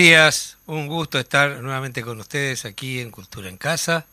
Días, 0.00 0.56
un 0.64 0.86
gusto 0.86 1.18
estar 1.18 1.60
nuevamente 1.60 2.00
con 2.00 2.18
ustedes 2.20 2.64
aquí 2.64 3.00
en 3.00 3.10
Cultura 3.10 3.50
en 3.50 3.58
Casa. 3.58 4.06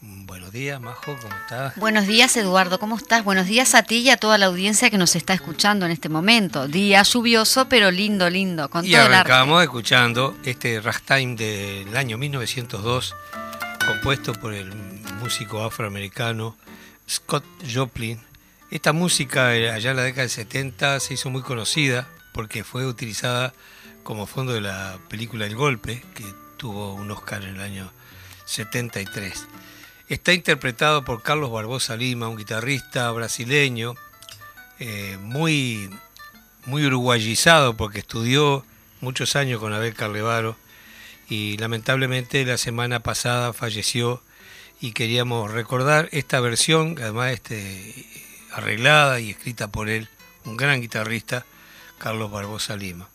Buenos 0.00 0.50
días, 0.50 0.80
Majo, 0.80 1.16
¿cómo 1.16 1.32
estás? 1.32 1.76
Buenos 1.76 2.08
días, 2.08 2.36
Eduardo, 2.36 2.80
¿cómo 2.80 2.96
estás? 2.96 3.22
Buenos 3.22 3.46
días 3.46 3.76
a 3.76 3.84
ti 3.84 3.98
y 3.98 4.10
a 4.10 4.16
toda 4.16 4.36
la 4.36 4.46
audiencia 4.46 4.90
que 4.90 4.98
nos 4.98 5.14
está 5.14 5.34
escuchando 5.34 5.86
en 5.86 5.92
este 5.92 6.08
momento. 6.08 6.66
Día 6.66 7.04
lluvioso, 7.04 7.68
pero 7.68 7.92
lindo, 7.92 8.28
lindo, 8.28 8.68
con 8.68 8.84
y 8.84 8.96
arrancamos 8.96 9.62
escuchando 9.62 10.36
este 10.44 10.80
ragtime 10.80 11.36
del 11.36 11.96
año 11.96 12.18
1902, 12.18 13.14
compuesto 13.86 14.32
por 14.32 14.54
el 14.54 14.74
músico 15.20 15.62
afroamericano 15.62 16.56
Scott 17.08 17.44
Joplin. 17.72 18.20
Esta 18.72 18.92
música 18.92 19.54
eh, 19.54 19.70
allá 19.70 19.92
en 19.92 19.98
la 19.98 20.02
década 20.02 20.22
del 20.22 20.30
70 20.30 20.98
se 20.98 21.14
hizo 21.14 21.30
muy 21.30 21.42
conocida 21.42 22.08
porque 22.32 22.64
fue 22.64 22.86
utilizada 22.86 23.54
como 24.08 24.26
fondo 24.26 24.54
de 24.54 24.62
la 24.62 24.98
película 25.10 25.44
El 25.44 25.54
Golpe, 25.54 26.02
que 26.14 26.24
tuvo 26.56 26.94
un 26.94 27.10
Oscar 27.10 27.42
en 27.42 27.56
el 27.56 27.60
año 27.60 27.92
73. 28.46 29.46
Está 30.08 30.32
interpretado 30.32 31.04
por 31.04 31.22
Carlos 31.22 31.52
Barbosa 31.52 31.94
Lima, 31.94 32.26
un 32.26 32.38
guitarrista 32.38 33.10
brasileño, 33.10 33.96
eh, 34.78 35.18
muy, 35.20 35.90
muy 36.64 36.86
uruguayizado 36.86 37.76
porque 37.76 37.98
estudió 37.98 38.64
muchos 39.02 39.36
años 39.36 39.60
con 39.60 39.74
Abel 39.74 39.92
Carlevaro 39.92 40.56
y 41.28 41.58
lamentablemente 41.58 42.46
la 42.46 42.56
semana 42.56 43.00
pasada 43.00 43.52
falleció 43.52 44.22
y 44.80 44.92
queríamos 44.92 45.50
recordar 45.50 46.08
esta 46.12 46.40
versión, 46.40 46.96
además 46.98 47.32
este, 47.32 48.06
arreglada 48.54 49.20
y 49.20 49.28
escrita 49.28 49.68
por 49.68 49.90
él, 49.90 50.08
un 50.46 50.56
gran 50.56 50.80
guitarrista, 50.80 51.44
Carlos 51.98 52.30
Barbosa 52.30 52.74
Lima. 52.74 53.10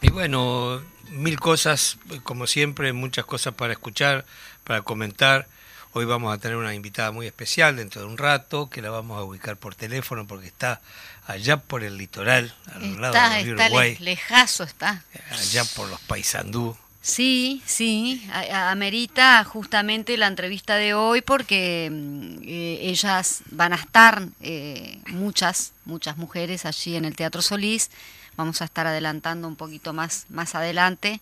Y 0.00 0.10
bueno, 0.10 0.80
mil 1.10 1.40
cosas, 1.40 1.98
como 2.22 2.46
siempre, 2.46 2.92
muchas 2.92 3.24
cosas 3.24 3.54
para 3.54 3.72
escuchar, 3.72 4.24
para 4.64 4.82
comentar. 4.82 5.48
Hoy 5.92 6.04
vamos 6.04 6.32
a 6.32 6.38
tener 6.38 6.56
una 6.56 6.74
invitada 6.74 7.10
muy 7.10 7.26
especial 7.26 7.76
dentro 7.76 8.02
de 8.02 8.06
un 8.06 8.18
rato, 8.18 8.70
que 8.70 8.82
la 8.82 8.90
vamos 8.90 9.18
a 9.18 9.24
ubicar 9.24 9.56
por 9.56 9.74
teléfono 9.74 10.26
porque 10.26 10.46
está 10.46 10.80
allá 11.26 11.56
por 11.56 11.82
el 11.82 11.96
litoral, 11.96 12.54
al 12.72 13.00
lado 13.00 13.14
del 13.14 13.44
río 13.44 13.56
está 13.58 14.02
lejazo 14.02 14.64
está. 14.64 15.02
Allá 15.30 15.64
por 15.64 15.88
los 15.88 16.00
paisandú. 16.00 16.76
Sí, 17.00 17.62
sí, 17.64 18.28
amerita 18.52 19.42
justamente 19.44 20.16
la 20.16 20.26
entrevista 20.26 20.76
de 20.76 20.94
hoy 20.94 21.22
porque 21.22 21.88
mm, 21.90 22.42
eh, 22.44 22.78
ellas 22.82 23.40
van 23.50 23.72
a 23.72 23.76
estar, 23.76 24.28
eh, 24.40 24.98
muchas, 25.06 25.72
muchas 25.84 26.16
mujeres 26.18 26.66
allí 26.66 26.96
en 26.96 27.04
el 27.04 27.16
Teatro 27.16 27.40
Solís. 27.40 27.90
Vamos 28.38 28.62
a 28.62 28.64
estar 28.64 28.86
adelantando 28.86 29.46
un 29.46 29.56
poquito 29.56 29.92
más, 29.92 30.24
más 30.30 30.54
adelante 30.54 31.20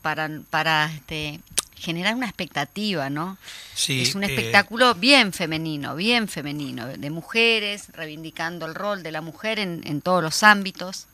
para, 0.00 0.30
para 0.48 0.90
este, 0.94 1.40
generar 1.74 2.14
una 2.14 2.26
expectativa, 2.26 3.10
¿no? 3.10 3.36
Sí, 3.74 4.00
es 4.00 4.14
un 4.14 4.22
eh, 4.22 4.28
espectáculo 4.28 4.94
bien 4.94 5.32
femenino, 5.32 5.96
bien 5.96 6.28
femenino, 6.28 6.86
de 6.86 7.10
mujeres, 7.10 7.88
reivindicando 7.92 8.64
el 8.64 8.74
rol 8.74 9.02
de 9.02 9.10
la 9.10 9.20
mujer 9.20 9.58
en, 9.58 9.82
en 9.84 10.00
todos 10.00 10.22
los 10.22 10.42
ámbitos. 10.42 11.08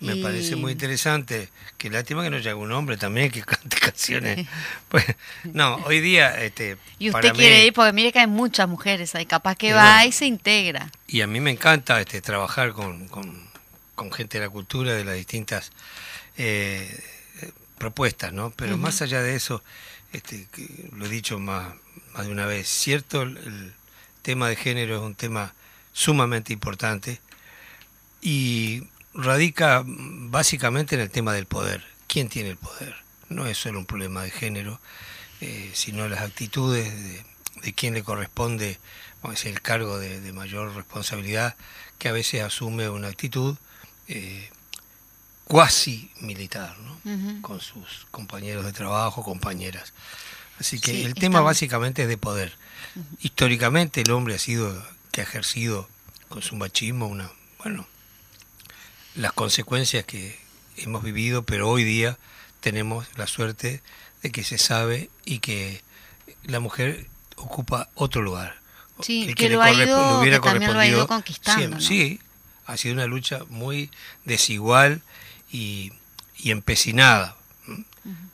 Me 0.00 0.16
parece 0.16 0.56
muy 0.56 0.72
interesante. 0.72 1.50
Qué 1.76 1.90
lástima 1.90 2.22
que 2.22 2.30
no 2.30 2.38
haya 2.38 2.56
un 2.56 2.72
hombre 2.72 2.96
también 2.96 3.30
que 3.30 3.42
cante 3.42 3.76
canciones. 3.80 4.48
pues, 4.88 5.04
no, 5.44 5.76
hoy 5.84 6.00
día... 6.00 6.42
Este, 6.42 6.78
y 6.98 7.10
usted 7.10 7.34
quiere 7.34 7.66
ir, 7.66 7.74
porque 7.74 7.92
mire 7.92 8.12
que 8.12 8.20
hay 8.20 8.26
muchas 8.26 8.66
mujeres 8.68 9.14
ahí, 9.14 9.26
capaz 9.26 9.56
que 9.56 9.74
va 9.74 10.06
y 10.06 10.12
se 10.12 10.24
integra. 10.24 10.90
Y 11.06 11.20
a 11.20 11.26
mí 11.26 11.40
me 11.40 11.50
encanta 11.50 12.00
este, 12.00 12.22
trabajar 12.22 12.72
con, 12.72 13.08
con, 13.08 13.49
gente 14.12 14.38
de 14.38 14.46
la 14.46 14.50
cultura, 14.50 14.94
de 14.94 15.04
las 15.04 15.16
distintas 15.16 15.72
eh, 16.36 17.02
propuestas, 17.78 18.32
¿no? 18.32 18.50
Pero 18.50 18.78
más 18.78 19.02
allá 19.02 19.22
de 19.22 19.34
eso, 19.34 19.62
este, 20.12 20.46
lo 20.92 21.06
he 21.06 21.08
dicho 21.08 21.38
más, 21.38 21.74
más 22.14 22.26
de 22.26 22.32
una 22.32 22.46
vez, 22.46 22.68
cierto, 22.68 23.22
el, 23.22 23.74
tema 24.22 24.48
de 24.50 24.56
género 24.56 24.96
es 24.96 25.02
un 25.02 25.14
tema 25.14 25.54
sumamente 25.94 26.52
importante 26.52 27.20
y 28.20 28.84
radica 29.14 29.82
básicamente 29.86 30.94
en 30.94 31.00
el 31.00 31.10
tema 31.10 31.32
del 31.32 31.46
poder. 31.46 31.82
¿Quién 32.06 32.28
tiene 32.28 32.50
el 32.50 32.58
poder? 32.58 32.96
No 33.30 33.46
es 33.46 33.56
solo 33.56 33.78
un 33.78 33.86
problema 33.86 34.22
de 34.22 34.30
género, 34.30 34.78
eh, 35.40 35.70
sino 35.72 36.06
las 36.06 36.20
actitudes 36.20 36.92
de, 36.92 37.24
de, 37.62 37.72
quien 37.72 37.94
le 37.94 38.02
corresponde 38.02 38.78
el 39.44 39.62
cargo 39.62 39.98
de, 39.98 40.32
mayor 40.32 40.74
responsabilidad, 40.74 41.56
que 41.98 42.08
a 42.08 42.12
veces 42.12 42.42
asume 42.42 42.88
una 42.88 43.08
actitud 43.08 43.56
eh, 44.10 44.50
cuasi 45.44 46.10
militar, 46.20 46.76
¿no? 46.78 47.42
con 47.42 47.60
sus 47.60 48.06
compañeros 48.10 48.64
de 48.64 48.72
trabajo, 48.72 49.22
compañeras. 49.22 49.92
Así 50.58 50.80
que 50.80 51.04
el 51.04 51.14
tema 51.14 51.40
básicamente 51.40 52.02
es 52.02 52.08
de 52.08 52.18
poder. 52.18 52.52
Históricamente 53.20 54.00
el 54.00 54.10
hombre 54.10 54.34
ha 54.34 54.38
sido, 54.38 54.84
que 55.12 55.20
ha 55.20 55.24
ejercido 55.24 55.88
con 56.28 56.42
su 56.42 56.56
machismo 56.56 57.06
una, 57.06 57.30
bueno, 57.62 57.86
las 59.14 59.32
consecuencias 59.32 60.04
que 60.04 60.38
hemos 60.76 61.04
vivido, 61.04 61.44
pero 61.44 61.68
hoy 61.68 61.84
día 61.84 62.18
tenemos 62.60 63.06
la 63.16 63.28
suerte 63.28 63.80
de 64.22 64.32
que 64.32 64.42
se 64.42 64.58
sabe 64.58 65.08
y 65.24 65.38
que 65.38 65.82
la 66.42 66.58
mujer 66.58 67.06
ocupa 67.36 67.88
otro 67.94 68.22
lugar. 68.22 68.58
Sí, 69.02 69.32
que, 69.34 69.48
lo, 69.48 69.62
ha 69.62 69.72
ido, 69.72 70.20
hubiera 70.20 70.40
también 70.40 70.74
lo 70.74 70.80
ha 70.80 70.86
ido 70.86 71.06
conquistando. 71.06 71.80
Sí, 71.80 72.20
ha 72.70 72.76
sido 72.76 72.94
una 72.94 73.06
lucha 73.06 73.40
muy 73.48 73.90
desigual 74.24 75.02
y, 75.52 75.92
empecinada, 76.44 77.36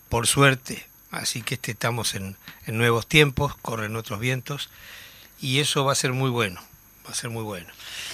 por 0.08 0.26
suerte. 0.26 0.86
Así 1.10 1.40
que 1.40 1.54
este, 1.54 1.72
estamos 1.72 2.14
en, 2.14 2.36
nuevos 2.66 3.06
tiempos, 3.06 3.56
corren 3.56 3.96
otros 3.96 4.20
vientos 4.20 4.68
y 5.40 5.60
eso 5.60 5.84
va 5.84 5.92
a 5.92 5.94
ser 5.94 6.12
muy 6.12 6.28
bueno, 6.28 6.60
va 7.06 7.12
a 7.12 7.14
ser 7.14 7.30
muy 7.30 7.42
bueno. 7.42 7.68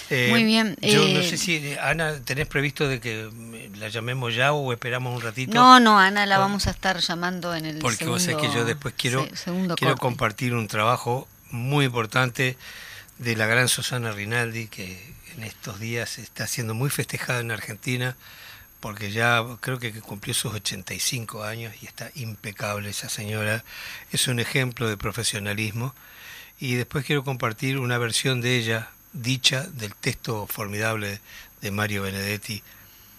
Eh, 0.09 0.27
muy 0.29 0.45
bien. 0.45 0.77
Yo 0.81 0.99
no 0.99 1.19
eh, 1.19 1.29
sé 1.29 1.37
si, 1.37 1.75
Ana, 1.81 2.19
¿tenés 2.23 2.47
previsto 2.47 2.87
de 2.87 3.01
que 3.01 3.29
la 3.77 3.89
llamemos 3.89 4.33
ya 4.33 4.53
o 4.53 4.71
esperamos 4.71 5.13
un 5.13 5.21
ratito? 5.21 5.53
No, 5.53 5.81
no, 5.81 5.99
Ana, 5.99 6.25
la 6.25 6.37
vamos 6.37 6.67
a 6.67 6.71
estar 6.71 6.99
llamando 6.99 7.53
en 7.53 7.65
el 7.65 7.79
Porque 7.79 8.05
vos 8.05 8.23
sabés 8.23 8.37
que 8.37 8.53
yo 8.53 8.63
después 8.63 8.93
quiero, 8.97 9.27
quiero 9.75 9.97
compartir 9.97 10.53
un 10.53 10.67
trabajo 10.67 11.27
muy 11.51 11.85
importante 11.85 12.57
de 13.17 13.35
la 13.35 13.45
gran 13.45 13.67
Susana 13.67 14.11
Rinaldi, 14.11 14.67
que 14.67 15.13
en 15.35 15.43
estos 15.43 15.79
días 15.79 16.17
está 16.19 16.47
siendo 16.47 16.73
muy 16.73 16.89
festejada 16.89 17.39
en 17.39 17.51
Argentina 17.51 18.15
porque 18.79 19.11
ya 19.11 19.41
creo 19.61 19.79
que 19.79 19.93
cumplió 20.01 20.33
sus 20.33 20.53
85 20.53 21.43
años 21.43 21.73
y 21.81 21.85
está 21.85 22.11
impecable 22.15 22.89
esa 22.89 23.07
señora. 23.07 23.63
Es 24.11 24.27
un 24.27 24.39
ejemplo 24.39 24.89
de 24.89 24.97
profesionalismo. 24.97 25.95
Y 26.59 26.75
después 26.75 27.05
quiero 27.05 27.23
compartir 27.23 27.79
una 27.79 27.97
versión 27.97 28.41
de 28.41 28.57
ella, 28.57 28.89
dicha, 29.13 29.61
del 29.63 29.95
texto 29.95 30.47
formidable 30.47 31.21
de 31.61 31.71
Mario 31.71 32.03
Benedetti, 32.03 32.61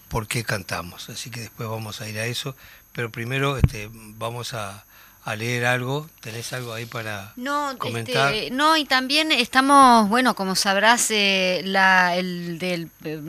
¿Por 0.09 0.29
qué 0.29 0.45
cantamos? 0.45 1.09
Así 1.09 1.29
que 1.29 1.41
después 1.41 1.69
vamos 1.69 2.01
a 2.01 2.09
ir 2.09 2.19
a 2.21 2.27
eso. 2.27 2.55
Pero 2.93 3.11
primero 3.11 3.57
este, 3.57 3.91
vamos 3.93 4.55
a, 4.55 4.85
a 5.25 5.37
leer 5.37 5.65
algo. 5.65 6.09
¿Tenés 6.21 6.53
algo 6.53 6.73
ahí 6.73 6.87
para 6.87 7.33
no, 7.37 7.77
comentar? 7.79 8.35
Este, 8.35 8.51
no, 8.51 8.77
y 8.77 8.85
también 8.85 9.33
estamos, 9.33 10.09
bueno, 10.09 10.35
como 10.35 10.55
sabrás, 10.55 11.11
eh, 11.11 11.63
la, 11.65 12.15
el 12.17 12.59
del, 12.59 12.91
eh, 13.05 13.21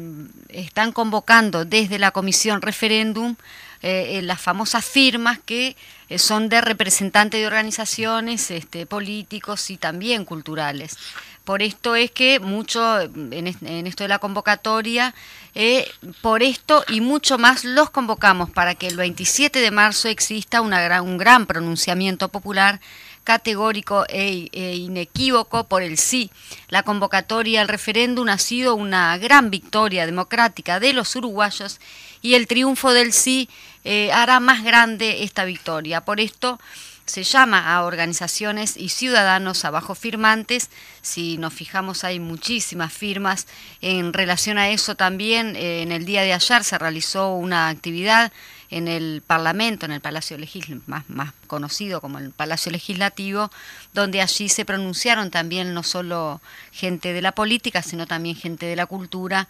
están 0.49 0.91
convocando 0.91 1.63
desde 1.65 1.97
la 1.97 2.11
Comisión 2.11 2.61
Referéndum 2.61 3.35
eh, 3.81 4.21
las 4.23 4.41
famosas 4.41 4.83
firmas 4.83 5.39
que 5.45 5.75
son 6.17 6.49
de 6.49 6.61
representantes 6.61 7.39
de 7.39 7.47
organizaciones 7.47 8.51
este, 8.51 8.85
políticos 8.85 9.69
y 9.69 9.77
también 9.77 10.25
culturales. 10.25 10.97
Por 11.45 11.61
esto 11.61 11.95
es 11.95 12.09
que 12.09 12.39
mucho, 12.39 12.99
en, 13.01 13.47
esto 13.87 14.03
de 14.03 14.07
la 14.07 14.17
convocatoria, 14.17 15.13
eh, 15.55 15.89
por 16.21 16.43
esto 16.43 16.83
y 16.89 16.99
mucho 16.99 17.37
más 17.37 17.63
los 17.63 17.89
convocamos 17.89 18.49
para 18.49 18.75
que 18.75 18.87
el 18.87 18.97
27 18.97 19.59
de 19.59 19.71
marzo 19.71 20.09
exista 20.09 20.61
un 20.61 21.17
gran 21.17 21.45
pronunciamiento 21.45 22.27
popular 22.27 22.81
categórico 23.23 24.05
e, 24.07 24.49
e, 24.51 24.75
inequívoco 24.75 25.63
por 25.63 25.81
el 25.81 25.97
sí. 25.97 26.29
La 26.69 26.83
convocatoria 26.83 27.61
al 27.61 27.67
referéndum 27.67 28.29
ha 28.29 28.37
sido 28.37 28.75
una 28.75 29.17
gran 29.17 29.49
victoria 29.49 30.05
democrática 30.05 30.79
de 30.79 30.93
los 30.93 31.15
uruguayos 31.15 31.79
y 32.21 32.35
el 32.35 32.47
triunfo 32.47 32.93
del 32.93 33.13
sí 33.13 33.49
eh, 33.83 34.11
hará 34.11 34.39
más 34.39 34.63
grande 34.63 35.23
esta 35.23 35.43
victoria. 35.43 36.01
Por 36.01 36.19
esto 36.19 36.59
se 37.05 37.23
llama 37.23 37.73
a 37.73 37.83
organizaciones 37.83 38.77
y 38.77 38.89
ciudadanos 38.89 39.63
abajo 39.63 39.95
firmantes. 39.95 40.69
Si 41.01 41.37
nos 41.37 41.53
fijamos 41.53 42.03
hay 42.03 42.19
muchísimas 42.19 42.91
firmas. 42.91 43.47
En 43.81 44.11
relación 44.13 44.57
a 44.57 44.69
eso 44.69 44.95
también 44.95 45.55
eh, 45.55 45.83
en 45.83 45.91
el 45.91 46.05
día 46.05 46.23
de 46.23 46.33
ayer 46.33 46.63
se 46.63 46.77
realizó 46.77 47.33
una 47.33 47.69
actividad 47.69 48.31
en 48.71 48.87
el 48.87 49.21
Parlamento, 49.25 49.85
en 49.85 49.91
el 49.91 50.01
Palacio 50.01 50.37
Legislativo, 50.37 50.81
más, 50.87 51.07
más 51.09 51.33
conocido 51.47 52.01
como 52.01 52.17
el 52.17 52.31
Palacio 52.31 52.71
Legislativo, 52.71 53.51
donde 53.93 54.21
allí 54.21 54.49
se 54.49 54.65
pronunciaron 54.65 55.29
también 55.29 55.73
no 55.73 55.83
solo 55.83 56.41
gente 56.71 57.13
de 57.13 57.21
la 57.21 57.33
política, 57.33 57.83
sino 57.83 58.07
también 58.07 58.35
gente 58.35 58.65
de 58.65 58.75
la 58.75 58.87
cultura, 58.87 59.47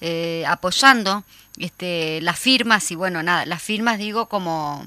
eh, 0.00 0.44
apoyando 0.46 1.24
este, 1.56 2.20
las 2.20 2.38
firmas, 2.38 2.90
y 2.90 2.94
bueno, 2.94 3.22
nada, 3.22 3.46
las 3.46 3.62
firmas 3.62 3.98
digo 3.98 4.26
como 4.26 4.86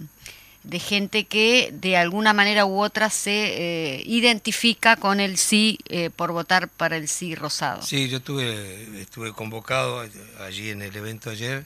de 0.64 0.80
gente 0.80 1.26
que 1.26 1.72
de 1.74 1.98
alguna 1.98 2.34
manera 2.34 2.66
u 2.66 2.82
otra 2.82 3.10
se 3.10 3.32
eh, 3.32 4.04
identifica 4.06 4.96
con 4.96 5.20
el 5.20 5.38
sí 5.38 5.80
eh, 5.90 6.12
por 6.16 6.32
votar 6.32 6.68
para 6.68 6.98
el 6.98 7.08
sí 7.08 7.34
rosado. 7.34 7.82
Sí, 7.82 8.10
yo 8.10 8.22
tuve, 8.22 9.02
estuve 9.02 9.34
convocado 9.34 10.06
allí 10.40 10.70
en 10.70 10.82
el 10.82 10.96
evento 10.96 11.32
ayer, 11.32 11.66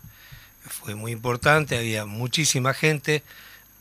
fue 0.67 0.95
muy 0.95 1.11
importante, 1.11 1.77
había 1.77 2.05
muchísima 2.05 2.73
gente, 2.73 3.23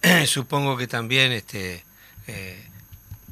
supongo 0.26 0.76
que 0.76 0.88
también 0.88 1.30
este, 1.30 1.85
eh, 2.26 2.66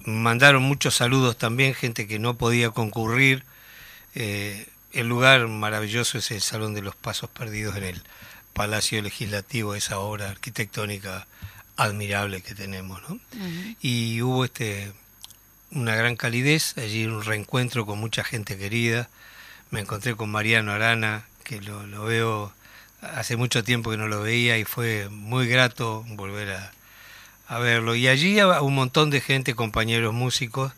mandaron 0.05 0.63
muchos 0.63 0.95
saludos 0.95 1.37
también, 1.37 1.75
gente 1.75 2.07
que 2.07 2.19
no 2.19 2.35
podía 2.35 2.71
concurrir. 2.71 3.45
el 4.15 5.09
lugar 5.09 5.49
maravilloso 5.49 6.19
es 6.19 6.31
el 6.31 6.43
Salón 6.43 6.75
de 6.75 6.83
los 6.83 6.95
Pasos 6.95 7.31
Perdidos 7.31 7.77
en 7.77 7.85
el 7.85 8.03
Palacio 8.53 9.01
Legislativo, 9.03 9.75
esa 9.75 9.99
obra 9.99 10.31
arquitectónica 10.31 11.27
admirable 11.85 12.43
que 12.43 12.55
tenemos, 12.55 13.01
¿no? 13.09 13.19
Y 13.81 14.21
hubo 14.23 14.45
este 14.45 14.93
una 15.71 15.95
gran 15.95 16.17
calidez, 16.17 16.77
allí 16.77 17.07
un 17.07 17.25
reencuentro 17.25 17.87
con 17.87 17.99
mucha 17.99 18.25
gente 18.25 18.59
querida. 18.59 19.09
Me 19.71 19.81
encontré 19.81 20.15
con 20.17 20.31
Mariano 20.31 20.73
Arana, 20.73 21.25
que 21.45 21.61
lo, 21.61 21.87
lo 21.87 22.05
veo 22.05 22.53
hace 23.01 23.37
mucho 23.37 23.65
tiempo 23.65 23.91
que 23.91 23.97
no 23.97 24.07
lo 24.07 24.23
veía 24.23 24.59
y 24.59 24.65
fue 24.65 25.09
muy 25.09 25.47
grato 25.49 26.05
volver 26.09 26.53
a, 26.53 26.73
a 27.49 27.59
verlo. 27.59 27.95
Y 27.95 28.09
allí 28.09 28.41
un 28.41 28.75
montón 28.75 29.11
de 29.11 29.21
gente, 29.21 29.55
compañeros 29.55 30.15
músicos, 30.15 30.73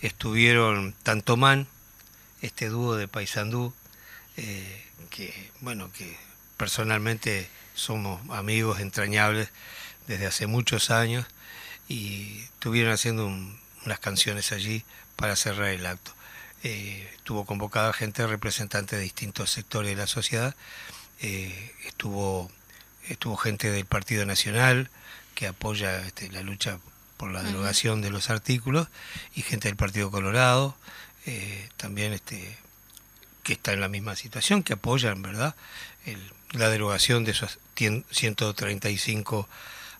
estuvieron 0.00 0.94
Tantomán, 1.02 1.66
este 2.42 2.68
dúo 2.68 2.96
de 2.96 3.08
Paysandú, 3.08 3.72
eh, 4.36 4.84
que 5.10 5.50
bueno, 5.60 5.90
que 5.92 6.16
personalmente 6.56 7.48
somos 7.74 8.20
amigos 8.30 8.80
entrañables 8.80 9.50
desde 10.08 10.26
hace 10.26 10.46
muchos 10.46 10.90
años 10.90 11.26
y 11.88 12.40
estuvieron 12.40 12.92
haciendo 12.92 13.26
unas 13.86 13.98
canciones 14.00 14.50
allí 14.52 14.84
para 15.16 15.36
cerrar 15.36 15.68
el 15.68 15.86
acto. 15.86 16.12
Eh, 16.64 17.08
estuvo 17.14 17.44
convocada 17.44 17.92
gente 17.92 18.26
representante 18.26 18.96
de 18.96 19.02
distintos 19.02 19.50
sectores 19.50 19.90
de 19.90 19.96
la 19.96 20.08
sociedad, 20.08 20.56
eh, 21.20 21.72
estuvo, 21.86 22.50
estuvo 23.08 23.36
gente 23.36 23.70
del 23.70 23.86
Partido 23.86 24.26
Nacional 24.26 24.90
que 25.34 25.46
apoya 25.46 26.04
este, 26.04 26.30
la 26.32 26.42
lucha 26.42 26.80
por 27.16 27.30
la 27.30 27.42
derogación 27.42 28.00
de 28.00 28.10
los 28.10 28.30
artículos 28.30 28.88
y 29.34 29.42
gente 29.42 29.68
del 29.68 29.76
Partido 29.76 30.10
Colorado, 30.10 30.76
eh, 31.26 31.68
también 31.76 32.12
este, 32.12 32.58
que 33.44 33.52
está 33.52 33.72
en 33.72 33.80
la 33.80 33.88
misma 33.88 34.16
situación, 34.16 34.62
que 34.62 34.72
apoyan 34.72 35.22
¿verdad? 35.22 35.54
la 36.52 36.68
derogación 36.70 37.24
de 37.24 37.32
esos 37.32 37.58
135 37.76 39.48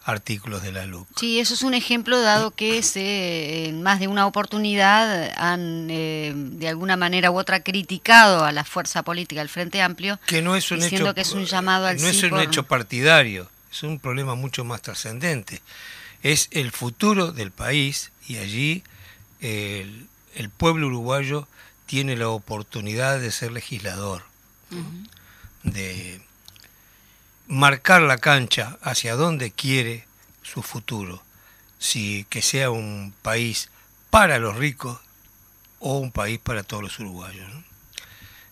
artículos 0.09 0.63
de 0.63 0.73
la 0.73 0.87
LUC. 0.87 1.07
Sí, 1.17 1.39
eso 1.39 1.53
es 1.53 1.63
un 1.63 1.75
ejemplo 1.75 2.19
dado 2.21 2.51
que 2.51 2.83
se, 2.83 3.67
en 3.67 3.83
más 3.83 4.01
de 4.01 4.09
una 4.09 4.27
oportunidad 4.27 5.35
han 5.37 5.89
eh, 5.91 6.33
de 6.35 6.69
alguna 6.69 6.97
manera 6.97 7.31
u 7.31 7.39
otra 7.39 7.63
criticado 7.63 8.45
a 8.45 8.53
la 8.53 8.65
fuerza 8.65 9.03
política 9.03 9.43
del 9.43 9.51
Frente 9.51 9.83
Amplio, 9.83 10.19
que 10.27 10.41
no 10.41 10.57
es 10.57 10.71
un 10.71 10.83
hecho, 10.83 11.13
que 11.15 11.21
es 11.21 11.33
un 11.33 11.45
llamado 11.45 11.87
al 11.87 12.01
No 12.01 12.09
es 12.09 12.23
un 12.23 12.41
hecho 12.41 12.63
partidario, 12.63 13.51
es 13.71 13.83
un 13.83 13.99
problema 13.99 14.35
mucho 14.35 14.65
más 14.65 14.81
trascendente. 14.81 15.61
Es 16.23 16.49
el 16.53 16.73
futuro 16.73 17.33
del 17.33 17.51
país 17.51 18.11
y 18.27 18.39
allí 18.39 18.83
el, 19.41 20.09
pueblo 20.57 20.87
uruguayo 20.87 21.47
tiene 21.85 22.17
la 22.17 22.31
oportunidad 22.31 23.21
de 23.21 23.31
ser 23.31 23.53
legislador, 23.53 24.23
de 25.65 26.23
marcar 27.49 28.03
la 28.03 28.19
cancha 28.19 28.79
hacia 28.83 29.17
donde 29.17 29.51
quiere 29.51 30.07
su 30.43 30.63
futuro, 30.63 31.23
si 31.79 32.27
que 32.29 32.43
sea 32.43 32.71
un 32.71 33.15
país 33.23 33.71
para 34.11 34.39
los 34.39 34.57
ricos 34.57 35.01
o 35.81 35.99
un 35.99 36.13
país 36.13 36.39
para 36.39 36.63
todos 36.63 36.83
los 36.83 36.99
uruguayos. 36.99 37.51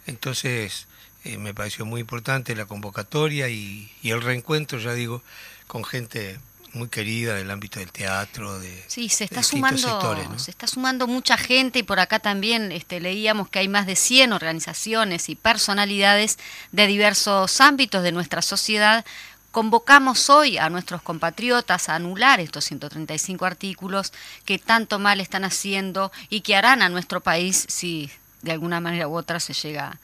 Entonces 0.07 0.87
eh, 1.25 1.39
me 1.39 1.55
pareció 1.55 1.85
muy 1.85 2.01
importante 2.01 2.57
la 2.57 2.67
convocatoria 2.67 3.49
y 3.49 3.91
el 4.03 4.23
reencuentro, 4.23 4.79
ya 4.79 4.95
digo, 4.95 5.23
con 5.67 5.85
gente 5.85 6.39
muy 6.77 6.89
querida 6.89 7.35
del 7.35 7.51
ámbito 7.51 7.81
del 7.81 7.91
teatro, 7.91 8.59
de 8.61 8.85
Sí, 8.87 9.09
se 9.09 9.25
está 9.25 9.43
sumando 9.43 10.39
se 10.39 10.51
está 10.51 10.67
sumando 10.67 11.07
mucha 11.07 11.37
gente 11.37 11.81
y 11.81 11.83
por 11.83 11.99
acá 11.99 12.19
también 12.19 12.71
este 12.71 13.01
leíamos 13.01 13.49
que 13.49 13.59
hay 13.59 13.69
más 13.69 13.87
de 13.87 13.97
100 13.97 14.33
organizaciones 14.33 15.29
y 15.29 15.35
personalidades 15.35 16.39
de 16.73 16.87
diversos 16.87 17.61
ámbitos 17.61 18.03
de 18.03 18.13
nuestra 18.13 18.43
sociedad. 18.43 19.05
Convocamos 19.51 20.29
hoy 20.29 20.59
a 20.59 20.69
nuestros 20.69 21.03
compatriotas 21.03 21.89
a 21.89 21.95
anular 21.95 22.41
estos 22.41 22.65
135 22.67 23.45
artículos 23.47 24.13
que 24.45 24.59
tanto 24.59 24.99
mal 24.99 25.21
están 25.21 25.45
haciendo 25.45 26.13
y 26.29 26.43
que 26.43 26.57
harán 26.57 26.83
a 26.83 26.89
nuestro 26.89 27.21
país 27.21 27.65
si 27.69 28.11
de 28.43 28.53
alguna 28.53 28.81
manera 28.81 29.09
u 29.09 29.17
otra 29.17 29.41
se 29.41 29.55
llega 29.55 29.99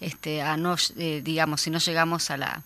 este, 0.00 0.42
a 0.42 0.56
no, 0.56 0.76
eh, 0.96 1.20
digamos, 1.22 1.60
si 1.60 1.70
no 1.70 1.78
llegamos 1.78 2.30
a 2.30 2.36
la, 2.36 2.62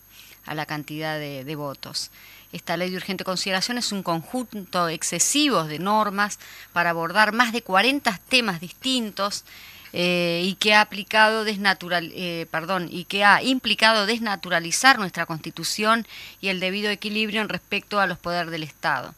a 0.46 0.54
la 0.54 0.66
cantidad 0.66 1.18
de, 1.18 1.44
de 1.44 1.56
votos. 1.56 2.10
Esta 2.52 2.76
ley 2.76 2.90
de 2.90 2.96
urgente 2.96 3.24
consideración 3.24 3.76
es 3.76 3.92
un 3.92 4.02
conjunto 4.02 4.88
excesivo 4.88 5.64
de 5.64 5.78
normas 5.78 6.38
para 6.72 6.90
abordar 6.90 7.32
más 7.32 7.52
de 7.52 7.62
40 7.62 8.18
temas 8.28 8.60
distintos 8.60 9.44
eh, 9.92 10.42
y 10.44 10.54
que 10.54 10.74
ha 10.74 10.80
aplicado 10.80 11.44
desnatural, 11.44 12.10
eh, 12.14 12.46
perdón, 12.50 12.88
y 12.90 13.04
que 13.04 13.24
ha 13.24 13.42
implicado 13.42 14.06
desnaturalizar 14.06 14.98
nuestra 14.98 15.26
Constitución 15.26 16.06
y 16.40 16.48
el 16.48 16.60
debido 16.60 16.90
equilibrio 16.90 17.40
en 17.40 17.48
respecto 17.48 18.00
a 18.00 18.06
los 18.06 18.18
poderes 18.18 18.50
del 18.50 18.62
Estado. 18.62 19.14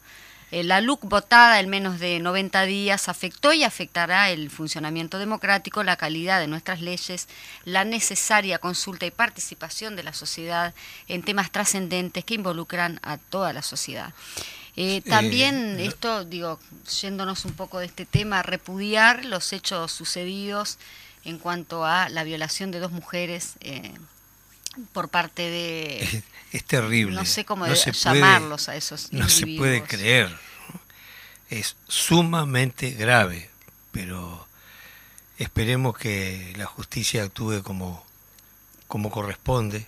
Eh, 0.51 0.63
la 0.63 0.81
LUC 0.81 1.05
votada 1.05 1.59
en 1.59 1.69
menos 1.69 1.99
de 1.99 2.19
90 2.19 2.63
días 2.63 3.07
afectó 3.07 3.53
y 3.53 3.63
afectará 3.63 4.29
el 4.29 4.49
funcionamiento 4.49 5.17
democrático, 5.17 5.83
la 5.83 5.95
calidad 5.95 6.39
de 6.39 6.47
nuestras 6.47 6.81
leyes, 6.81 7.27
la 7.63 7.85
necesaria 7.85 8.59
consulta 8.59 9.05
y 9.05 9.11
participación 9.11 9.95
de 9.95 10.03
la 10.03 10.13
sociedad 10.13 10.73
en 11.07 11.23
temas 11.23 11.51
trascendentes 11.51 12.25
que 12.25 12.35
involucran 12.35 12.99
a 13.01 13.17
toda 13.17 13.53
la 13.53 13.61
sociedad. 13.61 14.13
Eh, 14.75 15.01
también 15.01 15.79
esto, 15.79 16.23
digo, 16.23 16.59
yéndonos 17.01 17.45
un 17.45 17.53
poco 17.53 17.79
de 17.79 17.85
este 17.85 18.05
tema, 18.05 18.43
repudiar 18.43 19.25
los 19.25 19.51
hechos 19.53 19.91
sucedidos 19.91 20.77
en 21.23 21.37
cuanto 21.37 21.85
a 21.85 22.09
la 22.09 22.23
violación 22.23 22.71
de 22.71 22.79
dos 22.79 22.91
mujeres 22.91 23.53
eh, 23.59 23.93
por 24.93 25.09
parte 25.09 25.49
de... 25.49 26.23
Es, 26.51 26.63
terrible. 26.65 27.15
No 27.15 27.25
sé 27.25 27.45
cómo 27.45 27.65
llamarlos 27.65 28.67
a 28.67 28.75
esos 28.75 29.13
No 29.13 29.29
se 29.29 29.47
puede 29.47 29.83
creer. 29.83 30.35
Es 31.49 31.75
sumamente 31.87 32.91
grave, 32.91 33.49
pero 33.91 34.47
esperemos 35.37 35.97
que 35.97 36.53
la 36.57 36.65
justicia 36.65 37.23
actúe 37.23 37.61
como, 37.63 38.05
como 38.87 39.11
corresponde, 39.11 39.85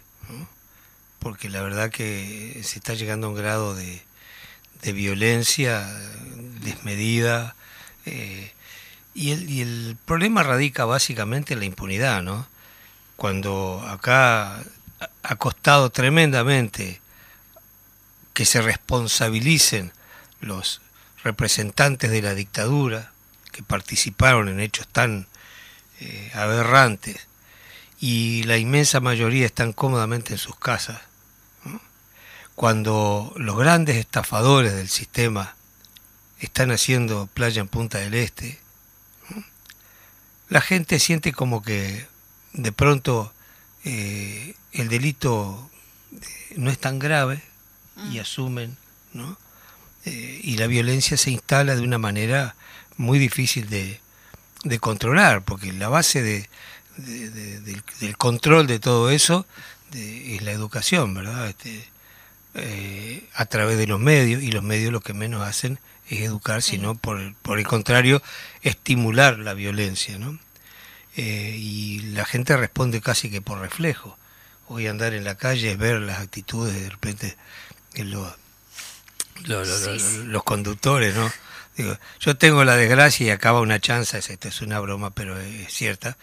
porque 1.20 1.50
la 1.50 1.62
verdad 1.62 1.90
que 1.90 2.62
se 2.64 2.80
está 2.80 2.94
llegando 2.94 3.28
a 3.28 3.30
un 3.30 3.36
grado 3.36 3.76
de, 3.76 4.02
de 4.82 4.94
violencia 4.94 5.86
desmedida. 6.62 7.56
Eh, 8.06 8.52
y, 9.14 9.32
el, 9.32 9.50
y 9.50 9.62
el 9.62 9.98
problema 10.06 10.44
radica 10.44 10.86
básicamente 10.86 11.54
en 11.54 11.60
la 11.60 11.66
impunidad, 11.66 12.22
¿no? 12.24 12.48
Cuando 13.16 13.84
acá 13.88 14.64
ha 15.22 15.36
costado 15.36 15.90
tremendamente 15.90 17.02
que 18.34 18.46
se 18.46 18.62
responsabilicen 18.62 19.92
los 20.42 20.82
representantes 21.24 22.12
de 22.12 22.22
la 22.22 22.34
dictadura 22.34 23.12
que 23.52 23.64
participaron 23.64 24.50
en 24.50 24.60
hechos 24.60 24.88
tan 24.88 25.28
eh, 26.00 26.32
aberrantes 26.34 27.28
y 28.00 28.44
la 28.44 28.58
inmensa 28.58 29.00
mayoría 29.00 29.46
están 29.46 29.72
cómodamente 29.72 30.34
en 30.34 30.40
sus 30.40 30.58
casas. 30.58 31.00
Cuando 32.56 33.34
los 33.38 33.58
grandes 33.58 33.96
estafadores 33.96 34.76
del 34.76 34.90
sistema 34.90 35.56
están 36.40 36.72
haciendo 36.72 37.28
playa 37.28 37.62
en 37.62 37.68
Punta 37.68 38.00
del 38.00 38.14
Este, 38.16 38.60
la 40.50 40.62
gente 40.62 41.00
siente 41.00 41.32
como 41.32 41.64
que 41.64 42.06
de 42.54 42.72
pronto 42.72 43.34
eh, 43.84 44.56
el 44.72 44.88
delito 44.88 45.70
eh, 46.14 46.54
no 46.56 46.72
es 46.72 46.80
tan 46.80 47.00
grave 47.00 47.42
y 48.12 48.18
mm. 48.18 48.22
asumen, 48.22 48.78
¿no? 49.14 49.38
Eh, 50.06 50.40
y 50.44 50.58
la 50.58 50.68
violencia 50.68 51.18
se 51.18 51.32
instala 51.32 51.76
de 51.76 51.82
una 51.82 51.98
manera 51.98 52.56
muy 52.98 53.20
difícil 53.20 53.70
de, 53.70 54.00
de 54.64 54.80
controlar, 54.80 55.44
porque 55.44 55.72
la 55.74 55.90
base 55.90 56.22
de, 56.22 56.50
del, 56.98 58.18
control 58.18 58.68
de 58.68 58.80
todo 58.80 59.10
eso 59.10 59.46
es 59.94 60.42
la 60.42 60.52
educación, 60.52 61.14
¿verdad? 61.14 61.48
Este, 61.48 61.90
a 63.34 63.46
través 63.46 63.78
de 63.78 63.88
los 63.88 64.00
medios, 64.00 64.44
y 64.44 64.52
los 64.52 64.64
medios 64.64 64.92
lo 64.92 65.02
que 65.02 65.14
menos 65.14 65.42
hacen 65.42 65.80
es 66.10 66.22
educar, 66.22 66.62
sino 66.62 66.96
por, 66.96 67.34
por 67.36 67.60
el 67.60 67.66
contrario, 67.66 68.22
estimular 68.62 69.40
la 69.40 69.54
violencia, 69.54 70.18
¿no? 70.18 70.38
Eh, 71.16 71.56
y 71.58 72.00
la 72.14 72.26
gente 72.26 72.58
responde 72.58 73.02
casi 73.02 73.30
que 73.30 73.42
por 73.42 73.60
reflejo. 73.60 74.18
Hoy 74.68 74.88
andar 74.88 75.14
en 75.14 75.24
la 75.24 75.36
calle 75.36 75.72
es 75.72 75.78
ver 75.78 76.02
las 76.02 76.20
actitudes 76.20 76.74
de 76.74 76.90
repente 76.90 77.38
en 77.94 78.12
los, 78.12 78.34
los 79.46 80.44
conductores, 80.44 81.14
¿no? 81.16 81.32
Digo, 81.76 81.98
yo 82.20 82.38
tengo 82.38 82.64
la 82.64 82.76
desgracia 82.76 83.28
y 83.28 83.30
acaba 83.30 83.62
una 83.62 83.80
chanza, 83.80 84.20
esto 84.20 84.48
es 84.48 84.62
una 84.62 84.80
broma, 84.80 85.12
pero 85.12 85.40
es 85.40 85.74
cierta. 85.74 86.18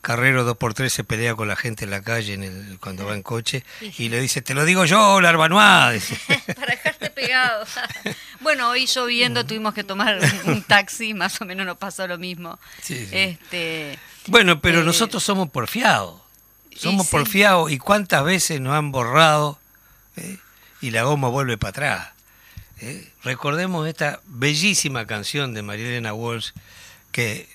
Carrero 0.00 0.46
2x3 0.46 0.88
se 0.90 1.04
pelea 1.04 1.34
con 1.34 1.48
la 1.48 1.56
gente 1.56 1.84
en 1.84 1.90
la 1.90 2.02
calle 2.02 2.34
en 2.34 2.42
el, 2.42 2.78
cuando 2.78 3.06
va 3.06 3.14
en 3.14 3.22
coche 3.22 3.64
y 3.80 4.10
le 4.10 4.20
dice, 4.20 4.42
te 4.42 4.52
lo 4.52 4.64
digo 4.64 4.84
yo, 4.84 5.20
Larbanois. 5.20 6.12
Para 6.54 6.72
dejarte 6.72 7.10
pegado. 7.10 7.64
bueno, 8.40 8.68
hoy 8.68 8.86
lloviendo 8.86 9.46
tuvimos 9.46 9.72
que 9.72 9.82
tomar 9.82 10.18
un 10.44 10.62
taxi, 10.62 11.14
más 11.14 11.40
o 11.40 11.46
menos 11.46 11.64
nos 11.64 11.78
pasó 11.78 12.06
lo 12.06 12.18
mismo. 12.18 12.58
Este, 12.86 13.98
bueno, 14.26 14.60
pero 14.60 14.80
eh, 14.80 14.84
nosotros 14.84 15.22
somos 15.22 15.48
porfiados. 15.50 16.20
Somos 16.76 17.06
porfiados 17.08 17.70
y 17.70 17.78
cuántas 17.78 18.24
veces 18.24 18.60
nos 18.60 18.74
han 18.74 18.90
borrado 18.90 19.58
eh? 20.16 20.38
y 20.80 20.90
la 20.90 21.04
goma 21.04 21.28
vuelve 21.28 21.56
para 21.56 21.70
atrás. 21.70 22.08
Eh? 22.80 23.10
Recordemos 23.22 23.88
esta 23.88 24.20
bellísima 24.26 25.06
canción 25.06 25.54
de 25.54 25.62
Marilena 25.62 26.12
Walsh 26.12 26.50
que 27.12 27.48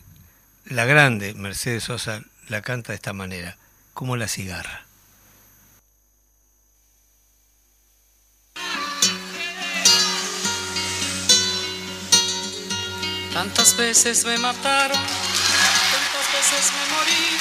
la 0.70 0.86
grande 0.86 1.34
Mercedes 1.34 1.84
Sosa 1.84 2.22
la 2.48 2.62
canta 2.62 2.92
de 2.92 2.96
esta 2.96 3.14
manera, 3.14 3.58
como 3.94 4.16
la 4.16 4.28
cigarra. 4.28 4.86
Tantas 13.34 13.78
veces 13.78 14.26
me 14.26 14.38
mataron, 14.38 14.98
tantas 14.98 16.34
veces 16.34 16.72
me 16.74 16.86
morí, 16.96 17.38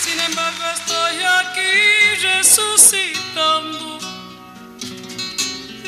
sin 0.00 0.20
embargo 0.20 0.64
estoy 0.74 1.22
aquí 1.22 2.22
resucitando. 2.22 3.98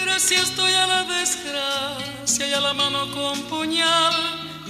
Gracias 0.04 0.50
estoy 0.50 0.74
a 0.74 0.86
la 0.86 1.04
desgracia 1.04 2.48
y 2.48 2.52
a 2.52 2.60
la 2.60 2.74
mano 2.74 3.10
con 3.12 3.40
puñal, 3.44 4.37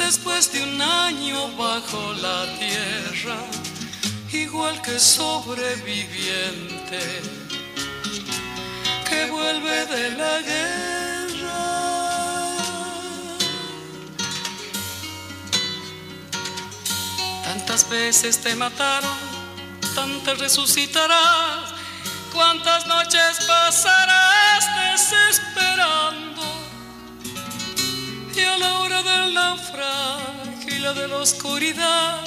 después 0.00 0.52
de 0.52 0.62
un 0.62 0.80
año 0.80 1.48
bajo 1.56 2.12
la 2.14 2.46
tierra, 2.58 3.36
igual 4.32 4.80
que 4.82 4.98
sobreviviente 4.98 7.00
que 9.08 9.30
vuelve 9.30 9.86
de 9.86 10.10
la 10.20 10.40
guerra. 10.40 11.62
Tantas 17.44 17.88
veces 17.88 18.40
te 18.40 18.54
mataron, 18.54 19.18
tantas 19.94 20.38
resucitarás, 20.38 21.74
cuántas 22.32 22.86
noches 22.86 23.40
pasarás 23.46 24.64
desesperando 24.82 26.49
y 28.40 28.44
a 28.44 28.56
la 28.56 28.78
hora 28.80 29.02
del 29.02 29.34
naufragio 29.34 30.76
y 30.76 30.78
la 30.78 30.94
de 30.94 31.08
la 31.08 31.18
oscuridad, 31.18 32.24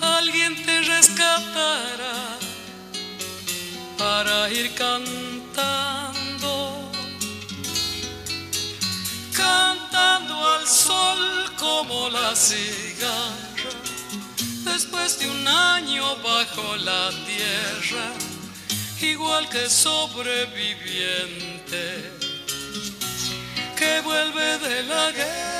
alguien 0.00 0.54
te 0.64 0.80
rescatará 0.82 2.36
para 3.96 4.50
ir 4.50 4.74
cantando, 4.74 6.90
cantando 9.32 10.34
al 10.54 10.66
sol 10.66 11.50
como 11.58 12.10
la 12.10 12.36
cigarra, 12.36 13.70
después 14.64 15.18
de 15.18 15.30
un 15.30 15.48
año 15.48 16.16
bajo 16.16 16.76
la 16.76 17.10
tierra, 17.26 18.12
igual 19.00 19.48
que 19.48 19.70
sobreviviente 19.70 22.23
que 23.84 24.00
vuelve 24.00 24.58
de 24.58 24.82
la 24.84 25.12
guerra. 25.12 25.50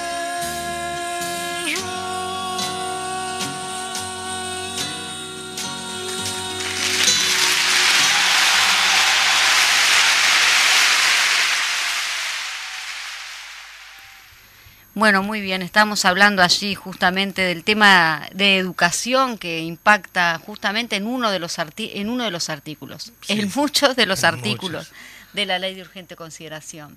Bueno, 14.96 15.24
muy 15.24 15.40
bien, 15.40 15.60
estamos 15.60 16.04
hablando 16.04 16.40
allí 16.40 16.76
justamente 16.76 17.42
del 17.42 17.64
tema 17.64 18.28
de 18.32 18.58
educación 18.58 19.38
que 19.38 19.58
impacta 19.60 20.38
justamente 20.38 20.94
en 20.96 21.06
uno 21.06 21.30
de 21.32 21.40
los, 21.40 21.58
en 21.58 22.08
uno 22.08 22.24
de 22.24 22.30
los 22.30 22.48
artículos, 22.48 23.12
en 23.28 23.50
muchos 23.54 23.96
de 23.96 24.06
los 24.06 24.22
artículos 24.22 24.92
de 25.32 25.46
la 25.46 25.58
ley 25.58 25.74
de 25.74 25.82
urgente 25.82 26.14
consideración. 26.14 26.96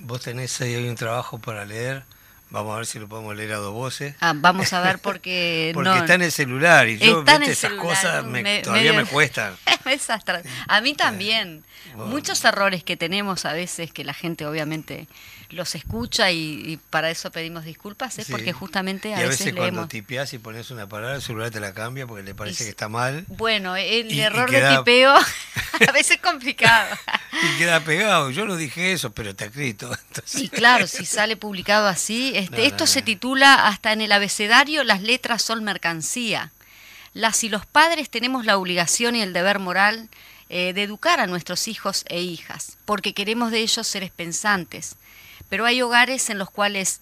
Vos 0.00 0.22
tenés 0.22 0.60
ahí 0.60 0.76
un 0.88 0.94
trabajo 0.94 1.38
para 1.38 1.64
leer. 1.64 2.04
Vamos 2.50 2.72
a 2.72 2.76
ver 2.78 2.86
si 2.86 2.98
lo 2.98 3.08
podemos 3.08 3.36
leer 3.36 3.52
a 3.52 3.56
dos 3.56 3.74
voces. 3.74 4.14
Ah, 4.20 4.32
vamos 4.34 4.72
a 4.72 4.80
ver 4.80 4.98
porque... 5.02 5.72
porque 5.74 5.98
está 5.98 6.14
en 6.14 6.22
el 6.22 6.32
celular 6.32 6.88
y 6.88 6.98
yo 6.98 7.22
esas 7.46 7.72
cosas 7.72 8.24
todavía 8.62 8.92
me 8.94 9.04
cuestan. 9.10 9.54
a 10.66 10.80
mí 10.80 10.94
también. 10.94 11.64
Muchos 11.94 12.44
errores 12.44 12.84
que 12.84 12.96
tenemos 12.96 13.44
a 13.44 13.52
veces 13.52 13.92
que 13.92 14.04
la 14.04 14.14
gente 14.14 14.46
obviamente 14.46 15.08
los 15.50 15.74
escucha 15.74 16.30
y, 16.30 16.78
para 16.90 17.10
eso 17.10 17.30
pedimos 17.30 17.64
disculpas, 17.64 18.18
es 18.18 18.28
porque 18.28 18.52
justamente 18.52 19.14
a, 19.14 19.20
y 19.20 19.24
a 19.24 19.28
veces, 19.28 19.54
cuando 19.54 19.88
tipeás 19.88 20.32
y 20.34 20.38
pones 20.38 20.70
una 20.70 20.88
palabra, 20.88 21.16
el 21.16 21.22
celular 21.22 21.50
te 21.50 21.60
la 21.60 21.72
cambia 21.72 22.06
porque 22.06 22.22
le 22.22 22.34
parece 22.34 22.64
que 22.64 22.70
está 22.70 22.88
mal. 22.88 23.24
Bueno, 23.28 23.76
el 23.76 24.18
error 24.18 24.50
de 24.50 24.76
tipeo 24.76 25.10
a 25.88 25.92
veces 25.92 26.16
es 26.16 26.22
complicado. 26.22 26.94
y 27.54 27.58
queda 27.58 27.80
pegado. 27.80 28.30
Yo 28.30 28.44
no 28.44 28.56
dije 28.56 28.92
eso, 28.92 29.10
pero 29.12 29.30
está 29.30 29.46
escrito. 29.46 29.90
Sí, 30.24 30.48
claro, 30.48 30.86
si 30.86 31.06
sale 31.06 31.36
publicado 31.36 31.86
así. 31.86 32.32
Este, 32.34 32.66
esto 32.66 32.86
se 32.86 33.02
titula 33.02 33.66
hasta 33.68 33.92
en 33.92 34.00
el 34.00 34.12
abecedario 34.12 34.84
las 34.84 35.00
letras 35.00 35.42
son 35.42 35.64
mercancía. 35.64 36.50
Las 37.14 37.44
y 37.44 37.48
los 37.48 37.64
padres 37.64 38.10
tenemos 38.10 38.44
la 38.44 38.58
obligación 38.58 39.16
y 39.16 39.22
el 39.22 39.32
deber 39.32 39.58
moral 39.58 40.08
eh, 40.50 40.72
de 40.74 40.82
educar 40.82 41.20
a 41.20 41.26
nuestros 41.26 41.68
hijos 41.68 42.04
e 42.08 42.20
hijas, 42.20 42.76
porque 42.84 43.14
queremos 43.14 43.50
de 43.50 43.60
ellos 43.60 43.86
seres 43.86 44.10
pensantes 44.10 44.96
pero 45.48 45.66
hay 45.66 45.82
hogares 45.82 46.30
en 46.30 46.38
los 46.38 46.50
cuales, 46.50 47.00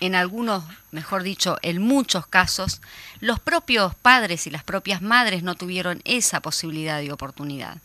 en 0.00 0.14
algunos, 0.14 0.64
mejor 0.90 1.22
dicho, 1.22 1.58
en 1.62 1.80
muchos 1.80 2.26
casos, 2.26 2.80
los 3.20 3.40
propios 3.40 3.94
padres 3.94 4.46
y 4.46 4.50
las 4.50 4.64
propias 4.64 5.02
madres 5.02 5.42
no 5.42 5.54
tuvieron 5.54 6.02
esa 6.04 6.40
posibilidad 6.40 7.00
y 7.00 7.10
oportunidad. 7.10 7.78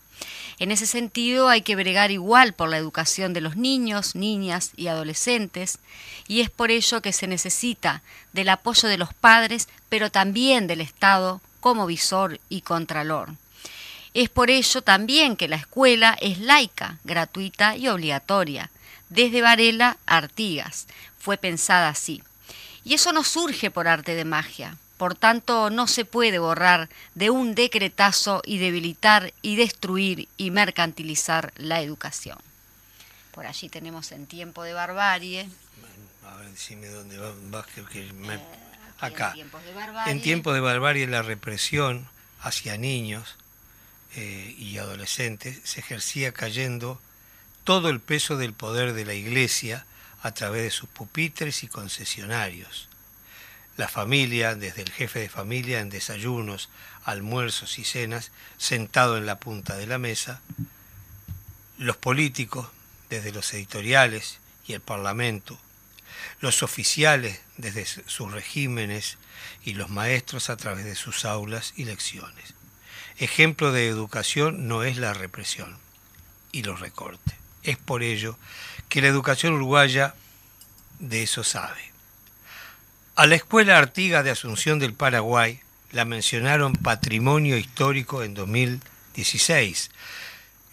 En 0.60 0.72
ese 0.72 0.86
sentido 0.86 1.50
hay 1.50 1.62
que 1.62 1.76
bregar 1.76 2.12
igual 2.12 2.54
por 2.54 2.70
la 2.70 2.78
educación 2.78 3.34
de 3.34 3.42
los 3.42 3.56
niños, 3.56 4.16
niñas 4.16 4.72
y 4.76 4.88
adolescentes, 4.88 5.80
y 6.28 6.42
es 6.42 6.50
por 6.50 6.72
ello 6.72 7.02
que 7.02 7.14
se 7.14 7.28
necesita 7.28 8.04
del 8.34 8.50
apoyo 8.50 8.88
de 8.88 8.98
los 8.98 9.14
padres, 9.14 9.68
pero 9.90 10.12
también 10.12 10.68
del 10.68 10.82
Estado 10.82 11.42
como 11.60 11.86
visor 11.86 12.40
y 12.50 12.62
contralor. 12.62 13.36
Es 14.14 14.30
por 14.30 14.50
ello 14.50 14.82
también 14.82 15.38
que 15.38 15.48
la 15.48 15.56
escuela 15.56 16.18
es 16.20 16.40
laica, 16.40 16.98
gratuita 17.04 17.78
y 17.78 17.88
obligatoria, 17.88 18.70
desde 19.12 19.41
Varela 19.41 19.97
a 20.08 20.17
Artigas. 20.17 20.88
Fue 21.19 21.38
pensada 21.38 21.89
así. 21.89 22.24
Y 22.84 22.95
eso 22.95 23.13
no 23.13 23.24
surge 23.24 23.69
por 23.69 23.88
arte 23.88 24.15
de 24.15 24.26
magia, 24.26 24.78
Por 24.97 25.15
tanto, 25.15 25.71
no 25.71 25.88
se 25.88 26.06
puede 26.06 26.38
borrar 26.38 26.88
de 27.15 27.32
un 27.32 27.56
decretazo 27.56 28.43
y 28.45 28.60
debilitar 28.60 29.34
y 29.41 29.56
destruir 29.56 30.28
y 30.38 30.52
mercantilizar 30.52 31.54
la 31.58 31.82
educación. 31.82 32.38
Por 33.32 33.47
allí 33.47 33.67
tenemos 33.67 34.12
en 34.12 34.28
tiempo 34.28 34.62
de 34.62 34.74
barbarie. 34.74 35.50
A 36.24 36.36
ver, 36.36 36.50
decime 36.52 36.88
dónde 36.88 37.17
que, 37.91 38.13
me... 38.13 38.36
Eh, 38.36 38.39
acá. 39.00 39.34
En 40.06 40.21
tiempo 40.21 40.54
de 40.54 40.60
barbarie 40.60 41.08
la 41.08 41.24
represión 41.24 42.08
hacia 42.39 42.78
niños 42.78 43.38
eh, 44.15 44.56
y 44.58 44.78
adolescentes 44.78 45.60
se 45.63 45.80
ejercía 45.80 46.32
cayendo 46.32 47.02
todo 47.63 47.89
el 47.89 48.00
peso 48.00 48.38
del 48.38 48.54
poder 48.54 48.93
de 48.93 49.06
la 49.06 49.13
Iglesia 49.13 49.86
a 50.21 50.34
través 50.34 50.63
de 50.63 50.71
sus 50.71 50.89
pupitres 50.89 51.63
y 51.63 51.67
concesionarios. 51.67 52.88
La 53.78 53.88
familia, 53.88 54.56
desde 54.56 54.82
el 54.82 54.91
jefe 54.91 55.19
de 55.19 55.30
familia 55.30 55.80
en 55.80 55.89
desayunos, 55.89 56.69
almuerzos 57.04 57.80
y 57.80 57.84
cenas, 57.84 58.32
sentado 58.58 59.17
en 59.17 59.26
la 59.26 59.39
punta 59.39 59.76
de 59.76 59.88
la 59.88 59.97
mesa, 59.97 60.41
los 61.78 61.97
políticos, 61.97 62.67
desde 63.10 63.32
los 63.32 63.54
editoriales 63.54 64.39
y 64.67 64.74
el 64.74 64.82
Parlamento, 64.82 65.60
los 66.39 66.63
oficiales 66.63 67.41
desde 67.58 67.86
sus 67.86 68.32
regímenes 68.32 69.17
y 69.63 69.74
los 69.74 69.89
maestros 69.89 70.50
a 70.50 70.58
través 70.58 70.86
de 70.86 70.95
sus 70.95 71.26
aulas 71.26 71.74
y 71.76 71.86
lecciones. 71.86 72.54
Ejemplo 73.17 73.71
de 73.71 73.88
educación 73.88 74.67
no 74.67 74.84
es 74.84 74.97
la 74.97 75.13
represión 75.13 75.78
y 76.52 76.63
los 76.63 76.80
recortes. 76.80 77.41
Es 77.63 77.78
por 77.78 78.04
ello 78.04 78.38
que 78.89 79.02
la 79.02 79.08
educación 79.08 79.54
uruguaya 79.54 80.15
de 81.00 81.24
eso 81.24 81.43
sabe. 81.43 81.91
A 83.15 83.28
la 83.28 83.36
Escuela 83.36 83.78
Artigas 83.78 84.24
de 84.24 84.32
Asunción 84.32 84.80
del 84.80 84.93
Paraguay 84.93 85.60
la 85.91 86.06
mencionaron 86.06 86.74
Patrimonio 86.74 87.58
Histórico 87.58 88.24
en 88.24 88.34
2016. 88.34 89.91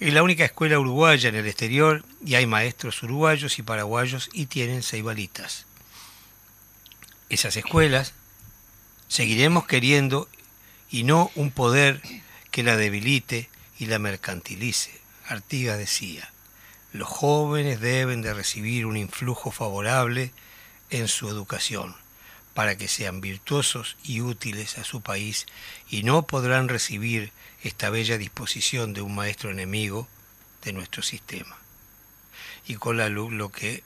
Es 0.01 0.15
la 0.15 0.23
única 0.23 0.45
escuela 0.45 0.79
uruguaya 0.79 1.29
en 1.29 1.35
el 1.35 1.47
exterior 1.47 2.05
y 2.25 2.37
hay 2.37 2.47
maestros 2.47 3.03
uruguayos 3.03 3.59
y 3.59 3.63
paraguayos 3.63 4.31
y 4.33 4.47
tienen 4.47 4.83
ceibalitas. 4.83 5.67
Esas 7.29 7.57
escuelas 7.57 8.15
seguiremos 9.09 9.67
queriendo 9.67 10.29
y 10.91 11.03
no 11.03 11.31
un 11.35 11.51
poder 11.51 12.01
que 12.51 12.63
la 12.63 12.77
debilite 12.77 13.51
y 13.79 13.87
la 13.87 13.99
mercantilice. 13.99 15.01
Artigas 15.27 15.79
decía, 15.79 16.33
los 16.93 17.09
jóvenes 17.09 17.81
deben 17.81 18.23
de 18.23 18.35
recibir 18.35 18.87
un 18.87 18.97
influjo 18.97 19.51
favorable 19.51 20.33
en 20.91 21.09
su 21.09 21.29
educación 21.29 21.95
para 22.55 22.77
que 22.77 22.89
sean 22.89 23.21
virtuosos 23.21 23.97
y 24.03 24.21
útiles 24.21 24.79
a 24.79 24.85
su 24.85 25.01
país 25.01 25.47
y 25.89 26.03
no 26.03 26.27
podrán 26.27 26.69
recibir 26.69 27.33
esta 27.63 27.91
bella 27.91 28.19
disposición 28.19 28.95
de 28.95 29.03
un 29.03 29.15
maestro 29.15 29.51
enemigo 29.51 30.09
de 30.65 30.73
nuestro 30.73 31.03
sistema. 31.03 31.57
Y 32.67 32.75
con 32.75 32.97
la 32.97 33.09
luz 33.09 33.33
lo 33.33 33.51
que 33.51 33.85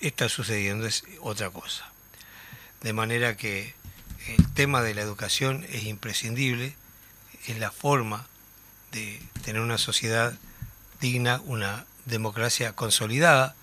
está 0.00 0.28
sucediendo 0.28 0.86
es 0.86 1.04
otra 1.20 1.50
cosa. 1.50 1.90
De 2.80 2.92
manera 2.92 3.36
que 3.36 3.74
el 4.26 4.52
tema 4.54 4.82
de 4.82 4.94
la 4.94 5.02
educación 5.02 5.66
es 5.68 5.84
imprescindible, 5.84 6.74
es 7.46 7.58
la 7.58 7.70
forma 7.70 8.26
de 8.92 9.20
tener 9.44 9.60
una 9.60 9.78
sociedad 9.78 10.34
digna, 11.00 11.40
una 11.44 11.84
democracia 12.06 12.74
consolidada. 12.74 13.54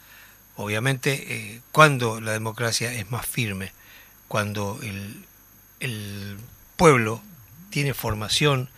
Obviamente, 0.55 1.33
eh, 1.33 1.61
cuando 1.71 2.21
la 2.21 2.33
democracia 2.33 2.93
es 2.93 3.09
más 3.11 3.25
firme, 3.25 3.71
cuando 4.27 4.79
el, 4.81 5.25
pueblo 6.75 7.21
tiene 7.69 7.93
formación 7.93 8.69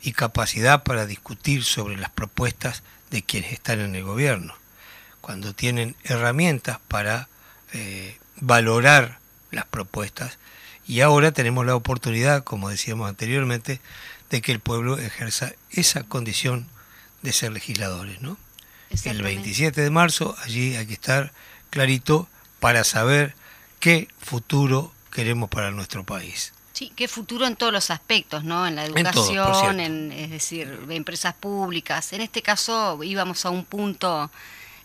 y 0.00 0.12
capacidad 0.12 0.82
para 0.84 1.06
discutir 1.06 1.64
sobre 1.64 1.96
las 1.96 2.10
propuestas 2.10 2.82
de 3.10 3.22
quienes 3.22 3.52
están 3.52 3.80
en 3.80 3.94
el 3.94 4.04
gobierno, 4.04 4.54
cuando 5.20 5.54
tienen 5.54 5.96
herramientas 6.04 6.78
para 6.88 7.28
eh, 7.72 8.18
valorar 8.40 9.18
las 9.50 9.66
propuestas 9.66 10.38
y 10.86 11.00
ahora 11.00 11.32
tenemos 11.32 11.66
la 11.66 11.74
oportunidad, 11.74 12.44
como 12.44 12.68
decíamos 12.68 13.08
anteriormente, 13.08 13.80
de 14.30 14.40
que 14.40 14.52
el 14.52 14.60
pueblo 14.60 14.98
ejerza 14.98 15.52
esa 15.70 16.04
condición 16.04 16.68
de 17.22 17.32
ser 17.32 17.52
legisladores, 17.52 18.20
¿no? 18.22 18.38
El 19.04 19.22
27 19.22 19.80
de 19.80 19.90
marzo 19.90 20.36
allí 20.44 20.76
hay 20.76 20.86
que 20.86 20.94
estar 20.94 21.32
clarito 21.70 22.28
para 22.60 22.84
saber 22.84 23.34
qué 23.80 24.08
futuro 24.18 24.92
queremos 25.10 25.48
para 25.48 25.70
nuestro 25.70 26.04
país. 26.04 26.52
Sí, 26.72 26.92
qué 26.94 27.08
futuro 27.08 27.46
en 27.46 27.56
todos 27.56 27.72
los 27.72 27.90
aspectos, 27.90 28.44
¿no? 28.44 28.66
En 28.66 28.76
la 28.76 28.84
educación, 28.84 29.80
en, 29.80 30.12
es 30.12 30.30
decir, 30.30 30.78
empresas 30.90 31.32
públicas. 31.34 32.12
En 32.12 32.20
este 32.20 32.42
caso 32.42 33.02
íbamos 33.02 33.46
a 33.46 33.50
un 33.50 33.64
punto 33.64 34.30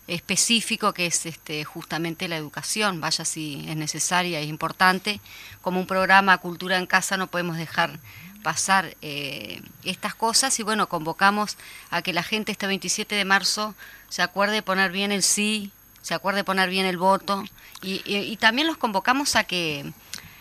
específico 0.06 0.92
que 0.92 1.06
es 1.06 1.26
este, 1.26 1.64
justamente 1.64 2.28
la 2.28 2.36
educación, 2.36 3.00
vaya 3.00 3.24
si 3.24 3.64
es 3.68 3.76
necesaria, 3.76 4.40
es 4.40 4.48
importante. 4.48 5.20
Como 5.60 5.80
un 5.80 5.86
programa 5.86 6.38
Cultura 6.38 6.78
en 6.78 6.86
Casa 6.86 7.16
no 7.16 7.26
podemos 7.26 7.56
dejar 7.56 7.98
pasar 8.42 8.96
eh, 9.02 9.62
estas 9.84 10.14
cosas 10.14 10.58
y 10.58 10.62
bueno, 10.62 10.88
convocamos 10.88 11.56
a 11.90 12.02
que 12.02 12.12
la 12.12 12.22
gente 12.22 12.52
este 12.52 12.66
27 12.66 13.14
de 13.14 13.24
marzo 13.24 13.74
se 14.08 14.22
acuerde 14.22 14.54
de 14.54 14.62
poner 14.62 14.92
bien 14.92 15.12
el 15.12 15.22
sí, 15.22 15.70
se 16.02 16.14
acuerde 16.14 16.40
de 16.40 16.44
poner 16.44 16.68
bien 16.68 16.84
el 16.84 16.98
voto 16.98 17.44
y, 17.80 18.36
también 18.36 18.66
los 18.66 18.76
convocamos 18.76 19.34
a 19.36 19.44
que 19.44 19.92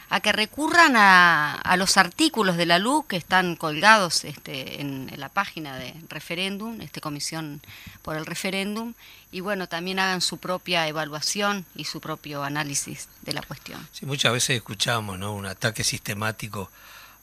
a 0.10 0.20
que 0.20 0.34
recurran 0.34 0.98
a, 0.98 1.54
a, 1.54 1.78
los 1.78 1.96
artículos 1.96 2.58
de 2.58 2.66
la 2.66 2.80
LUC 2.80 3.08
que 3.08 3.16
están 3.16 3.56
colgados 3.56 4.26
este, 4.26 4.82
en, 4.82 5.10
la 5.16 5.30
página 5.30 5.78
de 5.78 5.96
referéndum, 6.10 6.82
este 6.82 7.00
comisión 7.00 7.62
por 8.02 8.18
el 8.18 8.26
referéndum, 8.26 8.94
y 9.32 9.40
bueno, 9.40 9.70
también 9.70 10.00
hagan 10.00 10.20
su 10.20 10.38
propia 10.38 10.86
evaluación 10.86 11.66
y 11.76 11.86
su 11.86 12.02
propio 12.02 12.44
análisis 12.44 13.08
de 13.22 13.32
la 13.32 13.42
cuestión. 13.42 13.88
Sí, 13.94 14.06
muchas 14.06 14.34
veces 14.34 14.58
escuchamos 14.58 15.18
¿no? 15.18 15.34
un 15.34 15.46
ataque 15.46 15.86
sistemático 15.86 16.70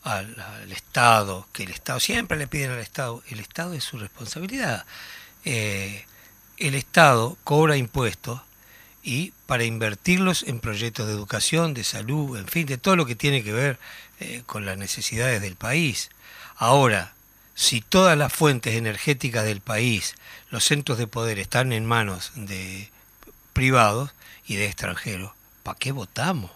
al, 0.09 0.73
Estado, 0.73 1.47
que 1.53 1.65
el 1.65 1.71
Estado, 1.71 2.01
siempre 2.01 2.39
le 2.39 2.47
piden 2.47 2.71
al 2.71 2.79
Estado, 2.79 3.23
el 3.29 3.41
Estado 3.41 3.75
es 3.75 3.85
su 3.85 3.99
responsabilidad. 3.99 4.85
Eh, 5.45 6.05
el 6.57 6.75
Estado 6.75 7.37
cobra 7.45 7.77
impuestos 7.77 8.41
y 9.03 9.33
para 9.47 9.65
invertirlos 9.65 10.43
en 10.43 10.61
proyectos 10.61 11.07
de 11.07 11.13
educación, 11.13 11.75
de 11.75 11.85
salud, 11.85 12.37
en 12.37 12.47
fin, 12.49 12.67
de 12.67 12.79
todo 12.79 12.97
lo 12.97 13.07
que 13.07 13.15
tiene 13.15 13.45
que 13.45 13.53
ver 13.53 13.79
eh, 14.21 14.43
con 14.47 14.67
las 14.67 14.77
necesidades 14.79 15.41
del 15.41 15.57
país. 15.57 16.11
Ahora, 16.57 17.15
si 17.55 17.81
todas 17.81 18.17
las 18.17 18.33
fuentes 18.33 18.75
energéticas 18.75 19.45
del 19.45 19.61
país, 19.61 20.15
los 20.51 20.65
centros 20.65 20.99
de 20.99 21.07
poder 21.07 21.39
están 21.39 21.73
en 21.73 21.87
manos 21.87 22.33
de 22.35 22.91
privados 23.53 24.11
y 24.47 24.57
de 24.57 24.67
extranjeros, 24.67 25.33
¿para 25.63 25.79
qué 25.79 25.93
votamos? 25.93 26.51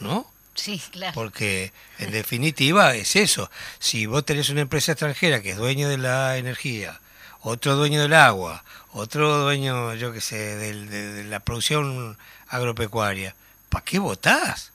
¿No? 0.00 0.30
Sí, 0.58 0.82
claro. 0.90 1.14
Porque 1.14 1.72
en 1.98 2.10
definitiva 2.10 2.94
es 2.96 3.14
eso. 3.14 3.48
Si 3.78 4.06
vos 4.06 4.24
tenés 4.24 4.50
una 4.50 4.62
empresa 4.62 4.92
extranjera 4.92 5.40
que 5.40 5.50
es 5.50 5.56
dueño 5.56 5.88
de 5.88 5.98
la 5.98 6.36
energía, 6.36 7.00
otro 7.40 7.76
dueño 7.76 8.02
del 8.02 8.12
agua, 8.12 8.64
otro 8.90 9.38
dueño, 9.38 9.94
yo 9.94 10.12
qué 10.12 10.20
sé, 10.20 10.36
de, 10.56 11.24
la 11.24 11.38
producción 11.40 12.18
agropecuaria, 12.48 13.36
¿para 13.68 13.84
qué 13.84 14.00
votás? 14.00 14.72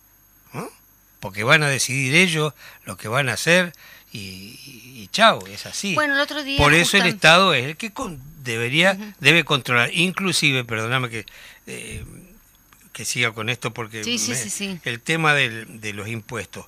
Porque 1.20 1.44
van 1.44 1.64
a 1.64 1.70
decidir 1.70 2.16
ellos 2.16 2.54
lo 2.86 2.98
que 2.98 3.08
van 3.08 3.30
a 3.30 3.34
hacer 3.34 3.74
y, 4.12 4.60
y, 4.96 5.10
chao, 5.12 5.46
es 5.48 5.66
así. 5.66 5.96
Bueno, 5.96 6.16
el 6.16 6.22
otro 6.22 6.44
día 6.44 6.58
Por 6.58 6.74
eso 6.74 6.98
el 6.98 7.08
Estado 7.08 7.54
es 7.54 7.66
el 7.66 7.78
que 7.78 7.92
debería, 8.44 8.98
debe 9.20 9.44
controlar, 9.44 9.90
inclusive, 9.94 10.64
perdóname 10.64 11.10
que... 11.10 11.26
Eh, 11.68 12.06
que 12.94 13.06
siga 13.06 13.34
con 13.34 13.50
esto 13.50 13.74
porque 13.74 14.02
el 14.84 15.02
tema 15.02 15.34
de 15.34 15.94
los 15.94 16.08
impuestos, 16.08 16.68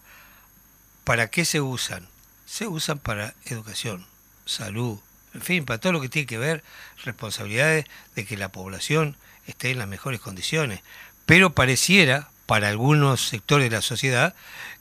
¿para 1.04 1.30
qué 1.30 1.46
se 1.46 1.62
usan? 1.62 2.08
Se 2.46 2.68
usan 2.68 3.00
para 3.00 3.34
educación, 3.46 4.06
salud, 4.46 5.00
en 5.34 5.42
fin, 5.42 5.66
para 5.66 5.80
todo 5.80 5.94
lo 5.94 6.02
que 6.02 6.10
tiene 6.10 6.26
que 6.26 6.38
ver 6.38 6.64
responsabilidades 7.04 7.86
de 8.16 8.26
que 8.26 8.38
la 8.38 8.50
población 8.50 9.18
esté 9.48 9.72
en 9.72 9.80
las 9.80 9.88
mejores 9.88 10.20
condiciones. 10.20 10.82
Pero 11.26 11.54
pareciera, 11.54 12.30
para 12.46 12.70
algunos 12.70 13.28
sectores 13.28 13.70
de 13.70 13.76
la 13.76 13.82
sociedad, 13.82 14.34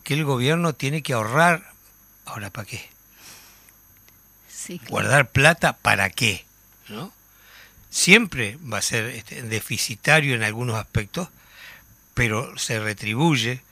que 0.04 0.14
el 0.14 0.24
gobierno 0.24 0.74
tiene 0.74 1.02
que 1.02 1.12
ahorrar. 1.12 1.72
Ahora, 2.24 2.50
¿para 2.50 2.66
qué? 2.66 2.88
Guardar 4.88 5.28
plata, 5.30 5.76
¿para 5.76 6.08
qué? 6.10 6.44
¿No? 6.88 7.12
Siempre 7.94 8.58
va 8.60 8.78
a 8.78 8.82
ser 8.82 9.04
este, 9.04 9.42
deficitario 9.42 10.34
en 10.34 10.42
algunos 10.42 10.74
aspectos, 10.76 11.28
pero 12.12 12.58
se 12.58 12.80
retribuye, 12.80 13.62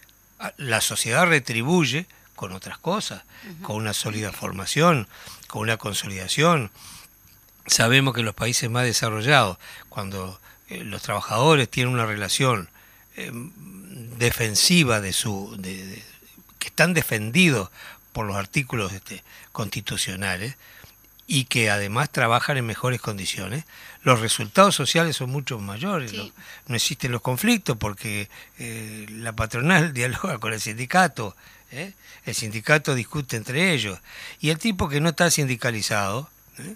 la 0.58 0.80
sociedad 0.80 1.26
retribuye 1.26 2.06
con 2.36 2.52
otras 2.52 2.78
cosas, 2.78 3.24
con 3.62 3.74
una 3.76 3.92
sólida 3.92 4.30
formación, 4.30 5.08
con 5.48 5.62
una 5.62 5.76
consolidación. 5.76 6.70
Sabemos 7.66 8.14
que 8.14 8.22
los 8.22 8.34
países 8.34 8.70
más 8.70 8.84
desarrollados, 8.84 9.58
cuando 9.88 10.40
eh, 10.68 10.84
los 10.84 11.02
trabajadores 11.02 11.68
tienen 11.68 11.92
una 11.92 12.06
relación 12.06 12.68
em, 13.16 13.50
defensiva 14.18 15.00
de 15.00 15.12
su 15.12 15.58
que 15.60 16.68
están 16.68 16.94
defendidos 16.94 17.70
por 18.12 18.24
los 18.26 18.36
artículos 18.36 18.92
este, 18.92 19.24
constitucionales 19.50 20.54
y 21.32 21.46
que 21.46 21.70
además 21.70 22.10
trabajan 22.10 22.58
en 22.58 22.66
mejores 22.66 23.00
condiciones, 23.00 23.64
los 24.02 24.20
resultados 24.20 24.74
sociales 24.74 25.16
son 25.16 25.30
mucho 25.30 25.58
mayores. 25.58 26.12
No, 26.12 26.76
existen 26.76 27.10
los 27.10 27.22
conflictos 27.22 27.74
porque 27.78 28.28
eh, 28.58 29.06
la 29.08 29.32
patronal 29.32 29.94
dialoga 29.94 30.36
con 30.36 30.52
el 30.52 30.60
sindicato, 30.60 31.34
¿eh? 31.70 31.94
el 32.26 32.34
sindicato 32.34 32.94
discute 32.94 33.38
entre 33.38 33.72
ellos. 33.72 33.98
Y 34.40 34.50
el 34.50 34.58
tipo 34.58 34.90
que 34.90 35.00
no 35.00 35.08
está 35.08 35.30
sindicalizado 35.30 36.28
¿eh? 36.58 36.74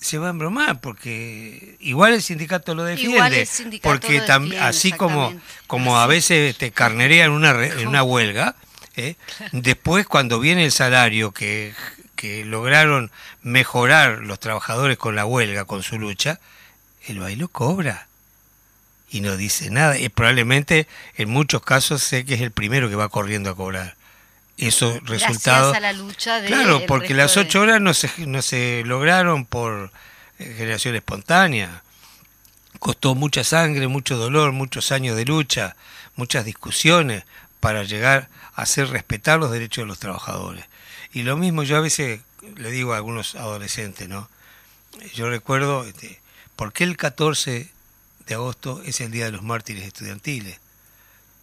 se 0.00 0.18
va 0.18 0.26
a 0.26 0.30
embromar 0.30 0.80
porque 0.80 1.76
igual 1.78 2.14
el 2.14 2.22
sindicato 2.22 2.74
lo 2.74 2.82
defiende. 2.82 3.48
porque 3.80 4.18
así 4.60 4.90
como, 4.90 5.40
como 5.68 6.00
a 6.00 6.08
veces 6.08 6.58
te 6.58 6.72
carnerean 6.72 7.30
una, 7.30 7.64
en 7.64 7.86
una 7.86 8.02
huelga, 8.02 8.56
después 9.52 10.04
cuando 10.08 10.40
viene 10.40 10.64
el 10.64 10.72
salario 10.72 11.30
que 11.30 11.74
que 12.18 12.44
lograron 12.44 13.12
mejorar 13.42 14.18
los 14.18 14.40
trabajadores 14.40 14.98
con 14.98 15.14
la 15.14 15.24
huelga, 15.24 15.66
con 15.66 15.84
su 15.84 16.00
lucha, 16.00 16.40
el 17.06 17.20
bailo 17.20 17.46
cobra 17.46 18.08
y 19.08 19.20
no 19.20 19.36
dice 19.36 19.70
nada. 19.70 19.96
Y 19.96 20.08
probablemente 20.08 20.88
en 21.16 21.30
muchos 21.30 21.62
casos 21.62 22.02
sé 22.02 22.24
que 22.24 22.34
es 22.34 22.40
el 22.40 22.50
primero 22.50 22.90
que 22.90 22.96
va 22.96 23.08
corriendo 23.08 23.50
a 23.50 23.56
cobrar. 23.56 23.94
Eso 24.56 24.98
resultado. 25.04 25.72
a 25.72 25.78
la 25.78 25.92
lucha 25.92 26.40
de 26.40 26.48
Claro, 26.48 26.82
porque 26.88 27.14
las 27.14 27.36
ocho 27.36 27.60
horas 27.60 27.80
no 27.80 27.94
se, 27.94 28.10
no 28.26 28.42
se 28.42 28.82
lograron 28.84 29.46
por 29.46 29.92
eh, 30.40 30.54
generación 30.58 30.96
espontánea. 30.96 31.84
Costó 32.80 33.14
mucha 33.14 33.44
sangre, 33.44 33.86
mucho 33.86 34.16
dolor, 34.16 34.50
muchos 34.50 34.90
años 34.90 35.16
de 35.16 35.24
lucha, 35.24 35.76
muchas 36.16 36.44
discusiones 36.44 37.22
para 37.60 37.84
llegar 37.84 38.28
a 38.56 38.62
hacer 38.62 38.88
respetar 38.88 39.38
los 39.38 39.52
derechos 39.52 39.84
de 39.84 39.86
los 39.86 40.00
trabajadores. 40.00 40.64
Y 41.12 41.22
lo 41.22 41.36
mismo 41.36 41.62
yo 41.62 41.76
a 41.76 41.80
veces 41.80 42.20
le 42.56 42.70
digo 42.70 42.92
a 42.92 42.96
algunos 42.96 43.34
adolescentes, 43.34 44.08
¿no? 44.08 44.28
Yo 45.14 45.28
recuerdo, 45.30 45.84
este, 45.84 46.20
¿por 46.56 46.72
qué 46.72 46.84
el 46.84 46.96
14 46.96 47.70
de 48.26 48.34
agosto 48.34 48.82
es 48.84 49.00
el 49.00 49.10
Día 49.10 49.26
de 49.26 49.32
los 49.32 49.42
Mártires 49.42 49.84
Estudiantiles? 49.84 50.58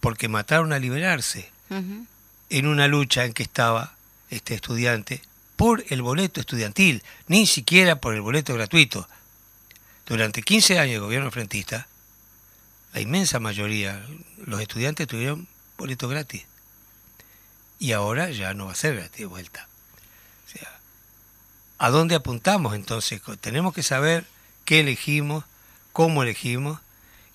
Porque 0.00 0.28
mataron 0.28 0.72
a 0.72 0.78
liberarse 0.78 1.50
en 1.68 2.66
una 2.66 2.86
lucha 2.86 3.24
en 3.24 3.32
que 3.32 3.42
estaba 3.42 3.96
este 4.30 4.54
estudiante 4.54 5.22
por 5.56 5.84
el 5.88 6.02
boleto 6.02 6.40
estudiantil, 6.40 7.02
ni 7.26 7.46
siquiera 7.46 8.00
por 8.00 8.14
el 8.14 8.20
boleto 8.20 8.54
gratuito. 8.54 9.08
Durante 10.06 10.42
15 10.42 10.78
años 10.78 10.94
de 10.94 10.98
gobierno 11.00 11.30
frentista, 11.30 11.88
la 12.92 13.00
inmensa 13.00 13.40
mayoría, 13.40 14.06
los 14.44 14.60
estudiantes 14.60 15.08
tuvieron 15.08 15.48
boleto 15.76 16.08
gratis 16.08 16.46
y 17.78 17.92
ahora 17.92 18.30
ya 18.30 18.54
no 18.54 18.66
va 18.66 18.72
a 18.72 18.76
ser 18.76 19.10
de 19.10 19.26
vuelta. 19.26 19.68
O 20.46 20.50
sea, 20.50 20.68
¿a 21.78 21.90
dónde 21.90 22.14
apuntamos 22.14 22.74
entonces? 22.74 23.20
Tenemos 23.40 23.74
que 23.74 23.82
saber 23.82 24.24
qué 24.64 24.80
elegimos, 24.80 25.44
cómo 25.92 26.22
elegimos 26.22 26.80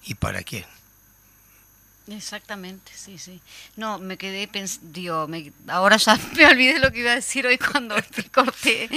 y 0.03 0.15
para 0.15 0.43
quién. 0.43 0.65
Exactamente, 2.07 2.91
sí, 2.95 3.17
sí. 3.17 3.39
No, 3.75 3.99
me 3.99 4.17
quedé 4.17 4.47
pensando, 4.47 5.27
me, 5.27 5.51
ahora 5.67 5.97
ya 5.97 6.17
me 6.35 6.45
olvidé 6.45 6.79
lo 6.79 6.91
que 6.91 6.99
iba 6.99 7.11
a 7.11 7.15
decir 7.15 7.45
hoy 7.45 7.57
cuando 7.57 7.95
te 8.15 8.23
corté. 8.23 8.89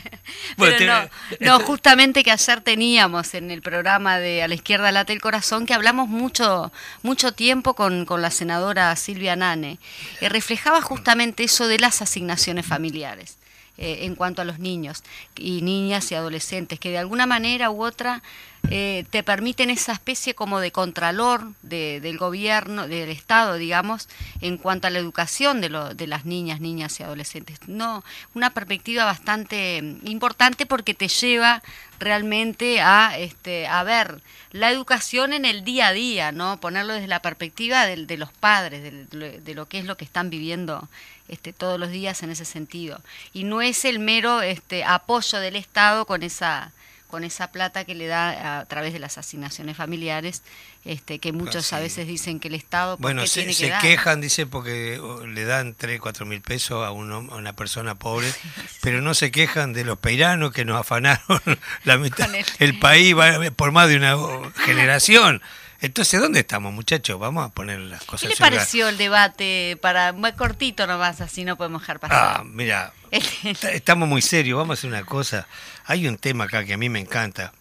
Pero 0.56 0.86
no, 0.86 1.10
no, 1.40 1.60
justamente 1.60 2.24
que 2.24 2.30
ayer 2.30 2.60
teníamos 2.62 3.34
en 3.34 3.50
el 3.50 3.60
programa 3.62 4.18
de 4.18 4.42
A 4.42 4.48
la 4.48 4.54
izquierda 4.54 4.90
late 4.90 5.12
el 5.12 5.20
corazón 5.20 5.66
que 5.66 5.74
hablamos 5.74 6.08
mucho 6.08 6.72
mucho 7.02 7.32
tiempo 7.32 7.74
con, 7.74 8.06
con 8.06 8.22
la 8.22 8.30
senadora 8.30 8.94
Silvia 8.96 9.36
Nane. 9.36 9.78
y 10.20 10.28
reflejaba 10.28 10.80
justamente 10.80 11.44
eso 11.44 11.68
de 11.68 11.78
las 11.78 12.00
asignaciones 12.02 12.66
familiares. 12.66 13.36
Eh, 13.78 14.06
en 14.06 14.14
cuanto 14.14 14.40
a 14.40 14.46
los 14.46 14.58
niños 14.58 15.04
y 15.34 15.60
niñas 15.60 16.10
y 16.10 16.14
adolescentes, 16.14 16.80
que 16.80 16.88
de 16.88 16.96
alguna 16.96 17.26
manera 17.26 17.68
u 17.68 17.84
otra 17.84 18.22
eh, 18.70 19.04
te 19.10 19.22
permiten 19.22 19.70
esa 19.70 19.92
especie 19.92 20.34
como 20.34 20.60
de 20.60 20.72
contralor 20.72 21.52
del 21.62 22.18
gobierno, 22.18 22.88
del 22.88 23.10
Estado, 23.10 23.54
digamos, 23.54 24.08
en 24.40 24.58
cuanto 24.58 24.86
a 24.86 24.90
la 24.90 24.98
educación 24.98 25.60
de, 25.60 25.68
de 25.94 26.06
las 26.06 26.24
niñas, 26.24 26.60
niñas 26.60 26.98
y 26.98 27.02
adolescentes. 27.02 27.60
No, 27.68 28.02
una 28.34 28.50
perspectiva 28.50 29.04
bastante 29.04 29.78
importante 30.04 30.66
porque 30.66 30.94
te 30.94 31.08
lleva 31.08 31.62
realmente 31.98 32.80
a, 32.80 33.16
este, 33.18 33.66
a 33.66 33.82
ver 33.84 34.20
la 34.52 34.70
educación 34.70 35.32
en 35.32 35.44
el 35.44 35.64
día 35.64 35.88
a 35.88 35.92
día, 35.92 36.32
¿no? 36.32 36.58
Ponerlo 36.60 36.94
desde 36.94 37.08
la 37.08 37.22
perspectiva 37.22 37.86
de, 37.86 38.06
de 38.06 38.16
los 38.16 38.32
padres, 38.32 38.82
de, 38.82 39.40
de, 39.40 39.54
lo 39.54 39.66
que 39.66 39.78
es 39.78 39.84
lo 39.84 39.96
que 39.96 40.04
están 40.04 40.30
viviendo 40.30 40.88
este, 41.28 41.52
todos 41.52 41.78
los 41.78 41.90
días 41.90 42.22
en 42.22 42.30
ese 42.30 42.44
sentido. 42.44 43.00
Y 43.32 43.44
no 43.44 43.62
es 43.62 43.84
el 43.84 43.98
mero 43.98 44.42
este, 44.42 44.84
apoyo 44.84 45.38
del 45.38 45.56
Estado 45.56 46.06
con 46.06 46.22
esa 46.22 46.72
con 47.08 47.24
esa 47.24 47.52
plata 47.52 47.84
que 47.84 47.94
le 47.94 48.06
da 48.06 48.58
a 48.58 48.64
través 48.66 48.92
de 48.92 48.98
las 48.98 49.18
asignaciones 49.18 49.76
familiares, 49.76 50.42
este, 50.84 51.18
que 51.18 51.32
muchos 51.32 51.72
a 51.72 51.80
veces 51.80 52.06
dicen 52.06 52.40
que 52.40 52.48
el 52.48 52.54
Estado... 52.54 52.96
Bueno, 52.98 53.26
se, 53.26 53.52
se 53.52 53.72
quejan, 53.80 54.20
dice, 54.20 54.46
porque 54.46 55.00
le 55.26 55.44
dan 55.44 55.74
3, 55.74 56.00
4 56.00 56.26
mil 56.26 56.40
pesos 56.40 56.84
a, 56.84 56.90
una 56.90 57.52
persona 57.54 57.94
pobre, 57.94 58.32
pero 58.82 59.00
no 59.00 59.14
se 59.14 59.30
quejan 59.30 59.72
de 59.72 59.84
los 59.84 59.98
peiranos 59.98 60.52
que 60.52 60.64
nos 60.64 60.80
afanaron 60.80 61.40
la 61.84 61.96
mitad, 61.96 62.28
el... 62.58 62.78
país 62.78 63.14
por 63.56 63.72
más 63.72 63.88
de 63.88 63.96
una 63.96 64.16
generación. 64.64 65.42
Entonces, 65.80 66.20
¿dónde 66.20 66.40
estamos, 66.40 66.72
muchachos? 66.72 67.18
Vamos 67.18 67.44
a 67.44 67.48
poner 67.50 67.78
las 67.80 68.02
cosas. 68.04 68.22
¿Qué 68.22 68.28
le 68.28 68.36
pareció 68.36 68.88
el 68.88 68.96
debate 68.96 69.78
para 69.80 70.12
muy 70.12 70.32
cortito 70.32 70.86
nomás, 70.86 71.20
así 71.20 71.44
no 71.44 71.56
podemos 71.56 71.82
dejar 71.82 72.00
pasar? 72.00 72.38
Ah, 72.38 72.44
mira, 72.44 72.92
estamos 73.72 74.08
muy 74.08 74.22
serios. 74.22 74.58
Vamos 74.58 74.78
a 74.78 74.80
hacer 74.80 74.90
una 74.90 75.04
cosa. 75.04 75.46
Hay 75.84 76.08
un 76.08 76.16
tema 76.16 76.44
acá 76.44 76.64
que 76.64 76.72
a 76.72 76.78
mí 76.78 76.88
me 76.88 76.98
encanta, 76.98 77.52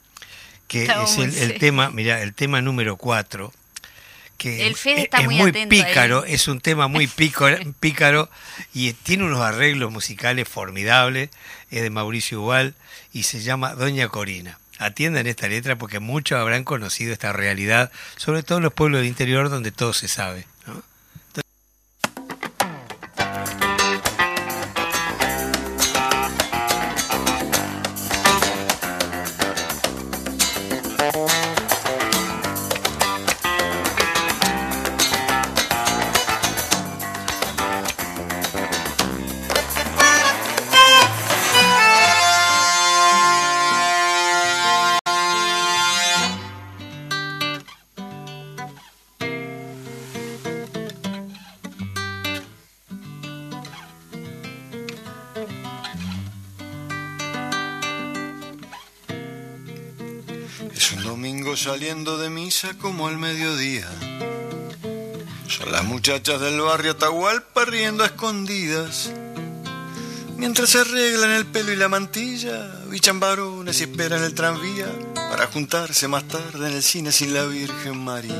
que 0.68 0.86
es 0.86 1.18
el, 1.18 1.58
tema, 1.60 1.90
mira, 1.90 2.22
el 2.22 2.34
tema 2.34 2.62
número 2.62 2.96
cuatro, 2.96 3.54
que 4.38 4.66
el 4.68 4.74
es, 4.74 5.30
muy, 5.30 5.52
pícaro, 5.52 6.24
es 6.24 6.48
un 6.48 6.62
tema 6.62 6.88
muy 6.88 7.08
pícaro, 7.16 7.58
pícaro 7.80 8.30
y 8.74 8.94
tiene 8.94 9.26
unos 9.26 9.42
arreglos 9.42 9.92
musicales 9.92 10.48
formidables, 10.48 11.30
es 11.70 11.82
de 11.82 11.90
Mauricio 11.90 12.42
Ubal 12.42 12.76
y 13.14 13.24
se 13.24 13.42
llama 13.42 13.76
Doña 13.76 14.08
Corina 14.08 14.58
atiendan 14.80 15.28
esta 15.28 15.48
letra 15.48 15.78
porque 15.78 16.00
muchos 16.00 16.40
habrán 16.40 16.64
conocido 16.64 17.14
esta 17.14 17.34
realidad, 17.34 17.92
sobre 18.18 18.44
todo 18.44 18.58
en 18.60 18.64
los 18.64 18.74
pueblos 18.74 19.00
del 19.00 19.08
interior 19.08 19.50
donde 19.50 19.72
todo 19.72 19.94
se 19.94 20.08
sabe. 20.08 20.48
Saliendo 61.56 62.18
de 62.18 62.30
misa 62.30 62.76
como 62.78 63.08
al 63.08 63.18
mediodía. 63.18 63.90
Son 65.48 65.72
las 65.72 65.84
muchachas 65.84 66.42
del 66.42 66.60
barrio 66.60 66.92
Atahualpa 66.92 67.66
riendo 67.66 68.04
a 68.04 68.08
escondidas. 68.08 69.12
Mientras 70.38 70.70
se 70.70 70.80
arreglan 70.80 71.32
el 71.32 71.46
pelo 71.46 71.72
y 71.72 71.76
la 71.76 71.88
mantilla, 71.88 72.84
bichan 72.90 73.20
varones 73.20 73.80
y 73.80 73.84
esperan 73.84 74.24
el 74.24 74.34
tranvía 74.34 74.88
para 75.16 75.48
juntarse 75.48 76.08
más 76.08 76.28
tarde 76.28 76.68
en 76.68 76.74
el 76.76 76.84
cine 76.84 77.12
sin 77.12 77.34
la 77.34 77.46
Virgen 77.46 77.98
María. 77.98 78.36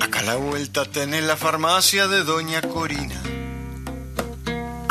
Acá 0.00 0.20
a 0.20 0.22
la 0.22 0.36
vuelta 0.36 0.84
tenés 0.84 1.24
la 1.24 1.36
farmacia 1.36 2.08
de 2.08 2.24
Doña 2.24 2.60
Corina 2.60 3.37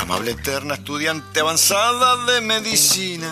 amable 0.08 0.32
eterna 0.32 0.76
estudiante 0.76 1.41
avanzada 1.41 2.15
de 2.32 2.39
medicina, 2.39 3.30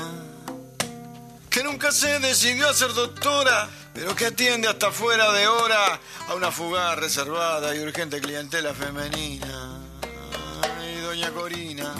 que 1.49 1.63
nunca 1.63 1.89
se 1.89 2.19
decidió 2.19 2.67
a 2.67 2.73
ser 2.73 2.93
doctora, 2.93 3.69
pero 3.93 4.13
que 4.13 4.25
atiende 4.25 4.67
hasta 4.67 4.91
fuera 4.91 5.31
de 5.31 5.47
hora 5.47 6.01
a 6.27 6.33
una 6.33 6.51
fugaz, 6.51 6.99
reservada 6.99 7.73
y 7.73 7.79
urgente 7.79 8.19
clientela 8.19 8.73
femenina. 8.73 9.79
Ay, 10.81 10.99
doña 10.99 11.31
Corina, 11.31 11.95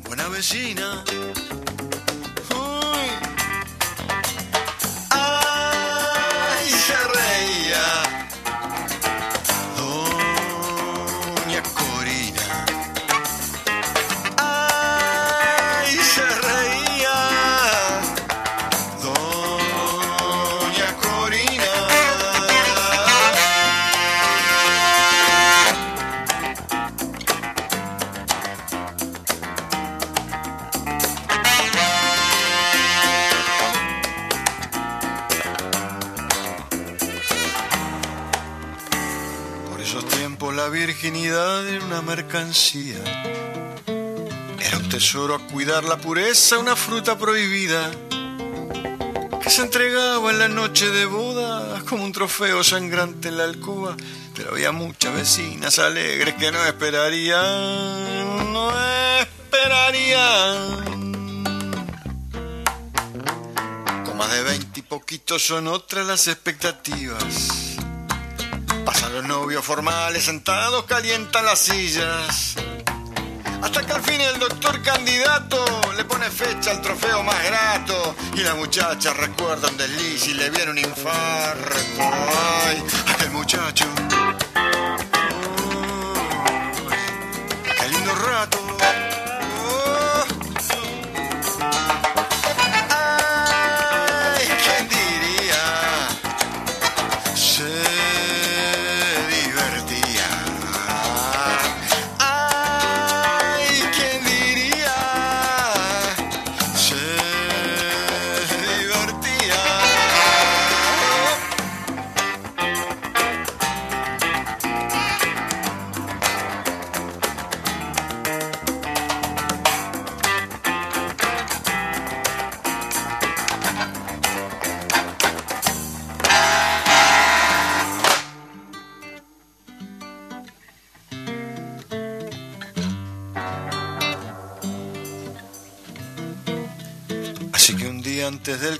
mm. 0.00 0.04
buena 0.04 0.28
vecina. 0.30 1.04
Uy. 2.48 3.10
Ay, 5.10 6.70
se 6.70 6.96
reía 6.96 8.23
mercancía. 42.04 42.98
Era 44.60 44.78
un 44.78 44.88
tesoro 44.88 45.34
a 45.34 45.38
cuidar 45.46 45.84
la 45.84 45.96
pureza, 45.96 46.58
una 46.58 46.76
fruta 46.76 47.18
prohibida 47.18 47.90
que 49.42 49.50
se 49.50 49.62
entregaba 49.62 50.30
en 50.30 50.38
la 50.38 50.48
noche 50.48 50.88
de 50.88 51.04
boda 51.04 51.82
como 51.88 52.04
un 52.04 52.12
trofeo 52.12 52.64
sangrante 52.64 53.28
en 53.28 53.36
la 53.36 53.44
alcoba. 53.44 53.96
Pero 54.34 54.52
había 54.52 54.72
muchas 54.72 55.14
vecinas 55.14 55.78
alegres 55.78 56.34
que 56.34 56.50
no 56.50 56.64
esperarían, 56.64 58.52
no 58.52 58.72
esperarían. 59.20 60.84
Con 64.04 64.16
más 64.16 64.32
de 64.32 64.42
veinte 64.42 64.80
y 64.80 64.82
poquitos 64.82 65.42
son 65.46 65.68
otras 65.68 66.06
las 66.06 66.26
expectativas. 66.26 67.63
Pasan 68.84 69.14
los 69.14 69.24
novios 69.24 69.64
formales 69.64 70.24
sentados, 70.24 70.84
calientan 70.84 71.44
las 71.46 71.58
sillas. 71.58 72.54
Hasta 73.62 73.86
que 73.86 73.92
al 73.92 74.02
fin 74.02 74.20
el 74.20 74.38
doctor 74.38 74.82
candidato 74.82 75.64
le 75.96 76.04
pone 76.04 76.30
fecha 76.30 76.70
al 76.70 76.82
trofeo 76.82 77.22
más 77.22 77.42
grato 77.44 78.14
y 78.34 78.40
la 78.40 78.54
muchacha 78.54 79.14
recuerda 79.14 79.68
un 79.68 79.76
desliz 79.78 80.26
y 80.28 80.34
le 80.34 80.50
viene 80.50 80.70
un 80.70 80.78
infarto. 80.78 82.02
Ay, 82.02 82.82
aquel 83.06 83.30
muchacho. 83.30 83.86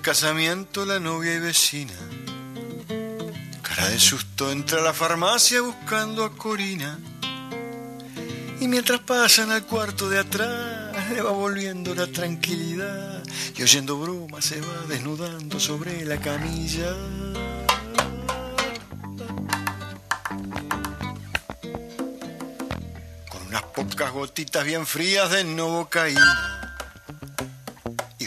Casamiento 0.04 0.84
la 0.84 1.00
novia 1.00 1.34
y 1.34 1.38
vecina, 1.40 1.94
cara 3.62 3.88
de 3.88 3.98
susto, 3.98 4.52
entra 4.52 4.80
a 4.80 4.82
la 4.82 4.92
farmacia 4.92 5.62
buscando 5.62 6.24
a 6.24 6.36
Corina. 6.36 6.98
Y 8.60 8.68
mientras 8.68 9.00
pasan 9.00 9.50
al 9.50 9.64
cuarto 9.64 10.10
de 10.10 10.18
atrás, 10.18 11.10
le 11.10 11.22
va 11.22 11.30
volviendo 11.30 11.94
la 11.94 12.06
tranquilidad. 12.06 13.22
Y 13.56 13.62
oyendo 13.62 13.98
bromas 13.98 14.44
se 14.44 14.60
va 14.60 14.84
desnudando 14.86 15.58
sobre 15.58 16.04
la 16.04 16.20
camilla. 16.20 16.92
Con 23.30 23.46
unas 23.46 23.62
pocas 23.74 24.12
gotitas 24.12 24.66
bien 24.66 24.86
frías 24.86 25.30
de 25.30 25.44
novocaína 25.44 26.63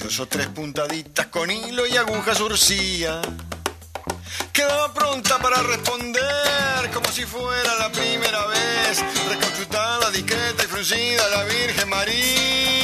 o 0.08 0.26
tres 0.26 0.48
puntaditas 0.48 1.28
con 1.28 1.52
hilo 1.52 1.86
y 1.86 1.98
aguja 1.98 2.34
surcía. 2.34 3.20
Quedaba 4.54 4.93
pronta 4.93 5.38
para 5.38 5.62
responder 5.63 6.89
como 6.93 7.12
si 7.12 7.26
fuera 7.26 7.76
la 7.76 7.91
primera 7.91 8.48
vez. 8.48 9.04
Recauchutada, 9.28 10.10
discreta 10.12 10.63
y 10.63 10.67
fruncida 10.67 11.28
la 11.28 11.43
Virgen 11.43 11.89
María. 11.89 12.77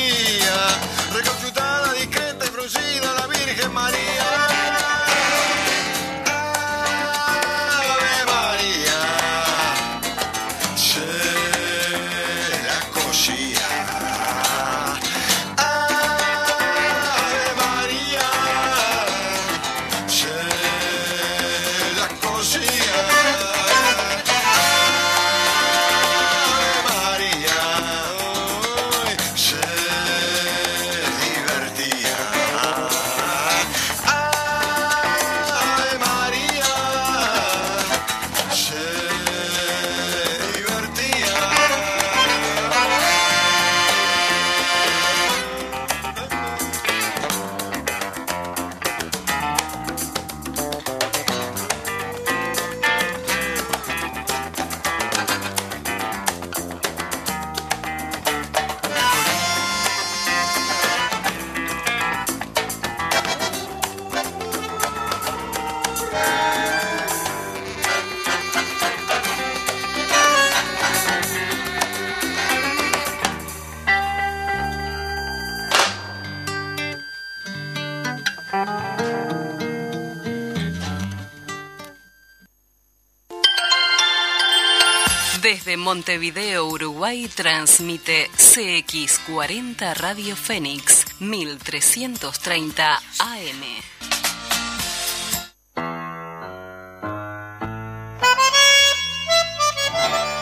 Montevideo, 86.13 86.67
Uruguay, 86.67 87.27
transmite 87.27 88.29
CX40 88.37 89.95
Radio 89.95 90.35
Fénix 90.35 91.19
1330 91.19 93.01
AM. 93.17 93.63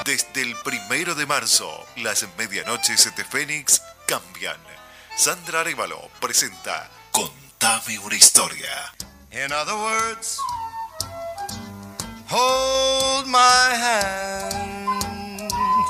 Desde 0.04 0.42
el 0.42 0.58
primero 0.58 1.16
de 1.16 1.26
marzo, 1.26 1.86
las 1.96 2.28
medianoches 2.38 3.10
de 3.16 3.24
Fénix 3.24 3.82
cambian. 4.08 4.58
Sandra 5.16 5.62
Arevalo 5.62 6.10
presenta 6.20 6.90
Contame 7.12 7.98
una 8.00 8.16
historia. 8.16 8.92
In 9.32 9.54
other 9.54 9.76
words, 9.76 10.38
hold 12.30 13.26
my 13.28 13.74
hand. 13.74 14.51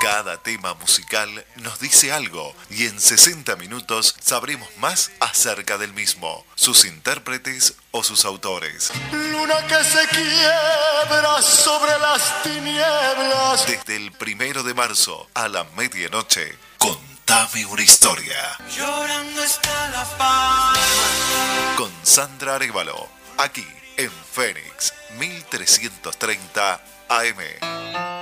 Cada 0.02 0.36
tema 0.36 0.74
musical 0.74 1.46
nos 1.58 1.78
dice 1.78 2.10
algo 2.10 2.56
y 2.68 2.86
en 2.86 3.00
60 3.00 3.54
minutos 3.54 4.16
sabremos 4.20 4.68
más 4.78 5.12
acerca 5.20 5.78
del 5.78 5.92
mismo, 5.92 6.44
sus 6.56 6.84
intérpretes 6.84 7.74
o 7.92 8.02
sus 8.02 8.24
autores. 8.24 8.90
Luna 9.12 9.64
que 9.68 9.84
se 9.84 10.08
quiebra 10.08 11.40
sobre 11.40 11.96
las 12.00 12.42
tinieblas. 12.42 13.64
Desde 13.68 13.94
el 13.94 14.10
primero 14.10 14.64
de 14.64 14.74
marzo 14.74 15.30
a 15.34 15.46
la 15.46 15.62
medianoche, 15.76 16.58
Contame 16.78 17.64
una 17.66 17.82
historia. 17.82 18.58
Llorando 18.76 19.44
está 19.44 19.88
la 19.90 20.04
palma. 20.18 20.72
Con 21.76 21.92
Sandra 22.02 22.56
Arevalo, 22.56 23.08
aquí 23.38 23.64
en 23.96 24.10
Fénix 24.10 24.92
1330 25.16 26.80
AM. 27.08 28.21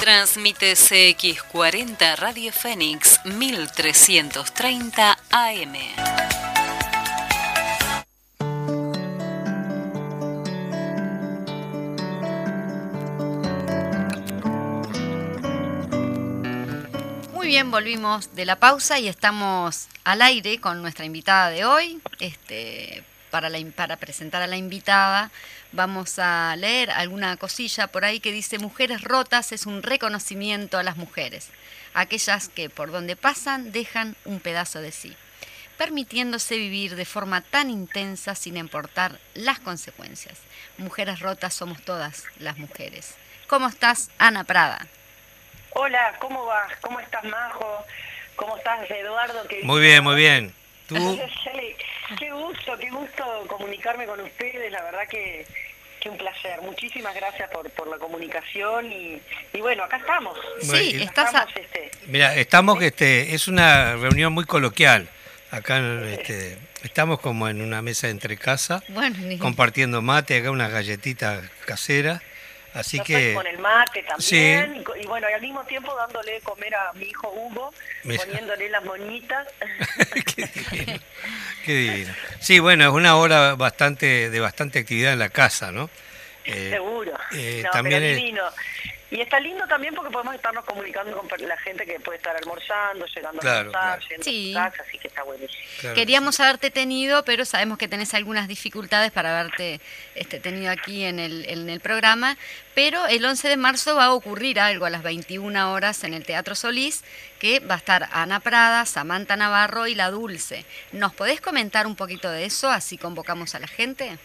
Transmite 0.00 0.72
CX40 0.72 2.16
Radio 2.16 2.52
Fénix 2.52 3.20
1330 3.26 5.18
AM. 5.30 5.72
Muy 17.34 17.46
bien, 17.46 17.70
volvimos 17.70 18.34
de 18.34 18.46
la 18.46 18.56
pausa 18.56 18.98
y 18.98 19.06
estamos 19.06 19.88
al 20.04 20.22
aire 20.22 20.62
con 20.62 20.80
nuestra 20.80 21.04
invitada 21.04 21.50
de 21.50 21.66
hoy. 21.66 22.00
Este, 22.20 23.04
para, 23.30 23.48
la, 23.48 23.58
para 23.74 23.96
presentar 23.96 24.42
a 24.42 24.46
la 24.46 24.56
invitada, 24.56 25.30
vamos 25.72 26.18
a 26.18 26.54
leer 26.56 26.90
alguna 26.90 27.36
cosilla 27.36 27.86
por 27.86 28.04
ahí 28.04 28.20
que 28.20 28.32
dice, 28.32 28.58
Mujeres 28.58 29.02
rotas 29.02 29.52
es 29.52 29.66
un 29.66 29.82
reconocimiento 29.82 30.78
a 30.78 30.82
las 30.82 30.96
mujeres, 30.96 31.50
aquellas 31.94 32.48
que 32.48 32.68
por 32.68 32.90
donde 32.90 33.16
pasan 33.16 33.72
dejan 33.72 34.16
un 34.24 34.40
pedazo 34.40 34.80
de 34.80 34.92
sí, 34.92 35.16
permitiéndose 35.78 36.56
vivir 36.56 36.96
de 36.96 37.04
forma 37.04 37.40
tan 37.40 37.70
intensa 37.70 38.34
sin 38.34 38.56
importar 38.56 39.18
las 39.34 39.60
consecuencias. 39.60 40.38
Mujeres 40.78 41.20
rotas 41.20 41.54
somos 41.54 41.80
todas 41.82 42.24
las 42.38 42.58
mujeres. 42.58 43.16
¿Cómo 43.46 43.68
estás, 43.68 44.10
Ana 44.18 44.44
Prada? 44.44 44.86
Hola, 45.70 46.16
¿cómo 46.18 46.46
vas? 46.46 46.72
¿Cómo 46.80 47.00
estás, 47.00 47.24
Majo? 47.24 47.84
¿Cómo 48.36 48.56
estás, 48.56 48.90
Eduardo? 48.90 49.42
Muy 49.62 49.80
bien, 49.80 50.02
muy 50.02 50.16
bien. 50.16 50.59
¿Tú? 50.90 50.96
qué 52.18 52.32
gusto, 52.32 52.76
qué 52.76 52.90
gusto 52.90 53.44
comunicarme 53.46 54.06
con 54.06 54.20
ustedes, 54.20 54.72
la 54.72 54.82
verdad 54.82 55.06
que, 55.08 55.46
que 56.00 56.10
un 56.10 56.18
placer. 56.18 56.60
Muchísimas 56.62 57.14
gracias 57.14 57.48
por, 57.50 57.70
por 57.70 57.86
la 57.86 57.96
comunicación 57.96 58.90
y, 58.90 59.22
y 59.52 59.60
bueno, 59.60 59.84
acá 59.84 59.98
estamos. 59.98 60.36
Sí, 60.60 61.00
estás 61.00 61.28
estamos, 61.28 61.56
este, 61.56 61.90
Mira, 62.08 62.34
estamos 62.34 62.82
este 62.82 63.34
es 63.36 63.46
una 63.46 63.94
reunión 63.94 64.32
muy 64.32 64.44
coloquial. 64.46 65.08
Acá 65.52 65.78
este, 66.06 66.58
estamos 66.82 67.20
como 67.20 67.48
en 67.48 67.62
una 67.62 67.82
mesa 67.82 68.08
entre 68.08 68.36
casa, 68.36 68.82
Bueno, 68.88 69.16
compartiendo 69.38 70.02
mate, 70.02 70.38
acá 70.38 70.50
unas 70.50 70.72
galletitas 70.72 71.48
caseras. 71.66 72.20
Así 72.74 73.00
que 73.00 73.34
con 73.34 73.46
el 73.46 73.58
mate 73.58 74.02
también 74.04 74.84
Sí. 74.86 74.92
y, 75.02 75.06
bueno, 75.06 75.28
y 75.28 75.32
al 75.32 75.40
mismo 75.40 75.64
tiempo 75.64 75.94
dándole 75.96 76.32
de 76.34 76.40
comer 76.40 76.74
a 76.74 76.92
mi 76.92 77.06
hijo 77.06 77.28
Hugo, 77.30 77.74
Mira. 78.04 78.22
poniéndole 78.24 78.68
las 78.68 78.84
moñitas. 78.84 79.48
qué 80.36 80.46
divino, 80.46 81.00
qué 81.64 81.72
divino. 81.74 82.14
Sí, 82.38 82.58
bueno, 82.60 82.84
es 82.84 82.90
una 82.92 83.16
hora 83.16 83.54
bastante 83.56 84.30
de 84.30 84.40
bastante 84.40 84.78
actividad 84.80 85.12
en 85.12 85.18
la 85.18 85.30
casa, 85.30 85.72
¿no? 85.72 85.90
Eh, 86.44 86.70
Seguro. 86.70 87.12
eh, 87.32 87.62
no, 87.64 87.70
también 87.70 88.00
pero 88.00 88.10
es- 88.12 88.16
divino. 88.16 88.42
Y 89.12 89.20
está 89.20 89.40
lindo 89.40 89.66
también 89.66 89.92
porque 89.94 90.12
podemos 90.12 90.34
estarnos 90.36 90.64
comunicando 90.64 91.16
con 91.16 91.28
la 91.48 91.56
gente 91.58 91.84
que 91.84 91.98
puede 91.98 92.18
estar 92.18 92.36
almorzando, 92.36 93.04
llegando 93.06 93.40
Claro, 93.40 93.56
a 93.56 93.60
almorzar, 93.60 93.98
claro. 93.98 94.08
yendo 94.08 94.22
Sí. 94.24 94.54
a 94.56 94.70
casa, 94.70 94.84
así 94.86 94.98
que 94.98 95.08
está 95.08 95.22
buenísimo. 95.24 95.62
claro, 95.80 95.94
Queríamos 95.96 96.38
haberte 96.38 96.70
tenido, 96.70 97.24
pero 97.24 97.44
sabemos 97.44 97.76
que 97.76 97.88
tenés 97.88 98.14
algunas 98.14 98.46
dificultades 98.46 99.10
para 99.10 99.40
haberte 99.40 99.80
este, 100.14 100.38
tenido 100.38 100.70
aquí 100.70 101.02
en 101.04 101.18
el, 101.18 101.44
en 101.48 101.68
el 101.68 101.80
programa. 101.80 102.36
Pero 102.76 103.04
el 103.08 103.24
11 103.24 103.48
de 103.48 103.56
marzo 103.56 103.96
va 103.96 104.04
a 104.04 104.12
ocurrir 104.14 104.60
algo 104.60 104.86
a 104.86 104.90
las 104.90 105.02
21 105.02 105.72
horas 105.72 106.04
en 106.04 106.14
el 106.14 106.24
Teatro 106.24 106.54
Solís, 106.54 107.02
que 107.40 107.58
va 107.58 107.74
a 107.74 107.78
estar 107.78 108.08
Ana 108.12 108.38
Prada, 108.38 108.86
Samantha 108.86 109.34
Navarro 109.34 109.88
y 109.88 109.96
La 109.96 110.10
Dulce. 110.10 110.64
¿Nos 110.92 111.12
podés 111.14 111.40
comentar 111.40 111.88
un 111.88 111.96
poquito 111.96 112.30
de 112.30 112.44
eso? 112.44 112.70
Así 112.70 112.96
convocamos 112.96 113.56
a 113.56 113.58
la 113.58 113.66
gente. 113.66 114.18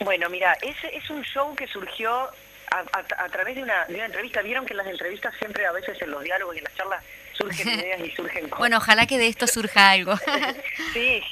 Bueno, 0.00 0.28
mira, 0.28 0.52
ese 0.60 0.94
es 0.94 1.08
un 1.08 1.22
show 1.24 1.56
que 1.56 1.66
surgió 1.68 2.28
a, 2.70 2.78
a- 2.80 3.24
a 3.24 3.28
través 3.28 3.54
de 3.56 3.62
una, 3.62 3.84
de 3.86 3.94
una 3.96 4.06
entrevista. 4.06 4.42
Vieron 4.42 4.66
que 4.66 4.72
en 4.72 4.78
las 4.78 4.86
entrevistas 4.86 5.34
siempre 5.38 5.66
a 5.66 5.72
veces 5.72 6.00
en 6.02 6.10
los 6.10 6.22
diálogos 6.22 6.54
y 6.54 6.58
en 6.58 6.64
las 6.64 6.74
charlas 6.74 7.04
surgen 7.34 7.68
ideas 7.80 8.00
y 8.00 8.10
surgen 8.12 8.44
cosas. 8.44 8.58
Bueno, 8.58 8.78
ojalá 8.78 9.06
que 9.06 9.18
de 9.18 9.26
esto 9.28 9.46
surja 9.46 9.90
algo. 9.90 10.14
Sí, 10.92 11.22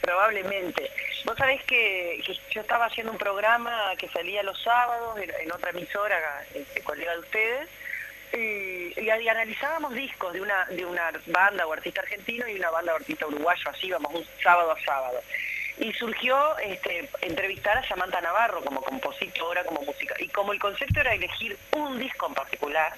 probablemente. 0.00 0.90
Vos 1.24 1.36
sabés 1.36 1.62
que, 1.64 2.22
que 2.26 2.34
yo 2.50 2.60
estaba 2.60 2.86
haciendo 2.86 3.12
un 3.12 3.18
programa 3.18 3.92
que 3.98 4.08
salía 4.08 4.42
los 4.42 4.60
sábados 4.62 5.18
en, 5.18 5.30
en 5.40 5.52
otra 5.52 5.70
emisora, 5.70 6.18
este, 6.54 6.80
colega 6.82 7.12
de 7.12 7.18
ustedes, 7.20 7.68
y, 8.34 8.98
y- 9.00 9.10
y 9.22 9.28
analizábamos 9.28 9.94
discos 9.94 10.32
de 10.32 10.40
una, 10.40 10.64
de 10.66 10.84
una 10.86 11.12
banda 11.26 11.66
o 11.66 11.72
artista 11.72 12.00
argentino 12.00 12.48
y 12.48 12.54
una 12.56 12.70
banda 12.70 12.92
o 12.94 12.96
artista 12.96 13.26
uruguayo, 13.26 13.70
así 13.70 13.86
íbamos 13.88 14.12
un 14.14 14.26
sábado 14.42 14.72
a 14.72 14.80
sábado. 14.84 15.22
Y 15.78 15.92
surgió 15.94 16.56
este, 16.58 17.08
entrevistar 17.22 17.78
a 17.78 17.88
Samantha 17.88 18.20
Navarro 18.20 18.62
como 18.62 18.82
compositora, 18.82 19.64
como 19.64 19.82
música. 19.82 20.14
Y 20.18 20.28
como 20.28 20.52
el 20.52 20.58
concepto 20.58 21.00
era 21.00 21.14
elegir 21.14 21.56
un 21.72 21.98
disco 21.98 22.26
en 22.28 22.34
particular, 22.34 22.92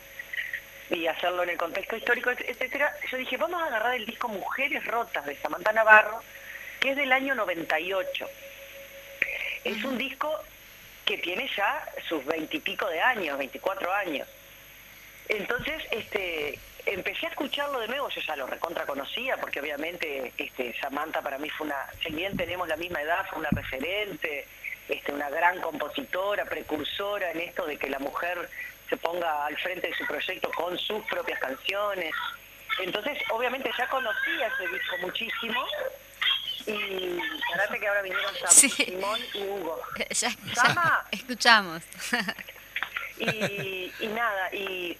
y 0.90 1.06
hacerlo 1.06 1.42
en 1.44 1.50
el 1.50 1.56
contexto 1.56 1.96
histórico, 1.96 2.30
et- 2.30 2.46
etcétera, 2.48 2.94
yo 3.10 3.16
dije, 3.16 3.36
vamos 3.38 3.62
a 3.62 3.66
agarrar 3.66 3.94
el 3.94 4.04
disco 4.04 4.28
Mujeres 4.28 4.84
Rotas 4.86 5.24
de 5.24 5.34
Samantha 5.36 5.72
Navarro, 5.72 6.22
que 6.80 6.90
es 6.90 6.96
del 6.96 7.10
año 7.12 7.34
98. 7.34 8.28
Es 9.64 9.82
un 9.84 9.96
disco 9.96 10.38
que 11.06 11.16
tiene 11.18 11.48
ya 11.56 11.86
sus 12.08 12.24
veintipico 12.26 12.86
de 12.88 13.00
años, 13.00 13.38
24 13.38 13.92
años. 13.94 14.28
Entonces, 15.28 15.82
este, 15.90 16.33
empecé 17.24 17.26
a 17.26 17.30
escucharlo 17.30 17.80
de 17.80 17.88
nuevo, 17.88 18.08
yo 18.08 18.20
ya 18.20 18.36
lo 18.36 18.46
recontra 18.46 18.86
conocía, 18.86 19.36
porque 19.36 19.60
obviamente 19.60 20.32
este, 20.36 20.74
Samantha 20.80 21.22
para 21.22 21.38
mí 21.38 21.48
fue 21.50 21.66
una, 21.66 21.86
si 22.02 22.12
bien 22.12 22.36
tenemos 22.36 22.68
la 22.68 22.76
misma 22.76 23.00
edad, 23.00 23.26
fue 23.30 23.38
una 23.38 23.50
referente, 23.50 24.46
este, 24.88 25.12
una 25.12 25.30
gran 25.30 25.60
compositora, 25.60 26.44
precursora 26.44 27.30
en 27.30 27.40
esto 27.40 27.66
de 27.66 27.76
que 27.78 27.88
la 27.88 27.98
mujer 27.98 28.48
se 28.88 28.96
ponga 28.96 29.46
al 29.46 29.56
frente 29.58 29.88
de 29.88 29.94
su 29.94 30.06
proyecto 30.06 30.50
con 30.52 30.78
sus 30.78 31.02
propias 31.06 31.38
canciones. 31.40 32.12
Entonces, 32.80 33.18
obviamente 33.30 33.70
ya 33.78 33.86
conocía 33.88 34.48
ese 34.48 34.68
disco 34.68 34.98
muchísimo. 35.00 35.66
Y 36.66 37.18
parate 37.50 37.78
que 37.78 37.88
ahora 37.88 38.02
vinieron 38.02 38.34
Sí. 38.48 38.70
Simón 38.70 39.20
y 39.34 39.38
Hugo. 39.42 39.80
ya, 40.10 40.30
ya 40.54 41.06
escuchamos. 41.10 41.82
Y, 43.18 43.92
y 44.00 44.06
nada, 44.08 44.52
y... 44.52 44.98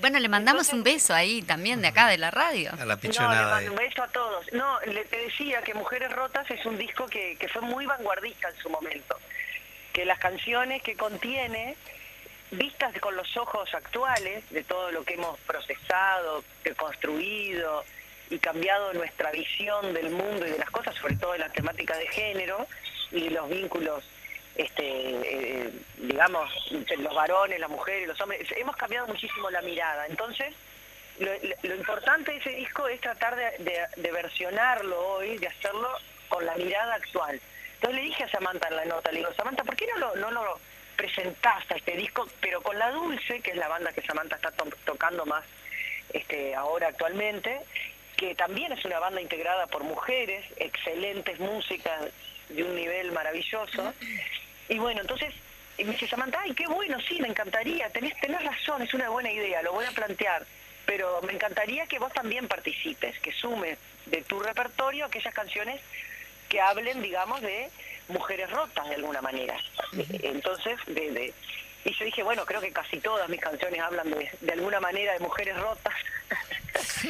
Bueno, 0.00 0.18
le 0.18 0.28
mandamos 0.28 0.68
Entonces- 0.68 0.74
un 0.74 0.82
beso 0.84 1.14
ahí 1.14 1.42
también 1.42 1.80
de 1.82 1.88
acá 1.88 2.08
de 2.08 2.18
la 2.18 2.30
radio. 2.30 2.70
a 2.72 2.76
la 2.76 2.84
No, 2.84 2.90
le 2.94 2.96
pichonada. 2.96 3.54
mando 3.56 3.70
un 3.72 3.76
beso 3.78 4.02
a 4.02 4.08
todos. 4.08 4.52
No, 4.52 4.80
le 4.82 5.04
te 5.04 5.16
decía 5.18 5.62
que 5.62 5.74
Mujeres 5.74 6.12
Rotas 6.12 6.50
es 6.50 6.64
un 6.66 6.76
disco 6.78 7.06
que, 7.06 7.36
que 7.38 7.48
fue 7.48 7.62
muy 7.62 7.86
vanguardista 7.86 8.48
en 8.48 8.56
su 8.56 8.68
momento. 8.70 9.16
Que 9.92 10.04
las 10.04 10.18
canciones 10.18 10.82
que 10.82 10.96
contiene, 10.96 11.76
vistas 12.50 12.92
con 13.00 13.16
los 13.16 13.36
ojos 13.36 13.72
actuales 13.74 14.48
de 14.50 14.62
todo 14.64 14.90
lo 14.92 15.04
que 15.04 15.14
hemos 15.14 15.38
procesado, 15.40 16.44
que 16.62 16.74
construido 16.74 17.84
y 18.30 18.38
cambiado 18.38 18.92
nuestra 18.94 19.30
visión 19.32 19.92
del 19.92 20.10
mundo 20.10 20.46
y 20.46 20.50
de 20.50 20.58
las 20.58 20.70
cosas, 20.70 20.94
sobre 20.96 21.16
todo 21.16 21.34
en 21.34 21.40
la 21.40 21.48
temática 21.50 21.96
de 21.96 22.06
género 22.08 22.66
y 23.12 23.28
los 23.30 23.48
vínculos 23.48 24.04
este, 24.56 24.84
eh, 24.84 25.70
digamos, 25.96 26.50
los 26.98 27.14
varones, 27.14 27.58
las 27.58 27.70
mujeres, 27.70 28.08
los 28.08 28.20
hombres, 28.20 28.46
hemos 28.56 28.76
cambiado 28.76 29.06
muchísimo 29.08 29.50
la 29.50 29.62
mirada. 29.62 30.06
Entonces, 30.06 30.54
lo, 31.18 31.74
importante 31.74 32.32
de 32.32 32.38
ese 32.38 32.50
disco 32.50 32.88
es 32.88 33.00
tratar 33.00 33.36
de, 33.36 34.10
versionarlo 34.12 34.98
hoy, 35.08 35.38
de 35.38 35.48
hacerlo 35.48 35.88
con 36.28 36.44
la 36.44 36.54
mirada 36.56 36.94
actual. 36.94 37.40
Entonces 37.74 37.96
le 37.96 38.08
dije 38.08 38.24
a 38.24 38.28
Samantha 38.28 38.68
en 38.68 38.76
la 38.76 38.84
nota, 38.86 39.12
le 39.12 39.18
digo, 39.18 39.32
Samantha, 39.34 39.64
¿por 39.64 39.76
qué 39.76 39.86
no 39.86 39.98
lo, 39.98 40.16
no 40.16 40.30
lo 40.30 40.58
presentás 40.96 41.70
a 41.70 41.76
este 41.76 41.96
disco, 41.96 42.26
pero 42.40 42.62
con 42.62 42.78
La 42.78 42.90
Dulce, 42.90 43.40
que 43.40 43.50
es 43.50 43.56
la 43.56 43.68
banda 43.68 43.92
que 43.92 44.02
Samantha 44.02 44.36
está 44.36 44.50
to- 44.52 44.68
tocando 44.84 45.26
más 45.26 45.44
este, 46.12 46.54
ahora 46.54 46.88
actualmente, 46.88 47.60
que 48.16 48.34
también 48.34 48.72
es 48.72 48.84
una 48.84 49.00
banda 49.00 49.20
integrada 49.20 49.66
por 49.66 49.82
mujeres, 49.82 50.44
excelentes 50.56 51.38
músicas 51.40 52.00
de 52.48 52.62
un 52.62 52.74
nivel 52.74 53.12
maravilloso. 53.12 53.92
Y 54.68 54.78
bueno, 54.78 55.00
entonces 55.00 55.34
me 55.78 55.84
dice 55.84 56.06
Samantha, 56.06 56.40
ay, 56.42 56.54
qué 56.54 56.66
bueno, 56.66 56.98
sí, 57.00 57.20
me 57.20 57.28
encantaría, 57.28 57.88
tenés, 57.90 58.18
tenés 58.20 58.44
razón, 58.44 58.82
es 58.82 58.94
una 58.94 59.08
buena 59.08 59.30
idea, 59.30 59.62
lo 59.62 59.72
voy 59.72 59.84
a 59.84 59.90
plantear, 59.90 60.46
pero 60.86 61.20
me 61.22 61.32
encantaría 61.32 61.86
que 61.86 61.98
vos 61.98 62.12
también 62.12 62.46
participes, 62.46 63.18
que 63.20 63.32
sumes 63.32 63.78
de 64.06 64.22
tu 64.22 64.38
repertorio 64.38 65.06
aquellas 65.06 65.34
canciones 65.34 65.80
que 66.48 66.60
hablen, 66.60 67.02
digamos, 67.02 67.40
de 67.40 67.70
mujeres 68.08 68.50
rotas 68.50 68.88
de 68.88 68.94
alguna 68.96 69.20
manera. 69.20 69.56
Entonces, 70.22 70.78
de, 70.86 71.32
y 71.84 71.92
yo 71.94 72.04
dije, 72.04 72.22
bueno, 72.22 72.44
creo 72.46 72.60
que 72.60 72.72
casi 72.72 72.98
todas 72.98 73.28
mis 73.28 73.40
canciones 73.40 73.80
hablan 73.80 74.10
de, 74.10 74.30
de 74.40 74.52
alguna 74.52 74.80
manera 74.80 75.12
de 75.12 75.18
mujeres 75.20 75.56
rotas. 75.58 75.94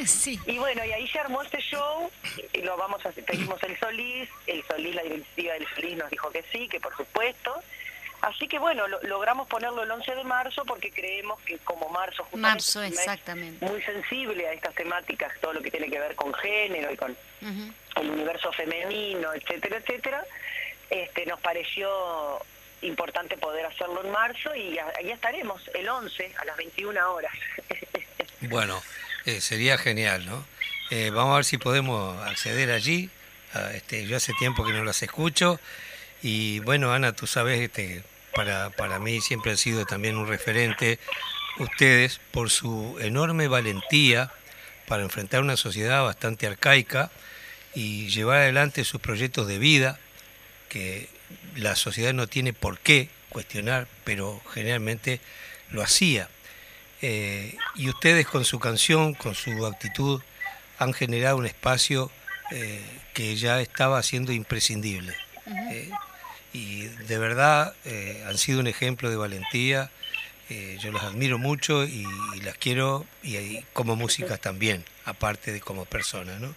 Sí. 0.05 0.39
Y 0.45 0.57
bueno, 0.57 0.83
y 0.85 0.91
ahí 0.91 1.07
se 1.07 1.19
armó 1.19 1.41
este 1.41 1.59
show, 1.59 2.11
y 2.53 2.61
lo 2.61 2.75
vamos 2.77 3.03
a 3.05 3.11
pedimos 3.11 3.61
el 3.63 3.79
Solís, 3.79 4.29
el 4.45 4.61
Solís, 4.67 4.93
la 4.93 5.03
directiva 5.03 5.53
del 5.53 5.65
Solís 5.73 5.97
nos 5.97 6.09
dijo 6.09 6.29
que 6.31 6.43
sí, 6.51 6.67
que 6.67 6.79
por 6.81 6.95
supuesto. 6.97 7.55
Así 8.21 8.47
que 8.47 8.59
bueno, 8.59 8.87
lo- 8.87 9.01
logramos 9.03 9.47
ponerlo 9.47 9.83
el 9.83 9.91
11 9.91 10.15
de 10.15 10.23
marzo 10.25 10.65
porque 10.65 10.91
creemos 10.91 11.39
que 11.41 11.57
como 11.59 11.89
marzo 11.89 12.23
justamente 12.23 12.55
Marzo, 12.55 12.83
es 12.83 12.91
exactamente. 12.91 13.65
muy 13.65 13.81
sensible 13.83 14.47
a 14.47 14.53
estas 14.53 14.75
temáticas, 14.75 15.31
todo 15.41 15.53
lo 15.53 15.61
que 15.61 15.71
tiene 15.71 15.89
que 15.89 15.99
ver 15.99 16.15
con 16.15 16.33
género 16.33 16.91
y 16.91 16.97
con 16.97 17.15
el 17.95 18.09
universo 18.09 18.51
femenino, 18.51 19.33
etcétera, 19.33 19.77
etcétera, 19.77 20.25
este, 20.89 21.25
nos 21.25 21.39
pareció 21.39 21.89
importante 22.85 23.37
poder 23.37 23.65
hacerlo 23.65 24.03
en 24.03 24.11
marzo 24.11 24.55
y 24.55 24.77
a- 24.77 24.91
ahí 24.97 25.11
estaremos 25.11 25.61
el 25.73 25.87
11 25.89 26.31
a 26.37 26.45
las 26.45 26.57
21 26.57 27.13
horas. 27.13 27.33
Bueno, 28.41 28.81
eh, 29.25 29.41
sería 29.41 29.77
genial, 29.77 30.25
¿no? 30.25 30.45
Eh, 30.91 31.09
vamos 31.09 31.33
a 31.33 31.35
ver 31.37 31.45
si 31.45 31.57
podemos 31.57 32.21
acceder 32.27 32.69
allí. 32.71 33.09
Ah, 33.53 33.71
este, 33.73 34.05
yo 34.05 34.17
hace 34.17 34.33
tiempo 34.33 34.63
que 34.63 34.71
no 34.73 34.83
las 34.83 35.01
escucho. 35.01 35.59
Y 36.21 36.59
bueno, 36.59 36.93
Ana, 36.93 37.13
tú 37.13 37.25
sabes, 37.25 37.59
este, 37.59 38.03
para, 38.35 38.69
para 38.69 38.99
mí 38.99 39.19
siempre 39.21 39.51
han 39.51 39.57
sido 39.57 39.85
también 39.85 40.17
un 40.17 40.27
referente 40.27 40.99
ustedes 41.57 42.19
por 42.31 42.51
su 42.51 42.97
enorme 43.01 43.47
valentía 43.47 44.31
para 44.87 45.01
enfrentar 45.01 45.41
una 45.41 45.57
sociedad 45.57 46.03
bastante 46.03 46.45
arcaica 46.45 47.09
y 47.73 48.09
llevar 48.09 48.37
adelante 48.41 48.83
sus 48.83 49.01
proyectos 49.01 49.47
de 49.47 49.57
vida 49.57 49.97
que 50.69 51.09
la 51.55 51.75
sociedad 51.75 52.13
no 52.13 52.27
tiene 52.27 52.53
por 52.53 52.79
qué 52.79 53.09
cuestionar, 53.29 53.87
pero 54.03 54.41
generalmente 54.53 55.19
lo 55.69 55.81
hacía. 55.81 56.29
Eh, 57.01 57.57
y 57.75 57.89
ustedes 57.89 58.25
con 58.25 58.45
su 58.45 58.59
canción, 58.59 59.13
con 59.13 59.35
su 59.35 59.65
actitud, 59.65 60.21
han 60.77 60.93
generado 60.93 61.37
un 61.37 61.45
espacio 61.45 62.11
eh, 62.51 62.81
que 63.13 63.35
ya 63.35 63.61
estaba 63.61 64.01
siendo 64.03 64.31
imprescindible. 64.31 65.15
Eh, 65.71 65.91
y 66.53 66.83
de 66.83 67.17
verdad 67.17 67.75
han 68.25 68.37
sido 68.37 68.61
un 68.61 68.67
ejemplo 68.67 69.09
de 69.09 69.17
valentía. 69.17 69.91
yo 70.79 70.91
las 70.93 71.03
admiro 71.03 71.37
mucho 71.37 71.83
y, 71.83 72.05
y 72.35 72.41
las 72.41 72.57
quiero 72.57 73.05
y, 73.21 73.35
y 73.35 73.65
como 73.73 73.97
músicas 73.97 74.39
también, 74.39 74.85
aparte 75.03 75.51
de 75.51 75.59
como 75.59 75.83
personas. 75.83 76.39
¿no? 76.39 76.55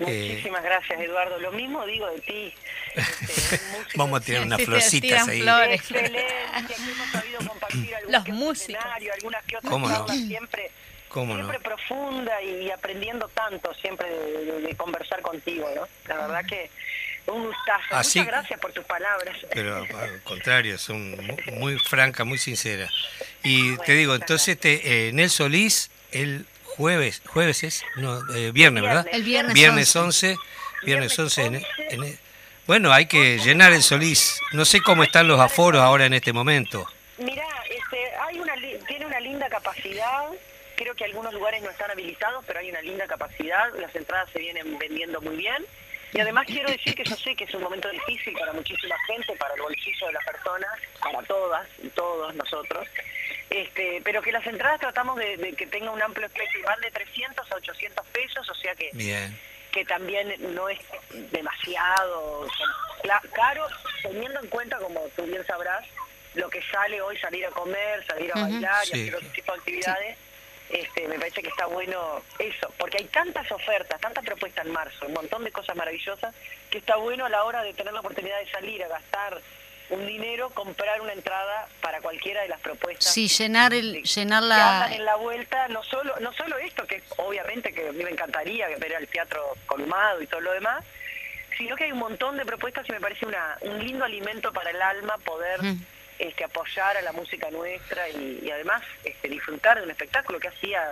Eh, 0.00 0.28
Muchísimas 0.30 0.62
gracias, 0.64 1.00
Eduardo. 1.00 1.38
Lo 1.38 1.52
mismo 1.52 1.86
digo 1.86 2.08
de 2.10 2.20
ti. 2.20 2.54
Este, 2.94 3.60
vamos 3.94 4.20
a 4.20 4.24
tirar 4.24 4.42
unas 4.44 4.58
Sí, 4.60 4.66
florcitas 4.66 5.28
ahí. 5.28 5.42
flores. 5.42 5.80
Excelente, 5.80 6.26
que 6.66 6.74
hemos 6.90 7.10
sabido 7.12 7.38
compartir 7.46 7.90
Los 8.08 8.28
músicos. 8.28 8.84
algunas 9.14 9.44
que 9.44 9.56
otras 9.56 9.70
¿Cómo 9.70 9.88
no? 9.88 10.08
siempre, 10.08 10.70
¿Cómo 11.08 11.34
no? 11.34 11.48
siempre 11.48 11.60
profunda 11.60 12.42
y, 12.42 12.70
aprendiendo 12.70 13.28
tanto 13.28 13.72
siempre 13.74 14.08
de, 14.10 14.44
de- 14.44 14.60
de 14.62 14.76
conversar 14.76 15.20
contigo, 15.22 15.68
¿no? 15.74 15.86
La 16.08 16.16
verdad 16.26 16.44
que 16.46 16.70
un 17.26 17.44
gustazo. 17.46 17.84
Así- 17.90 18.18
Muchas 18.18 18.32
gracias 18.34 18.60
por 18.60 18.72
tus 18.72 18.84
palabras. 18.84 19.36
Pero 19.52 19.76
al 19.76 20.22
contrario, 20.24 20.76
son 20.76 21.12
mu- 21.24 21.36
muy 21.52 21.78
francas, 21.78 22.26
muy 22.26 22.38
sinceras. 22.38 22.92
Y 23.44 23.76
te 23.78 23.92
digo, 23.92 24.14
entonces 24.16 24.48
este, 24.48 25.08
eh, 25.08 25.12
Nel 25.12 25.30
Solís, 25.30 25.90
el 26.12 26.46
jueves, 26.76 27.22
jueves 27.26 27.62
es, 27.64 27.82
no, 27.96 28.20
eh, 28.34 28.50
viernes, 28.52 28.82
¿verdad? 28.82 29.06
El 29.12 29.22
viernes 29.22 29.54
Viernes 29.54 29.94
11. 29.94 30.32
11, 30.32 30.40
viernes 30.84 31.16
Viernes 31.16 31.18
11. 31.18 31.42
en- 31.42 31.54
11. 31.56 31.66
en- 31.94 32.18
bueno, 32.66 32.92
hay 32.92 33.06
que 33.06 33.38
llenar 33.38 33.72
el 33.72 33.82
Solís. 33.82 34.40
No 34.52 34.64
sé 34.64 34.80
cómo 34.80 35.04
están 35.04 35.28
los 35.28 35.38
aforos 35.38 35.82
ahora 35.82 36.06
en 36.06 36.14
este 36.14 36.32
momento. 36.32 36.88
Mira, 37.18 37.44
este, 37.68 37.98
hay 38.26 38.38
una 38.40 38.54
tiene 38.88 39.04
una 39.06 39.20
linda 39.20 39.48
capacidad. 39.48 40.24
Creo 40.76 40.94
que 40.94 41.04
algunos 41.04 41.32
lugares 41.34 41.62
no 41.62 41.70
están 41.70 41.90
habilitados, 41.90 42.42
pero 42.46 42.58
hay 42.60 42.70
una 42.70 42.80
linda 42.80 43.06
capacidad. 43.06 43.66
Las 43.78 43.94
entradas 43.94 44.28
se 44.32 44.38
vienen 44.38 44.78
vendiendo 44.78 45.20
muy 45.20 45.36
bien. 45.36 45.64
Y 46.14 46.20
además 46.20 46.46
quiero 46.46 46.70
decir 46.70 46.94
que 46.94 47.04
yo 47.04 47.16
sé 47.16 47.34
que 47.34 47.42
es 47.44 47.54
un 47.54 47.62
momento 47.62 47.88
difícil 47.90 48.32
para 48.38 48.52
muchísima 48.52 48.96
gente, 49.06 49.34
para 49.36 49.52
el 49.54 49.60
bolsillo 49.62 50.06
de 50.06 50.12
las 50.12 50.24
personas, 50.24 50.70
para 51.00 51.22
todas 51.22 51.68
y 51.82 51.88
todos 51.88 52.34
nosotros. 52.36 52.86
Este, 53.50 54.00
pero 54.04 54.22
que 54.22 54.30
las 54.32 54.46
entradas 54.46 54.80
tratamos 54.80 55.16
de, 55.16 55.36
de 55.36 55.52
que 55.54 55.66
tenga 55.66 55.90
un 55.90 56.00
amplio 56.00 56.26
espectro, 56.26 56.60
van 56.64 56.80
de 56.80 56.90
300 56.92 57.50
a 57.50 57.56
800 57.56 58.06
pesos, 58.08 58.48
o 58.48 58.54
sea 58.54 58.74
que 58.76 58.90
Bien. 58.92 59.36
que 59.72 59.84
también 59.84 60.32
no 60.54 60.68
es 60.68 60.78
demasiado 61.32 62.46
caro, 63.34 63.66
teniendo 64.02 64.40
en 64.40 64.48
cuenta, 64.48 64.78
como 64.78 65.00
tú 65.16 65.24
bien 65.24 65.44
sabrás, 65.46 65.84
lo 66.34 66.48
que 66.48 66.62
sale 66.70 67.00
hoy, 67.02 67.18
salir 67.18 67.44
a 67.46 67.50
comer, 67.50 68.04
salir 68.06 68.30
a 68.34 68.40
bailar 68.40 68.84
Sí. 68.86 68.96
y 68.98 69.02
hacer 69.02 69.16
otro 69.16 69.28
tipo 69.30 69.52
de 69.52 69.58
actividades. 69.58 70.18
Este, 70.70 71.06
me 71.08 71.18
parece 71.18 71.42
que 71.42 71.50
está 71.50 71.66
bueno 71.66 72.22
eso, 72.38 72.72
porque 72.78 72.98
hay 72.98 73.04
tantas 73.04 73.50
ofertas, 73.52 74.00
tantas 74.00 74.24
propuestas 74.24 74.64
en 74.66 74.72
marzo, 74.72 75.06
un 75.06 75.12
montón 75.12 75.44
de 75.44 75.52
cosas 75.52 75.76
maravillosas, 75.76 76.34
que 76.70 76.78
está 76.78 76.96
bueno 76.96 77.26
a 77.26 77.28
la 77.28 77.44
hora 77.44 77.62
de 77.62 77.74
tener 77.74 77.92
la 77.92 78.00
oportunidad 78.00 78.38
de 78.38 78.50
salir 78.50 78.82
a 78.82 78.88
gastar 78.88 79.40
un 79.90 80.06
dinero, 80.06 80.48
comprar 80.50 81.00
una 81.02 81.12
entrada 81.12 81.68
para 81.82 82.00
cualquiera 82.00 82.40
de 82.40 82.48
las 82.48 82.60
propuestas 82.60 83.12
Sí, 83.12 83.28
llenar 83.28 83.74
el, 83.74 84.02
llenar 84.02 84.42
la, 84.42 84.88
en 84.90 85.04
la 85.04 85.16
vuelta, 85.16 85.68
no 85.68 85.84
solo, 85.84 86.14
no 86.20 86.32
solo 86.32 86.56
esto, 86.56 86.86
que 86.86 87.02
obviamente 87.18 87.72
que 87.74 87.88
a 87.88 87.92
mí 87.92 88.02
me 88.02 88.10
encantaría 88.10 88.66
ver 88.78 88.92
el 88.92 89.06
teatro 89.08 89.42
colmado 89.66 90.22
y 90.22 90.26
todo 90.26 90.40
lo 90.40 90.52
demás, 90.52 90.82
sino 91.58 91.76
que 91.76 91.84
hay 91.84 91.92
un 91.92 91.98
montón 91.98 92.38
de 92.38 92.46
propuestas 92.46 92.88
y 92.88 92.92
me 92.92 93.00
parece 93.00 93.26
una, 93.26 93.58
un 93.60 93.84
lindo 93.84 94.04
alimento 94.06 94.52
para 94.52 94.70
el 94.70 94.80
alma 94.80 95.18
poder 95.18 95.62
Mm. 95.62 95.84
Este, 96.18 96.44
apoyar 96.44 96.96
a 96.96 97.02
la 97.02 97.12
música 97.12 97.50
nuestra 97.50 98.08
y, 98.08 98.40
y 98.44 98.50
además 98.50 98.82
este, 99.04 99.28
disfrutar 99.28 99.78
de 99.78 99.84
un 99.84 99.90
espectáculo 99.90 100.38
que 100.40 100.48
hacía 100.48 100.82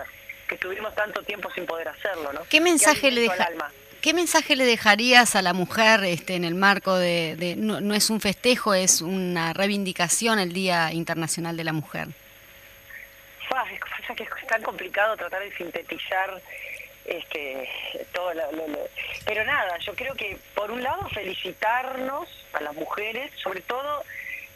que 0.48 0.56
estuvimos 0.56 0.94
tanto 0.94 1.22
tiempo 1.22 1.50
sin 1.52 1.64
poder 1.66 1.88
hacerlo, 1.88 2.32
¿no? 2.32 2.40
¿Qué 2.48 2.60
mensaje 2.60 3.10
le 3.10 3.22
deja- 3.22 3.44
alma. 3.44 3.70
¿Qué 4.02 4.12
mensaje 4.14 4.56
le 4.56 4.64
dejarías 4.64 5.36
a 5.36 5.42
la 5.42 5.52
mujer 5.52 6.02
este, 6.04 6.34
en 6.34 6.44
el 6.44 6.56
marco 6.56 6.96
de, 6.98 7.36
de- 7.36 7.54
no, 7.54 7.80
no 7.80 7.94
es 7.94 8.10
un 8.10 8.20
festejo, 8.20 8.74
es 8.74 9.00
una 9.00 9.52
reivindicación 9.52 10.40
el 10.40 10.52
Día 10.52 10.92
Internacional 10.92 11.56
de 11.56 11.62
la 11.64 11.72
Mujer? 11.72 12.08
Fua, 13.48 13.64
es 13.72 13.78
pasa 13.80 14.14
que 14.16 14.24
es 14.24 14.46
tan 14.48 14.62
complicado 14.62 15.16
tratar 15.16 15.42
de 15.42 15.54
sintetizar 15.56 16.42
este 17.04 17.68
todo 18.12 18.32
lo, 18.34 18.52
lo- 18.52 18.68
lo- 18.68 18.88
pero 19.24 19.44
nada 19.44 19.76
yo 19.78 19.94
creo 19.94 20.14
que 20.14 20.36
por 20.54 20.70
un 20.70 20.82
lado 20.82 21.08
felicitarnos 21.10 22.28
a 22.52 22.60
las 22.60 22.74
mujeres 22.74 23.30
sobre 23.42 23.60
todo 23.62 24.04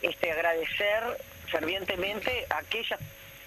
este 0.08 0.30
agradecer 0.30 1.02
fervientemente 1.50 2.46
a 2.50 2.58
aquellas 2.58 3.00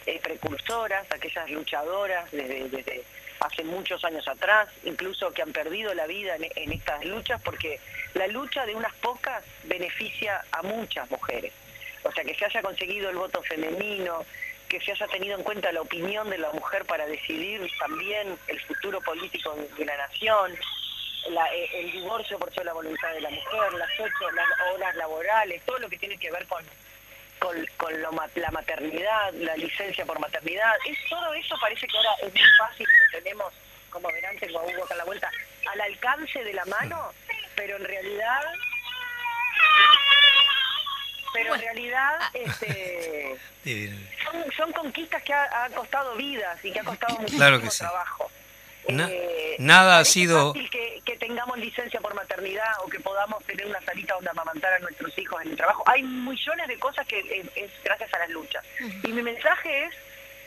eh, 0.05 0.20
precursoras 0.24 1.05
aquellas 1.12 1.49
luchadoras 1.51 2.30
desde, 2.32 3.03
hace 3.39 3.64
muchos 3.64 4.03
años 4.03 4.28
atrás 4.28 4.70
incluso 4.84 5.32
que 5.32 5.41
han 5.41 5.51
perdido 5.51 5.93
la 5.93 6.07
vida 6.07 6.36
en, 6.38 6.72
estas 6.72 7.05
luchas 7.05 7.41
porque 7.41 7.80
la 8.14 8.28
lucha 8.28 8.66
de 8.66 8.76
unas 8.76 8.93
pocas 8.95 9.43
beneficia 9.66 10.43
a 10.51 10.64
muchas 10.64 11.10
mujeres. 11.12 11.53
O 12.03 12.12
sea, 12.12 12.24
que 12.24 12.34
se 12.34 12.45
haya 12.45 12.62
conseguido 12.62 13.10
el 13.10 13.18
voto 13.18 13.41
femenino, 13.43 14.26
que 14.68 14.80
se 14.80 14.91
haya 14.91 15.07
tenido 15.07 15.38
en 15.38 15.43
cuenta 15.43 15.72
la 15.72 15.82
opinión 15.82 16.30
de 16.30 16.38
la 16.38 16.51
mujer 16.51 16.86
para 16.86 17.05
decidir 17.05 17.70
también 17.80 18.38
el 18.47 18.60
futuro 18.62 19.01
político 19.01 19.55
de 19.78 19.86
la 19.86 19.97
nación, 19.97 20.55
la- 21.30 21.53
eh, 21.53 21.70
el 21.82 21.91
divorcio 21.91 22.38
por 22.39 22.53
sola 22.53 22.74
voluntad 22.74 23.11
de 23.13 23.22
la 23.22 23.30
mujer, 23.30 23.74
las 23.74 23.89
ocho 23.99 24.32
las 24.32 24.47
horas 24.74 24.95
laborales, 24.95 25.61
todo 25.65 25.80
lo 25.80 25.89
que 25.89 25.97
tiene 25.97 26.17
que 26.17 26.32
ver 26.32 26.45
con 26.47 26.63
con, 27.39 27.55
con 27.78 28.01
lo 28.01 28.11
la 28.36 28.51
maternidad, 28.51 29.32
la 29.36 29.55
licencia 29.55 30.05
por 30.05 30.20
maternidad, 30.20 30.74
es, 30.86 30.97
todo 31.09 31.34
eso 31.34 31.55
parece 31.61 31.88
que 31.88 31.95
ahora 31.95 32.09
es 32.22 32.34
muy 32.34 32.43
fácil, 32.57 32.86
lo 33.13 33.17
tenemos, 33.17 33.53
como 33.89 34.11
verán, 34.11 34.38
tengo 34.39 34.59
a 34.59 34.63
Hugo 34.63 34.84
acá 34.84 34.93
a 34.95 34.97
la 34.97 35.05
vuelta, 35.05 35.32
al 35.72 35.80
alcance 35.80 36.43
de 36.43 36.51
la 36.53 36.65
mano, 36.65 37.13
pero 37.55 37.78
en 37.78 37.86
realidad 37.86 38.41
pero 41.32 41.55
en 41.55 41.61
realidad 41.61 42.20
este, 42.34 43.38
Eh, 43.65 43.93
son, 44.24 44.51
son 44.57 44.72
conquistas 44.74 45.22
que 45.24 45.34
ha, 45.34 45.63
ha 45.65 45.70
costado 45.70 46.15
vidas 46.15 46.57
y 46.63 46.72
que 46.72 46.80
ha 46.80 46.84
costado 46.84 47.15
muchísimo 47.17 47.39
Claro 47.39 47.61
que 47.61 47.70
sí. 47.70 47.80
trabajo. 47.80 48.32
Na- 48.88 49.08
Eh, 49.12 49.56
nada 49.60 50.00
ha 50.00 50.06
sido- 50.06 50.54
que, 50.54 51.02
que 51.06 51.18
tengamos 51.18 51.58
licencia 51.60 52.00
por 52.00 52.14
maternidad 52.16 52.72
o 52.84 52.90
que 52.90 53.00
podamos 53.00 53.44
tener 53.46 53.66
una 53.68 53.82
salita 53.82 54.14
donde 54.16 54.30
amamantar 54.32 54.74
a 54.74 54.80
nuestros 54.80 55.16
hijos 55.18 55.42
en 55.44 55.50
el 55.52 55.58
trabajo. 55.58 55.84
Hay 55.88 56.02
millones 56.04 56.68
de 56.68 56.80
cosas 56.80 57.06
que 57.08 57.20
es 57.56 57.72
gracias 57.84 58.14
a 58.14 58.20
las 58.20 58.30
luchas. 58.30 58.64
Y 59.04 59.10
mi 59.10 59.22
mensaje 59.22 59.84
es, 59.86 59.94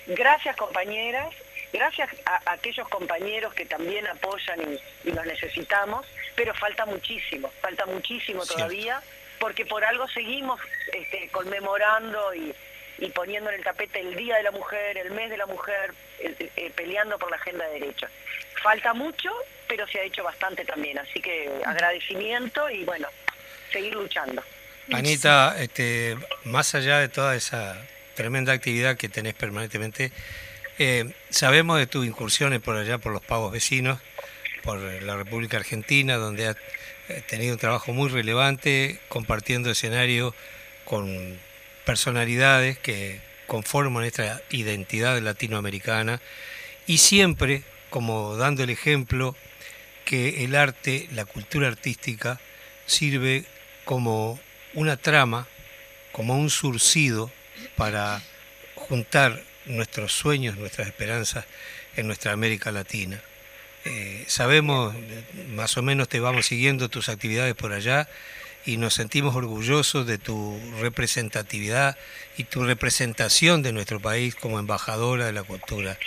gracias 0.07 0.57
compañeras, 0.57 1.29
gracias 1.73 2.09
a, 2.27 2.41
a 2.51 2.53
aquellos 2.55 2.89
compañeros 2.89 3.55
que 3.55 3.67
también 3.67 4.07
apoyan 4.09 4.61
y, 4.61 5.09
y 5.09 5.13
los 5.13 5.25
necesitamos, 5.27 6.07
pero 6.35 6.53
falta 6.55 6.85
muchísimo, 6.87 7.53
falta 7.61 7.87
muchísimo 7.87 8.45
Cierto. 8.45 8.55
todavía, 8.65 9.01
porque 9.39 9.65
por 9.67 9.85
algo 9.85 10.09
seguimos 10.09 10.61
este, 10.93 11.29
conmemorando 11.31 12.35
y, 12.35 12.55
y 13.03 13.11
poniendo 13.11 13.51
en 13.51 13.57
el 13.57 13.65
tapete 13.65 13.99
el 13.99 14.15
Día 14.15 14.37
de 14.37 14.45
la 14.45 14.53
Mujer, 14.53 14.97
el 14.97 15.11
mes 15.11 15.29
de 15.29 15.37
la 15.37 15.47
mujer, 15.47 15.93
eh, 16.21 16.51
eh, 16.57 16.71
peleando 16.75 17.19
por 17.19 17.31
la 17.31 17.37
agenda 17.37 17.67
de 17.67 17.81
derechos. 17.81 18.09
Falta 18.63 18.95
mucho, 18.95 19.29
pero 19.67 19.89
se 19.89 19.99
ha 19.99 20.05
hecho 20.05 20.23
bastante 20.23 20.65
también, 20.65 20.99
así 20.99 21.21
que 21.21 21.51
agradecimiento 21.67 22.71
y 22.71 22.85
bueno, 22.85 23.09
seguir 23.73 23.95
luchando. 23.95 24.41
Anita, 24.93 25.57
este, 25.59 26.17
más 26.45 26.77
allá 26.77 26.99
de 26.99 27.09
toda 27.09 27.35
esa 27.35 27.77
tremenda 28.15 28.53
actividad 28.53 28.97
que 28.97 29.09
tenés 29.09 29.35
permanentemente, 29.35 30.13
eh, 30.79 31.13
sabemos 31.29 31.79
de 31.79 31.89
tus 31.89 32.07
incursiones 32.07 32.61
por 32.61 32.77
allá, 32.77 32.99
por 32.99 33.13
los 33.13 33.23
pagos 33.23 33.51
vecinos, 33.51 33.99
por 34.63 34.79
la 34.79 35.17
República 35.17 35.57
Argentina, 35.57 36.19
donde 36.19 36.47
has 36.47 36.57
eh, 37.09 37.21
tenido 37.29 37.55
un 37.55 37.59
trabajo 37.59 37.93
muy 37.93 38.11
relevante, 38.11 39.01
compartiendo 39.09 39.73
escenario 39.73 40.37
con 40.85 41.41
personalidades 41.85 42.79
que 42.79 43.21
conforman 43.47 44.03
nuestra 44.03 44.41
identidad 44.51 45.21
latinoamericana 45.21 46.21
y 46.87 46.99
siempre 46.99 47.63
como 47.91 48.37
dando 48.37 48.63
el 48.63 48.71
ejemplo 48.71 49.37
que 50.05 50.45
el 50.45 50.55
arte, 50.57 51.09
la 51.13 51.25
cultura 51.25 51.69
artística, 51.69 52.41
sirve 52.87 53.45
como 53.85 54.41
una 54.75 54.97
trama, 54.97 55.47
como 56.11 56.37
un 56.37 56.51
surcido 56.51 57.31
para 57.77 58.23
juntar 58.75 59.43
nuestros 59.67 60.13
sueños, 60.13 60.57
nuestras 60.57 60.89
esperanzas 60.89 61.45
en 61.97 62.07
nuestra 62.07 62.33
América 62.33 62.73
Latina. 62.73 63.21
Eh, 63.85 64.25
sabemos, 64.27 64.95
más 65.51 65.77
o 65.77 65.83
menos 65.83 66.09
te 66.09 66.21
vamos 66.21 66.47
siguiendo 66.47 66.89
tus 66.89 67.09
actividades 67.09 67.55
por 67.55 67.73
allá 67.73 68.09
y 68.65 68.77
nos 68.77 68.95
sentimos 68.95 69.35
orgullosos 69.35 70.07
de 70.07 70.19
tu 70.19 70.59
representatividad 70.81 71.97
y 72.37 72.45
tu 72.45 72.65
representación 72.65 73.63
de 73.63 73.73
nuestro 73.73 74.01
país 74.01 74.35
como 74.35 74.59
embajadora 74.59 75.27
de 75.27 75.33
la 75.33 75.43
cultura. 75.43 75.99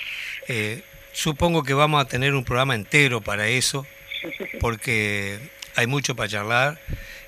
Eh, 0.48 0.84
supongo 1.12 1.64
que 1.64 1.74
vamos 1.74 2.02
a 2.02 2.08
tener 2.08 2.34
un 2.34 2.44
programa 2.44 2.76
entero 2.76 3.22
para 3.22 3.48
eso, 3.48 3.86
porque 4.60 5.40
hay 5.76 5.88
mucho 5.88 6.16
para 6.16 6.30
charlar 6.30 6.80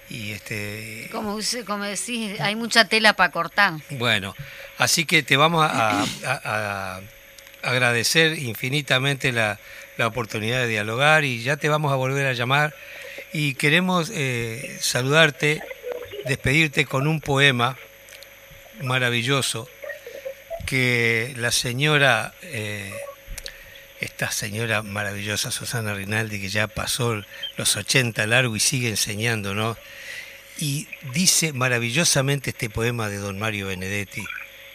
y 0.09 0.32
este 0.32 1.09
como, 1.11 1.38
como 1.65 1.84
decís 1.84 2.39
hay 2.39 2.55
mucha 2.55 2.86
tela 2.86 3.11
para 3.13 3.30
cortar 3.30 3.73
bueno 3.89 4.34
así 4.78 5.03
que 5.05 5.21
te 5.21 5.36
vamos 5.36 5.67
a, 5.69 7.01
agradecer 7.61 8.39
infinitamente 8.39 9.34
la, 9.34 9.59
la, 9.97 10.07
oportunidad 10.07 10.59
de 10.59 10.67
dialogar 10.67 11.25
y 11.25 11.43
ya 11.43 11.57
te 11.57 11.67
vamos 11.67 11.91
a 11.91 11.95
volver 11.95 12.25
a 12.25 12.32
llamar 12.32 12.73
y 13.34 13.55
queremos 13.55 14.11
eh, 14.13 14.78
saludarte 14.80 15.61
despedirte 16.25 16.86
con 16.86 17.07
un 17.07 17.21
poema 17.21 17.78
maravilloso 18.82 19.69
que 20.65 21.34
la 21.38 21.51
señora 21.51 22.34
eh, 22.41 22.91
esta 23.99 24.32
señora 24.32 24.84
maravillosa 24.84 25.51
Susana 25.51 25.93
Rinaldi 25.93 26.39
que 26.39 26.49
ya 26.49 26.67
pasó 26.67 27.23
los 27.55 27.75
80 27.75 28.28
largo 28.28 28.55
y 28.55 28.59
sigue 28.59 28.89
enseñando, 28.89 29.55
¿no? 29.55 29.78
Y 30.59 30.88
dice 31.13 31.53
maravillosamente 31.53 32.51
este 32.51 32.69
poema 32.69 33.09
de 33.09 33.17
don 33.17 33.39
Mario 33.39 33.67
Benedetti, 33.67 34.23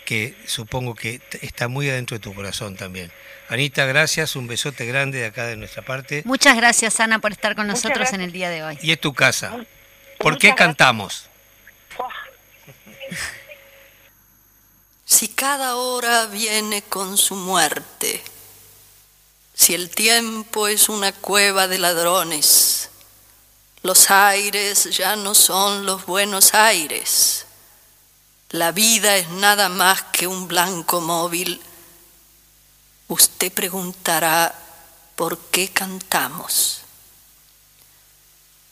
que 0.04 0.36
supongo 0.46 0.94
que 0.94 1.20
está 1.40 1.68
muy 1.68 1.88
adentro 1.88 2.16
de 2.16 2.20
tu 2.20 2.34
corazón 2.34 2.76
también. 2.76 3.12
Anita, 3.48 3.84
gracias, 3.86 4.36
un 4.36 4.46
besote 4.46 4.86
grande 4.86 5.18
de 5.18 5.26
acá 5.26 5.46
de 5.46 5.56
nuestra 5.56 5.82
parte. 5.84 6.22
Muchas 6.24 6.56
gracias, 6.56 7.00
Ana, 7.00 7.18
por 7.18 7.32
estar 7.32 7.54
con 7.54 7.66
nosotros 7.66 8.12
en 8.12 8.20
el 8.20 8.32
día 8.32 8.50
de 8.50 8.62
hoy. 8.62 8.78
Y 8.82 8.92
es 8.92 9.00
tu 9.00 9.12
casa. 9.12 9.64
¿Por 10.18 10.38
qué 10.38 10.54
cantamos? 10.54 11.28
Si 15.04 15.28
cada 15.28 15.76
hora 15.76 16.24
viene 16.24 16.80
con 16.80 17.18
su 17.18 17.36
muerte, 17.36 18.22
si 19.52 19.74
el 19.74 19.90
tiempo 19.90 20.68
es 20.68 20.88
una 20.88 21.12
cueva 21.12 21.68
de 21.68 21.78
ladrones, 21.78 22.88
los 23.82 24.10
aires 24.10 24.84
ya 24.96 25.14
no 25.16 25.34
son 25.34 25.84
los 25.84 26.06
buenos 26.06 26.54
aires, 26.54 27.46
la 28.52 28.70
vida 28.70 29.16
es 29.16 29.30
nada 29.30 29.70
más 29.70 30.02
que 30.12 30.26
un 30.26 30.46
blanco 30.46 31.00
móvil, 31.00 31.60
usted 33.08 33.50
preguntará 33.50 34.54
por 35.16 35.38
qué 35.38 35.68
cantamos. 35.68 36.82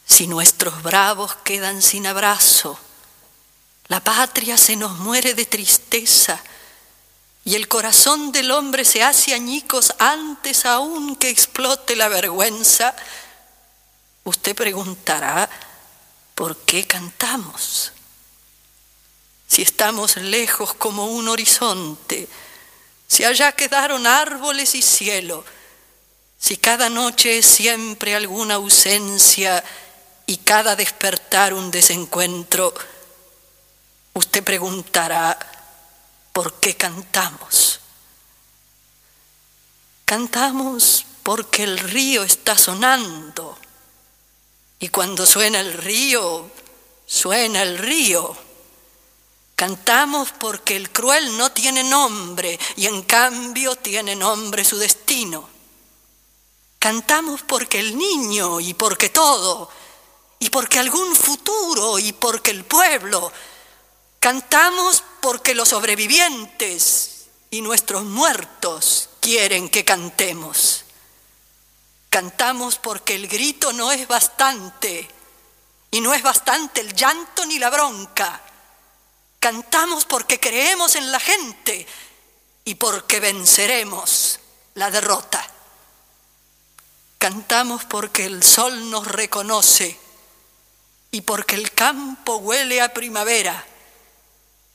Si 0.06 0.26
nuestros 0.26 0.82
bravos 0.82 1.34
quedan 1.44 1.80
sin 1.80 2.06
abrazo, 2.06 2.78
la 3.88 4.04
patria 4.04 4.58
se 4.58 4.76
nos 4.76 4.98
muere 4.98 5.32
de 5.34 5.46
tristeza, 5.46 6.42
y 7.42 7.54
el 7.54 7.68
corazón 7.68 8.32
del 8.32 8.50
hombre 8.50 8.84
se 8.84 9.02
hace 9.02 9.32
añicos 9.32 9.94
antes 9.98 10.66
aún 10.66 11.16
que 11.16 11.30
explote 11.30 11.96
la 11.96 12.08
vergüenza, 12.08 12.94
usted 14.24 14.54
preguntará, 14.54 15.48
¿por 16.34 16.58
qué 16.58 16.86
cantamos? 16.86 17.92
Si 19.50 19.62
estamos 19.62 20.16
lejos 20.16 20.74
como 20.74 21.06
un 21.06 21.26
horizonte, 21.26 22.28
si 23.08 23.24
allá 23.24 23.50
quedaron 23.50 24.06
árboles 24.06 24.76
y 24.76 24.80
cielo, 24.80 25.44
si 26.38 26.56
cada 26.56 26.88
noche 26.88 27.38
es 27.38 27.46
siempre 27.46 28.14
alguna 28.14 28.54
ausencia 28.54 29.64
y 30.24 30.36
cada 30.36 30.76
despertar 30.76 31.52
un 31.52 31.72
desencuentro, 31.72 32.72
usted 34.14 34.44
preguntará, 34.44 35.36
¿por 36.32 36.60
qué 36.60 36.76
cantamos? 36.76 37.80
Cantamos 40.04 41.04
porque 41.24 41.64
el 41.64 41.76
río 41.76 42.22
está 42.22 42.56
sonando. 42.56 43.58
Y 44.78 44.90
cuando 44.90 45.26
suena 45.26 45.58
el 45.58 45.72
río, 45.72 46.48
suena 47.04 47.62
el 47.62 47.78
río. 47.78 48.49
Cantamos 49.60 50.32
porque 50.32 50.74
el 50.74 50.90
cruel 50.90 51.36
no 51.36 51.52
tiene 51.52 51.84
nombre 51.84 52.58
y 52.76 52.86
en 52.86 53.02
cambio 53.02 53.76
tiene 53.76 54.16
nombre 54.16 54.64
su 54.64 54.78
destino. 54.78 55.46
Cantamos 56.78 57.42
porque 57.42 57.78
el 57.78 57.98
niño 57.98 58.58
y 58.60 58.72
porque 58.72 59.10
todo, 59.10 59.70
y 60.38 60.48
porque 60.48 60.78
algún 60.78 61.14
futuro 61.14 61.98
y 61.98 62.14
porque 62.14 62.52
el 62.52 62.64
pueblo. 62.64 63.30
Cantamos 64.18 65.04
porque 65.20 65.54
los 65.54 65.68
sobrevivientes 65.68 67.26
y 67.50 67.60
nuestros 67.60 68.02
muertos 68.04 69.10
quieren 69.20 69.68
que 69.68 69.84
cantemos. 69.84 70.86
Cantamos 72.08 72.78
porque 72.78 73.14
el 73.14 73.28
grito 73.28 73.74
no 73.74 73.92
es 73.92 74.08
bastante 74.08 75.06
y 75.90 76.00
no 76.00 76.14
es 76.14 76.22
bastante 76.22 76.80
el 76.80 76.94
llanto 76.94 77.44
ni 77.44 77.58
la 77.58 77.68
bronca. 77.68 78.46
Cantamos 79.40 80.04
porque 80.04 80.38
creemos 80.38 80.96
en 80.96 81.10
la 81.10 81.18
gente 81.18 81.86
y 82.64 82.74
porque 82.74 83.20
venceremos 83.20 84.38
la 84.74 84.90
derrota. 84.90 85.44
Cantamos 87.16 87.86
porque 87.86 88.26
el 88.26 88.42
sol 88.42 88.90
nos 88.90 89.06
reconoce 89.06 89.98
y 91.10 91.22
porque 91.22 91.54
el 91.54 91.72
campo 91.72 92.36
huele 92.36 92.82
a 92.82 92.92
primavera 92.92 93.66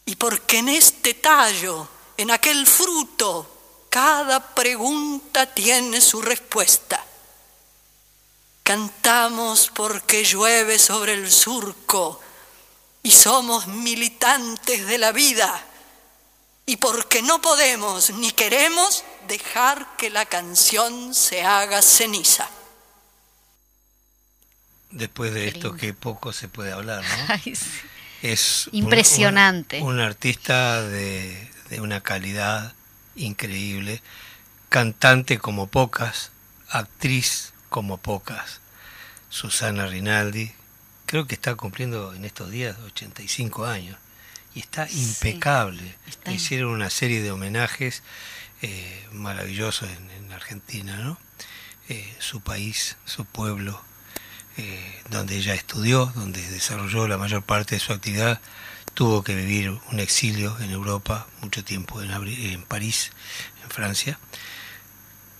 y 0.06 0.16
porque 0.16 0.58
en 0.58 0.70
este 0.70 1.14
tallo, 1.14 1.88
en 2.18 2.32
aquel 2.32 2.66
fruto, 2.66 3.88
cada 3.92 4.56
pregunta 4.56 5.54
tiene 5.54 6.02
su 6.02 6.24
respuesta. 6.24 7.06
Cantamos 8.64 9.70
porque 9.72 10.24
llueve 10.24 10.80
sobre 10.80 11.14
el 11.14 11.32
surco 11.32 12.20
y 13.06 13.12
somos 13.12 13.68
militantes 13.68 14.88
de 14.88 14.98
la 14.98 15.12
vida 15.12 15.64
y 16.66 16.78
porque 16.78 17.22
no 17.22 17.40
podemos 17.40 18.10
ni 18.10 18.32
queremos 18.32 19.04
dejar 19.28 19.96
que 19.96 20.10
la 20.10 20.26
canción 20.26 21.14
se 21.14 21.44
haga 21.44 21.84
ceniza. 21.84 22.50
Después 24.90 25.36
de 25.36 25.48
esto 25.48 25.76
que 25.76 25.94
poco 25.94 26.34
se 26.34 26.48
puede 26.48 26.72
hablar, 26.72 27.04
¿no? 27.04 27.54
Es 28.24 28.70
impresionante. 28.72 29.84
Un, 29.84 30.00
artista 30.00 30.82
de, 30.82 31.52
de, 31.70 31.82
una 31.82 32.02
calidad 32.02 32.74
increíble, 33.16 34.02
cantante 34.70 35.38
como 35.38 35.68
pocas, 35.68 36.32
actriz 36.70 37.54
como 37.70 37.98
pocas. 37.98 38.62
Susana 39.30 39.86
Rinaldi, 39.86 40.54
creo 41.06 41.28
que 41.28 41.36
está 41.36 41.56
cumpliendo 41.56 42.14
en 42.14 42.26
estos 42.26 42.50
días 42.50 42.78
85 42.80 43.66
años 43.66 43.98
y 44.54 44.60
está 44.60 44.88
impecable. 44.90 45.96
Hicieron 46.28 46.72
una 46.72 46.90
serie 46.90 47.22
de 47.22 47.32
homenajes 47.32 48.04
eh, 48.62 49.08
maravillosos 49.12 49.90
en, 49.90 50.16
Argentina, 50.32 50.98
¿no? 50.98 51.18
Eh, 51.88 52.14
su 52.20 52.42
país, 52.42 52.98
su 53.06 53.24
pueblo, 53.24 53.82
eh, 54.58 55.02
donde 55.10 55.38
ella 55.38 55.54
estudió, 55.54 56.08
donde 56.16 56.42
desarrolló 56.50 57.08
la 57.08 57.18
mayor 57.18 57.44
parte 57.44 57.76
de 57.76 57.80
su 57.80 57.94
actividad, 57.94 58.42
tuvo 58.94 59.24
que 59.24 59.34
vivir 59.34 59.70
un 59.92 60.00
exilio 60.00 60.58
en 60.60 60.72
Europa, 60.72 61.28
mucho 61.42 61.64
tiempo 61.64 62.02
en, 62.02 62.12
en 62.12 62.64
París, 62.64 63.12
en 63.64 63.70
Francia, 63.70 64.20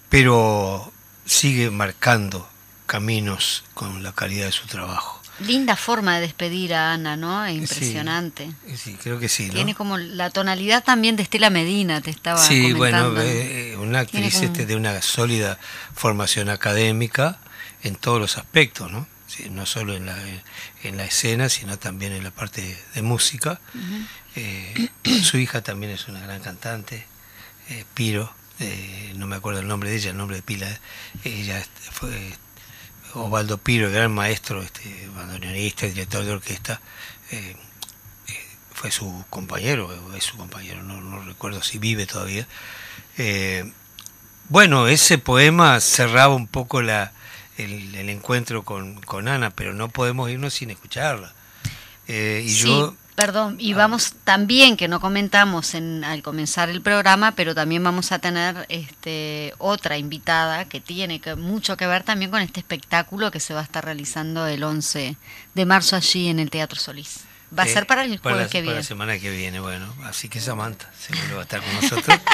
pero 0.10 0.94
sigue 1.26 1.72
marcando 1.72 2.50
caminos 2.86 3.66
con 3.74 4.02
la 4.02 4.14
calidad 4.14 4.46
de 4.46 4.52
su 4.54 4.68
trabajo. 4.68 5.25
Linda 5.40 5.76
forma 5.76 6.16
de 6.16 6.22
despedir 6.22 6.74
a 6.74 6.94
Ana, 6.94 7.18
¿no? 7.18 7.46
Es 7.46 7.56
impresionante. 7.58 8.50
Sí, 8.76 8.96
creo 9.02 9.20
que 9.20 9.28
sí. 9.28 9.48
¿no? 9.48 9.54
Tiene 9.54 9.76
como 9.76 9.98
la 9.98 10.30
tonalidad 10.30 10.84
también 10.84 11.16
de 11.18 11.24
Estela 11.24 11.50
Medina, 11.50 12.00
te 12.02 12.10
estaba 12.10 12.38
Sí, 12.42 12.72
comentando. 12.74 13.12
bueno, 13.16 13.22
eh, 13.30 13.76
una 13.78 14.00
actriz 14.00 14.34
como- 14.36 14.46
este, 14.46 14.66
de 14.66 14.76
una 14.76 15.02
sólida 15.02 15.60
formación 15.94 16.50
académica 16.50 17.40
en 17.84 17.96
todos 17.96 18.20
los 18.20 18.38
aspectos, 18.38 18.92
¿no? 18.92 19.08
Sí, 19.28 19.50
no 19.50 19.66
solo 19.66 19.94
en 19.96 20.06
la, 20.06 20.18
en 20.84 20.96
la 20.98 21.04
escena, 21.06 21.50
sino 21.50 21.78
también 21.78 22.14
en 22.14 22.24
la 22.24 22.32
parte 22.32 22.78
de 22.94 23.02
música. 23.02 23.60
Eh, 24.38 24.90
su 25.24 25.38
hija 25.38 25.62
también 25.62 25.92
es 25.92 26.08
una 26.08 26.22
gran 26.22 26.42
cantante, 26.42 27.06
eh, 27.70 27.84
Piro, 27.94 28.34
eh, 28.60 29.12
no 29.18 29.28
me 29.28 29.36
acuerdo 29.36 29.60
el 29.60 29.68
nombre 29.68 29.90
de 29.90 29.98
ella, 29.98 30.12
el 30.12 30.18
nombre 30.18 30.38
de 30.38 30.44
pila. 30.44 30.70
eh, 30.70 30.80
Ella 31.26 31.62
fue 31.92 32.32
Osvaldo 33.16 33.58
Piro, 33.58 33.90
gran 33.92 34.14
maestro, 34.14 34.62
este, 34.62 35.10
bandoneonista, 35.16 35.86
director 35.88 36.24
de 36.26 36.32
orquesta. 36.32 36.82
eh, 37.32 37.56
eh, 38.28 38.34
fue 38.74 38.92
su 38.92 39.24
compañero, 39.30 39.90
es 40.16 40.24
su 40.24 40.38
compañero, 40.38 40.84
no, 40.84 41.02
no 41.02 41.24
recuerdo 41.24 41.62
si 41.64 41.78
vive 41.80 42.06
todavía. 42.06 42.48
Eh, 43.18 43.72
bueno, 44.50 44.88
ese 44.88 45.18
poema 45.18 45.80
cerraba 45.80 46.36
un 46.36 46.48
poco 46.48 46.82
la, 46.82 47.14
el, 47.58 47.96
el 47.96 48.10
encuentro 48.10 48.64
con, 48.64 49.02
con 49.02 49.28
Ana, 49.28 49.50
pero 49.52 49.74
no 49.74 49.90
podemos 49.90 50.30
irnos 50.30 50.54
sin 50.54 50.70
escucharla. 50.72 51.34
Eh, 52.08 52.44
y 52.46 52.50
Sí, 52.50 52.64
yo 52.68 52.96
perdón, 53.16 53.56
y 53.60 53.74
vamos 53.74 54.14
también, 54.24 54.78
que 54.78 54.88
no 54.88 55.00
comentamos 55.00 55.74
en, 55.74 56.04
al 56.04 56.22
comenzar 56.22 56.70
el 56.70 56.82
programa, 56.82 57.32
pero 57.32 57.56
también 57.56 57.84
vamos 57.84 58.12
a 58.12 58.20
tener 58.20 58.66
este, 58.70 59.54
otra 59.58 59.98
invitada 59.98 60.66
que 60.66 60.82
tiene 60.82 61.20
que, 61.20 61.36
mucho 61.36 61.78
que 61.78 61.88
ver 61.88 62.04
también 62.04 62.30
con 62.30 62.42
este 62.42 62.60
espectáculo 62.60 63.32
que 63.32 63.40
se 63.40 63.54
va 63.54 63.62
a 63.62 63.64
estar 63.64 63.84
realizando 63.86 64.46
el 64.48 64.64
11 64.64 65.18
de 65.54 65.66
marzo 65.66 65.96
allí 65.96 66.28
en 66.28 66.40
el 66.40 66.50
Teatro 66.50 66.80
Solís. 66.80 67.26
Va 67.58 67.64
a 67.64 67.68
ser 67.68 67.86
para 67.88 68.04
el 68.04 68.20
para 68.20 68.36
jueves 68.36 68.48
la- 68.48 68.52
que 68.52 68.58
para 68.60 68.64
viene. 68.64 68.76
la 68.80 68.84
semana 68.84 69.20
que 69.20 69.30
viene, 69.30 69.60
bueno. 69.60 69.94
Así 70.04 70.28
que 70.30 70.42
Samantha 70.42 70.90
seguro 71.00 71.36
va 71.36 71.40
a 71.42 71.44
estar 71.44 71.62
con 71.62 71.74
nosotros. 71.76 72.20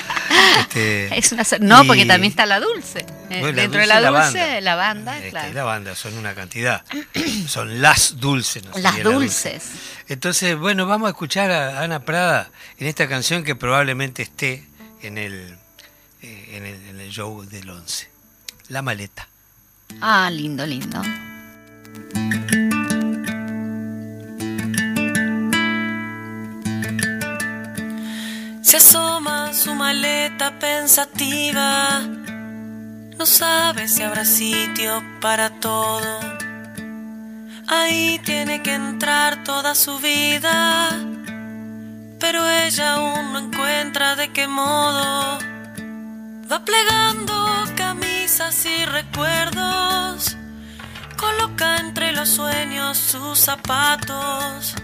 Este, 0.60 1.18
Es 1.18 1.32
una, 1.32 1.44
sor- 1.44 1.62
no, 1.62 1.84
y- 1.84 1.88
porque 1.88 2.06
también 2.06 2.32
está 2.32 2.46
la 2.46 2.60
Dulce. 2.60 3.06
Eh, 3.30 3.42
la 3.42 3.52
Dentro 3.52 3.62
de 3.62 3.66
Dulce 3.68 3.88
la 3.88 4.00
y 4.00 4.04
la 4.04 4.10
Dulce, 4.12 4.40
banda. 4.40 4.62
la 4.62 4.76
banda, 4.76 5.18
Este, 5.18 5.30
claro. 5.30 5.54
La 5.54 5.64
banda, 5.64 5.96
son 5.96 6.18
una 6.18 6.34
cantidad. 6.34 6.84
son 7.48 7.82
las 7.82 8.18
dulces. 8.20 8.64
no 8.64 8.72
Las 8.80 9.04
dulces. 9.04 9.54
dulce. 9.54 9.62
Entonces, 10.08 10.58
bueno, 10.58 10.88
vamos 10.88 11.08
a 11.08 11.12
escuchar 11.12 11.52
a 11.52 11.82
Ana 11.84 12.04
Prada 12.06 12.50
en 12.80 12.88
esta 12.88 13.08
canción 13.08 13.44
que 13.44 13.56
probablemente 13.56 14.24
esté 14.24 14.66
en 15.02 15.18
el, 15.18 15.58
eh, 16.22 16.50
en 16.54 16.66
el, 16.66 16.76
en 16.90 17.00
el 17.00 17.12
show 17.12 17.44
del 17.46 17.70
11. 17.70 18.10
La 18.70 18.82
maleta. 18.82 19.28
Ah, 20.02 20.30
lindo, 20.32 20.66
lindo. 20.66 21.02
Se 28.72 28.78
asoma 28.78 29.54
su 29.54 29.76
maleta 29.76 30.58
pensativa, 30.58 32.00
no 33.20 33.26
sabe 33.26 33.90
si 33.90 34.02
habrá 34.02 34.24
sitio 34.24 35.04
para 35.20 35.50
todo. 35.60 36.20
Ahí 37.68 38.22
tiene 38.24 38.64
que 38.64 38.74
entrar 38.74 39.44
toda 39.44 39.76
su 39.76 40.00
vida, 40.00 40.90
pero 42.18 42.50
ella 42.50 42.94
aún 42.94 43.34
no 43.34 43.40
encuentra 43.40 44.16
de 44.16 44.32
qué 44.32 44.48
modo. 44.48 45.38
Va 46.50 46.64
plegando 46.64 47.66
camisas 47.76 48.66
y 48.66 48.86
recuerdos, 48.86 50.38
coloca 51.18 51.76
entre 51.76 52.14
los 52.14 52.30
sueños 52.30 52.98
sus 52.98 53.38
zapatos. 53.38 54.76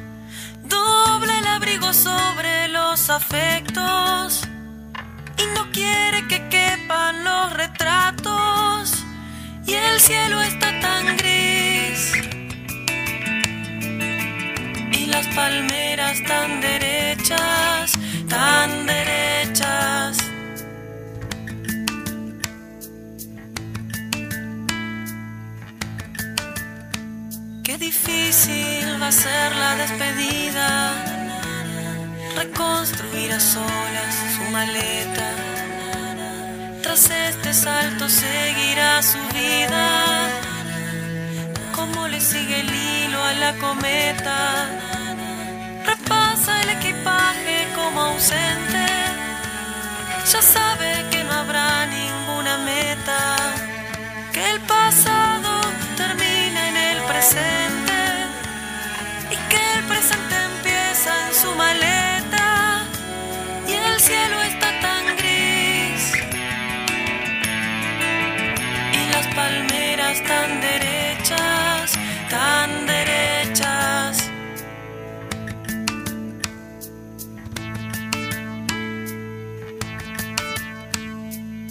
Doble 0.77 1.39
el 1.39 1.47
abrigo 1.47 1.91
sobre 1.91 2.67
los 2.67 3.09
afectos 3.09 4.43
y 5.41 5.45
no 5.55 5.71
quiere 5.71 6.27
que 6.27 6.39
quepan 6.49 7.23
los 7.23 7.53
retratos 7.53 9.03
y 9.65 9.73
el 9.73 9.99
cielo 9.99 10.39
está 10.41 10.69
tan 10.79 11.17
gris 11.17 11.99
y 14.99 15.05
las 15.07 15.25
palmeras 15.39 16.17
tan 16.27 16.61
derechas, 16.61 17.93
tan 18.29 18.85
derechas. 18.85 19.36
Difícil 27.79 28.99
va 28.99 29.09
a 29.09 29.11
ser 29.11 29.55
la 29.55 29.75
despedida, 29.75 30.93
reconstruir 32.35 33.31
a 33.31 33.39
solas 33.39 34.15
su 34.35 34.51
maleta. 34.51 35.29
Tras 36.81 37.11
este 37.11 37.53
salto 37.53 38.09
seguirá 38.09 39.03
su 39.03 39.19
vida, 39.31 40.29
como 41.75 42.07
le 42.07 42.19
sigue 42.19 42.61
el 42.61 42.73
hilo 42.73 43.23
a 43.23 43.33
la 43.33 43.53
cometa. 43.57 44.69
Repasa 45.85 46.59
el 46.63 46.69
equipaje 46.69 47.67
como 47.75 48.01
ausente, 48.01 48.87
ya 50.31 50.41
sabe 50.41 51.05
que 51.11 51.23
no 51.23 51.31
habrá 51.31 51.85
ninguna 51.85 52.57
meta, 52.57 53.35
que 54.33 54.49
el 54.49 54.61
pasado 54.61 55.26
presente 57.17 57.99
y 59.31 59.37
que 59.49 59.59
el 59.75 59.83
presente 59.85 60.35
empieza 60.51 61.11
en 61.27 61.33
su 61.33 61.51
maleta 61.55 62.85
y 63.67 63.73
el 63.73 63.99
cielo 63.99 64.39
está 64.43 64.69
tan 64.85 65.03
gris 65.17 66.13
y 68.99 69.01
las 69.13 69.27
palmeras 69.35 70.23
tan 70.31 70.61
derechas, 70.61 71.93
tan 72.29 72.85
derechas. 72.85 74.29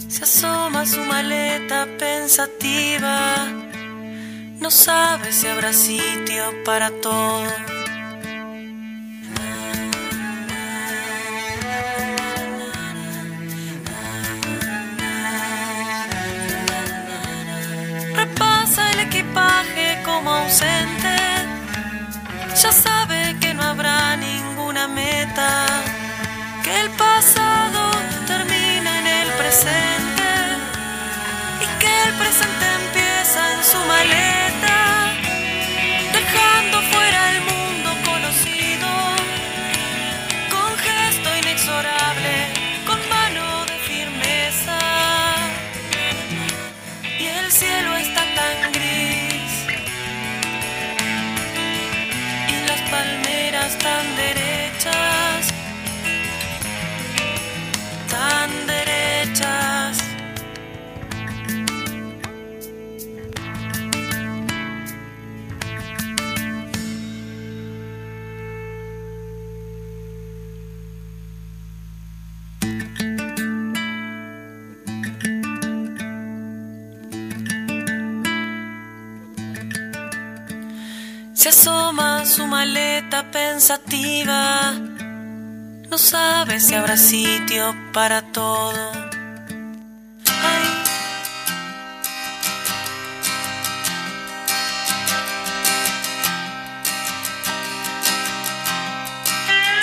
Se 0.09 0.23
asoma 0.23 0.85
su 0.85 0.99
maleta 1.05 1.87
pensativa, 1.97 3.47
no 4.59 4.71
sabe 4.71 5.31
si 5.31 5.47
habrá 5.47 5.73
sitio 5.73 6.63
para 6.65 6.89
todo. 6.91 7.76
pensativa. 83.09 84.73
No 85.89 85.97
sabe 85.97 86.59
si 86.59 86.75
habrá 86.75 86.97
sitio 86.97 87.73
para 87.93 88.21
todo. 88.21 88.91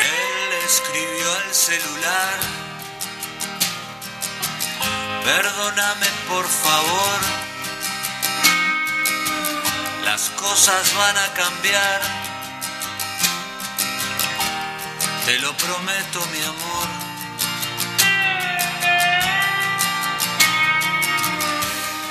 Él 0.01 0.51
escribió 0.67 1.33
al 1.45 1.55
celular. 1.55 2.39
Perdóname 5.25 6.07
por 6.29 6.47
favor. 6.47 7.19
Las 10.05 10.29
cosas 10.31 10.95
van 10.95 11.17
a 11.17 11.33
cambiar 11.33 12.24
te 15.27 15.39
lo 15.39 15.57
prometo, 15.57 16.27
mi 16.33 16.43
amor. 16.43 16.89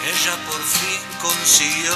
Ella 0.03 0.35
por 0.47 0.63
fin 0.63 0.99
consiguió 1.21 1.95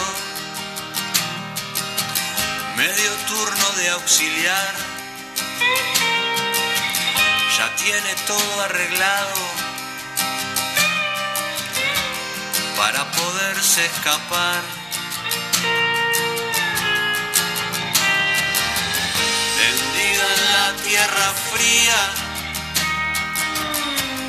medio 2.76 3.12
turno 3.28 3.70
de 3.78 3.90
auxiliar. 3.90 4.76
Ya 7.58 7.76
tiene 7.78 8.14
todo 8.28 8.62
arreglado 8.62 9.42
para 12.78 13.04
poderse 13.12 13.86
escapar. 13.88 14.62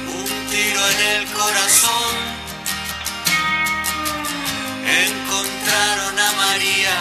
Un 0.07 0.47
tiro 0.49 0.89
en 0.91 1.01
el 1.17 1.27
corazón. 1.33 2.15
Encontraron 4.87 6.19
a 6.19 6.33
María 6.33 6.99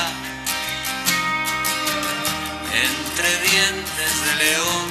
entre 2.85 3.29
dientes 3.49 4.25
de 4.25 4.35
león. 4.43 4.87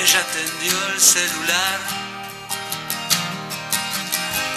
Ella 0.00 0.20
atendió 0.20 0.86
el 0.94 1.00
celular. 1.00 1.81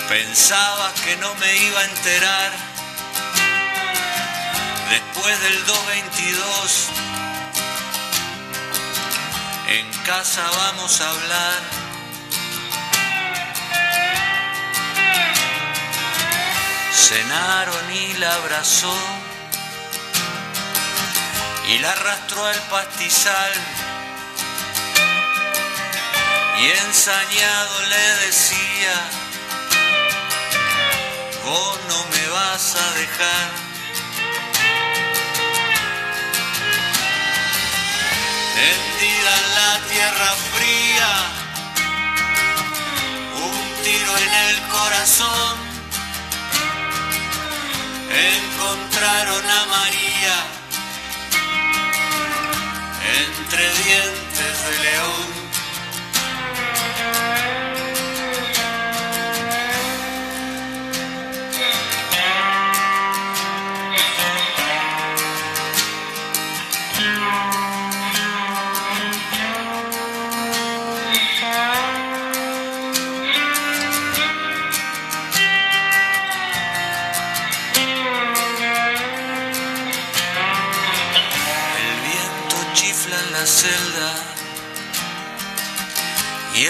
Pensaba 0.10 0.94
que 1.04 1.18
no 1.18 1.34
me 1.36 1.56
iba 1.58 1.80
a 1.80 1.86
enterar. 1.86 2.52
Después 4.90 5.42
del 5.42 5.66
222, 5.66 6.90
en 9.68 9.92
casa 10.04 10.44
vamos 10.58 11.02
a 11.02 11.10
hablar. 11.10 11.62
Cenaron 16.94 17.94
y 17.94 18.14
la 18.14 18.34
abrazó 18.36 18.96
y 21.68 21.80
la 21.80 21.92
arrastró 21.92 22.46
al 22.46 22.60
pastizal 22.70 23.54
y 26.60 26.70
ensañado 26.70 27.82
le 27.88 28.26
decía, 28.26 28.94
vos 31.46 31.80
no 31.88 32.00
me 32.12 32.28
vas 32.30 32.76
a 32.76 32.94
dejar. 33.00 33.50
Tendida 38.56 39.32
en 39.42 39.50
la 39.60 39.74
tierra 39.92 40.32
fría, 40.54 41.12
un 43.48 43.84
tiro 43.84 44.12
en 44.26 44.34
el 44.48 44.58
corazón, 44.78 45.58
encontraron 48.10 49.46
a 49.60 49.66
María 49.78 50.38
entre 53.18 53.64
dientes 53.84 54.56
de 54.66 54.84
león. 54.84 55.45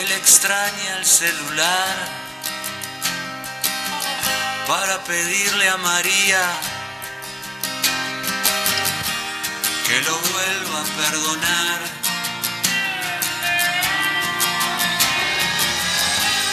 Él 0.06 0.12
extraña 0.14 0.98
el 1.00 1.06
celular 1.06 1.96
para 4.68 5.04
pedirle 5.04 5.70
a 5.70 5.78
María 5.78 6.44
que 9.88 10.02
lo 10.02 10.18
vuelva 10.18 10.82
a 10.82 10.86
perdonar. 11.02 11.80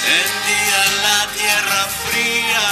Tendida 0.07 0.79
en 0.89 0.97
la 1.09 1.21
tierra 1.39 1.81
fría, 2.07 2.69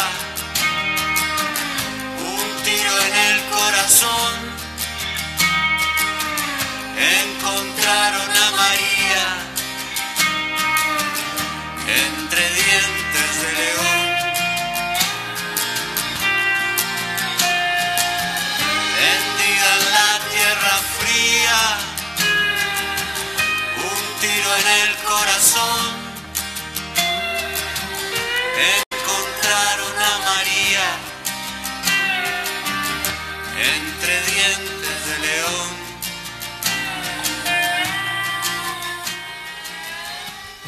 un 2.34 2.62
tiro 2.64 2.98
en 3.06 3.16
el 3.28 3.40
corazón 3.50 4.34
encontraron 6.96 8.30
a 8.36 8.50
María 8.52 9.39
entre 11.90 12.42
dientes 12.54 13.42
de 13.42 13.52
león. 13.60 13.99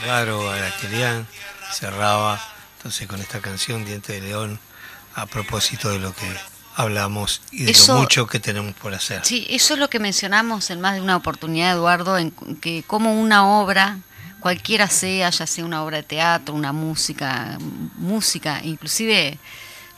Claro, 0.02 0.50
Araquelian 0.50 1.26
cerraba 1.72 2.40
entonces 2.76 3.06
con 3.06 3.20
esta 3.20 3.40
canción 3.40 3.84
Diente 3.84 4.14
de 4.14 4.20
León 4.22 4.58
a 5.14 5.26
propósito 5.26 5.90
de 5.90 5.98
lo 6.00 6.12
que 6.14 6.26
hablamos 6.74 7.42
y 7.52 7.64
de 7.64 7.70
Eso- 7.72 7.94
lo 7.94 8.00
mucho 8.00 8.26
que 8.26 8.40
tenemos 8.40 8.74
por 8.74 8.94
hacer. 8.94 9.24
Sí, 9.24 9.46
eso 9.50 9.74
es 9.74 9.80
lo 9.80 9.88
que 9.88 9.98
mencionamos 9.98 10.70
en 10.70 10.80
más 10.80 10.94
de 10.94 11.00
una 11.00 11.16
oportunidad, 11.16 11.72
Eduardo, 11.72 12.18
en 12.18 12.30
que 12.60 12.82
como 12.86 13.14
una 13.20 13.46
obra, 13.60 13.98
cualquiera 14.40 14.88
sea, 14.88 15.30
ya 15.30 15.46
sea 15.46 15.64
una 15.64 15.84
obra 15.84 15.98
de 15.98 16.02
teatro, 16.02 16.54
una 16.54 16.72
música, 16.72 17.56
música, 17.96 18.60
inclusive, 18.64 19.38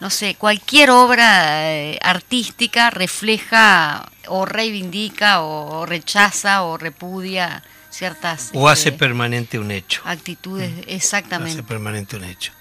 no 0.01 0.11
sé, 0.11 0.35
cualquier 0.35 0.91
obra 0.91 1.71
eh, 1.73 1.99
artística 2.03 2.91
refleja 2.91 4.05
o 4.27 4.45
reivindica 4.45 5.41
o, 5.41 5.87
rechaza 5.87 6.63
o 6.65 6.77
repudia 6.77 7.63
ciertas 7.95 8.51
O 8.53 8.69
hace 8.69 8.89
este, 8.91 8.99
permanente 8.99 9.59
un 9.59 9.71
hecho. 9.71 10.03
actitudes, 10.05 10.71
Hace 10.83 10.95
exactamente. 10.95 11.63
permanente 11.63 12.17
un 12.17 12.25
hecho. 12.25 12.53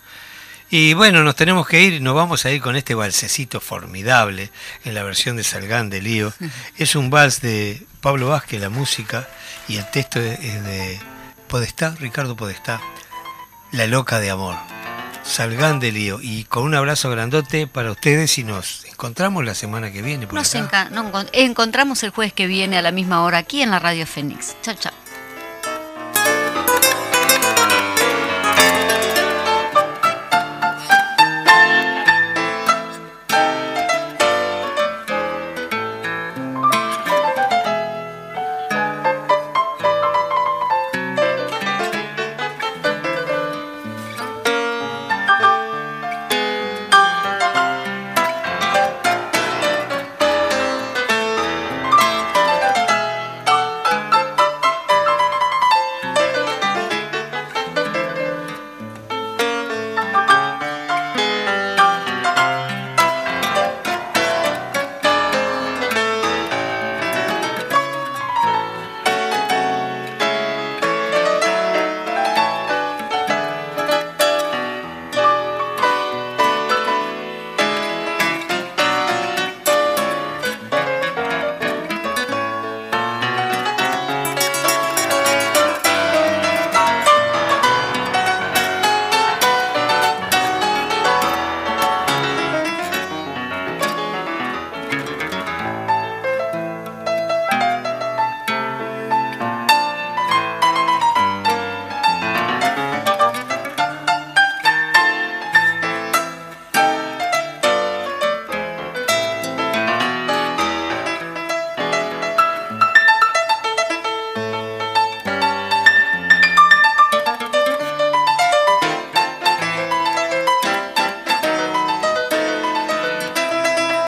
Y 0.69 0.93
bueno, 0.95 1.23
nos 1.23 1.35
tenemos 1.35 1.67
que 1.67 1.81
ir, 1.81 2.01
nos 2.01 2.15
vamos 2.15 2.45
a 2.45 2.51
ir 2.51 2.59
con 2.61 2.75
este 2.75 2.95
balsecito 2.95 3.59
formidable 3.59 4.49
en 4.85 4.95
la 4.95 5.03
versión 5.03 5.35
de 5.37 5.43
Salgán 5.43 5.89
de 5.89 6.01
Lío. 6.01 6.33
Es 6.77 6.95
un 6.95 7.09
vals 7.11 7.41
de 7.41 7.85
Pablo 8.01 8.29
Vázquez, 8.29 8.59
la 8.59 8.69
música, 8.69 9.27
y 9.67 9.77
el 9.77 9.89
texto 9.91 10.19
es 10.19 10.63
de 10.63 10.99
Podestá, 11.47 11.95
Ricardo 11.99 12.35
Podestá, 12.35 12.81
La 13.71 13.85
loca 13.85 14.19
de 14.19 14.31
amor. 14.31 14.55
Salgán 15.23 15.79
de 15.79 15.91
Lío. 15.91 16.19
Y 16.21 16.43
con 16.45 16.63
un 16.63 16.73
abrazo 16.75 17.09
grandote 17.11 17.67
para 17.67 17.91
ustedes 17.91 18.37
y 18.39 18.43
nos 18.43 18.83
encontramos 18.85 19.45
la 19.45 19.53
semana 19.55 19.91
que 19.91 20.01
viene. 20.01 20.25
Por 20.27 20.33
Nos 20.35 20.53
acá. 20.55 20.87
enca- 20.87 20.89
no, 20.89 21.11
encon- 21.11 21.29
encontramos 21.33 22.01
el 22.03 22.09
jueves 22.09 22.33
que 22.33 22.47
viene 22.47 22.77
a 22.77 22.81
la 22.81 22.91
misma 22.91 23.21
hora 23.23 23.37
aquí 23.37 23.61
en 23.61 23.69
la 23.71 23.79
Radio 23.79 24.05
Fénix. 24.07 24.55
Chao, 24.63 24.73
chao. 24.75 24.91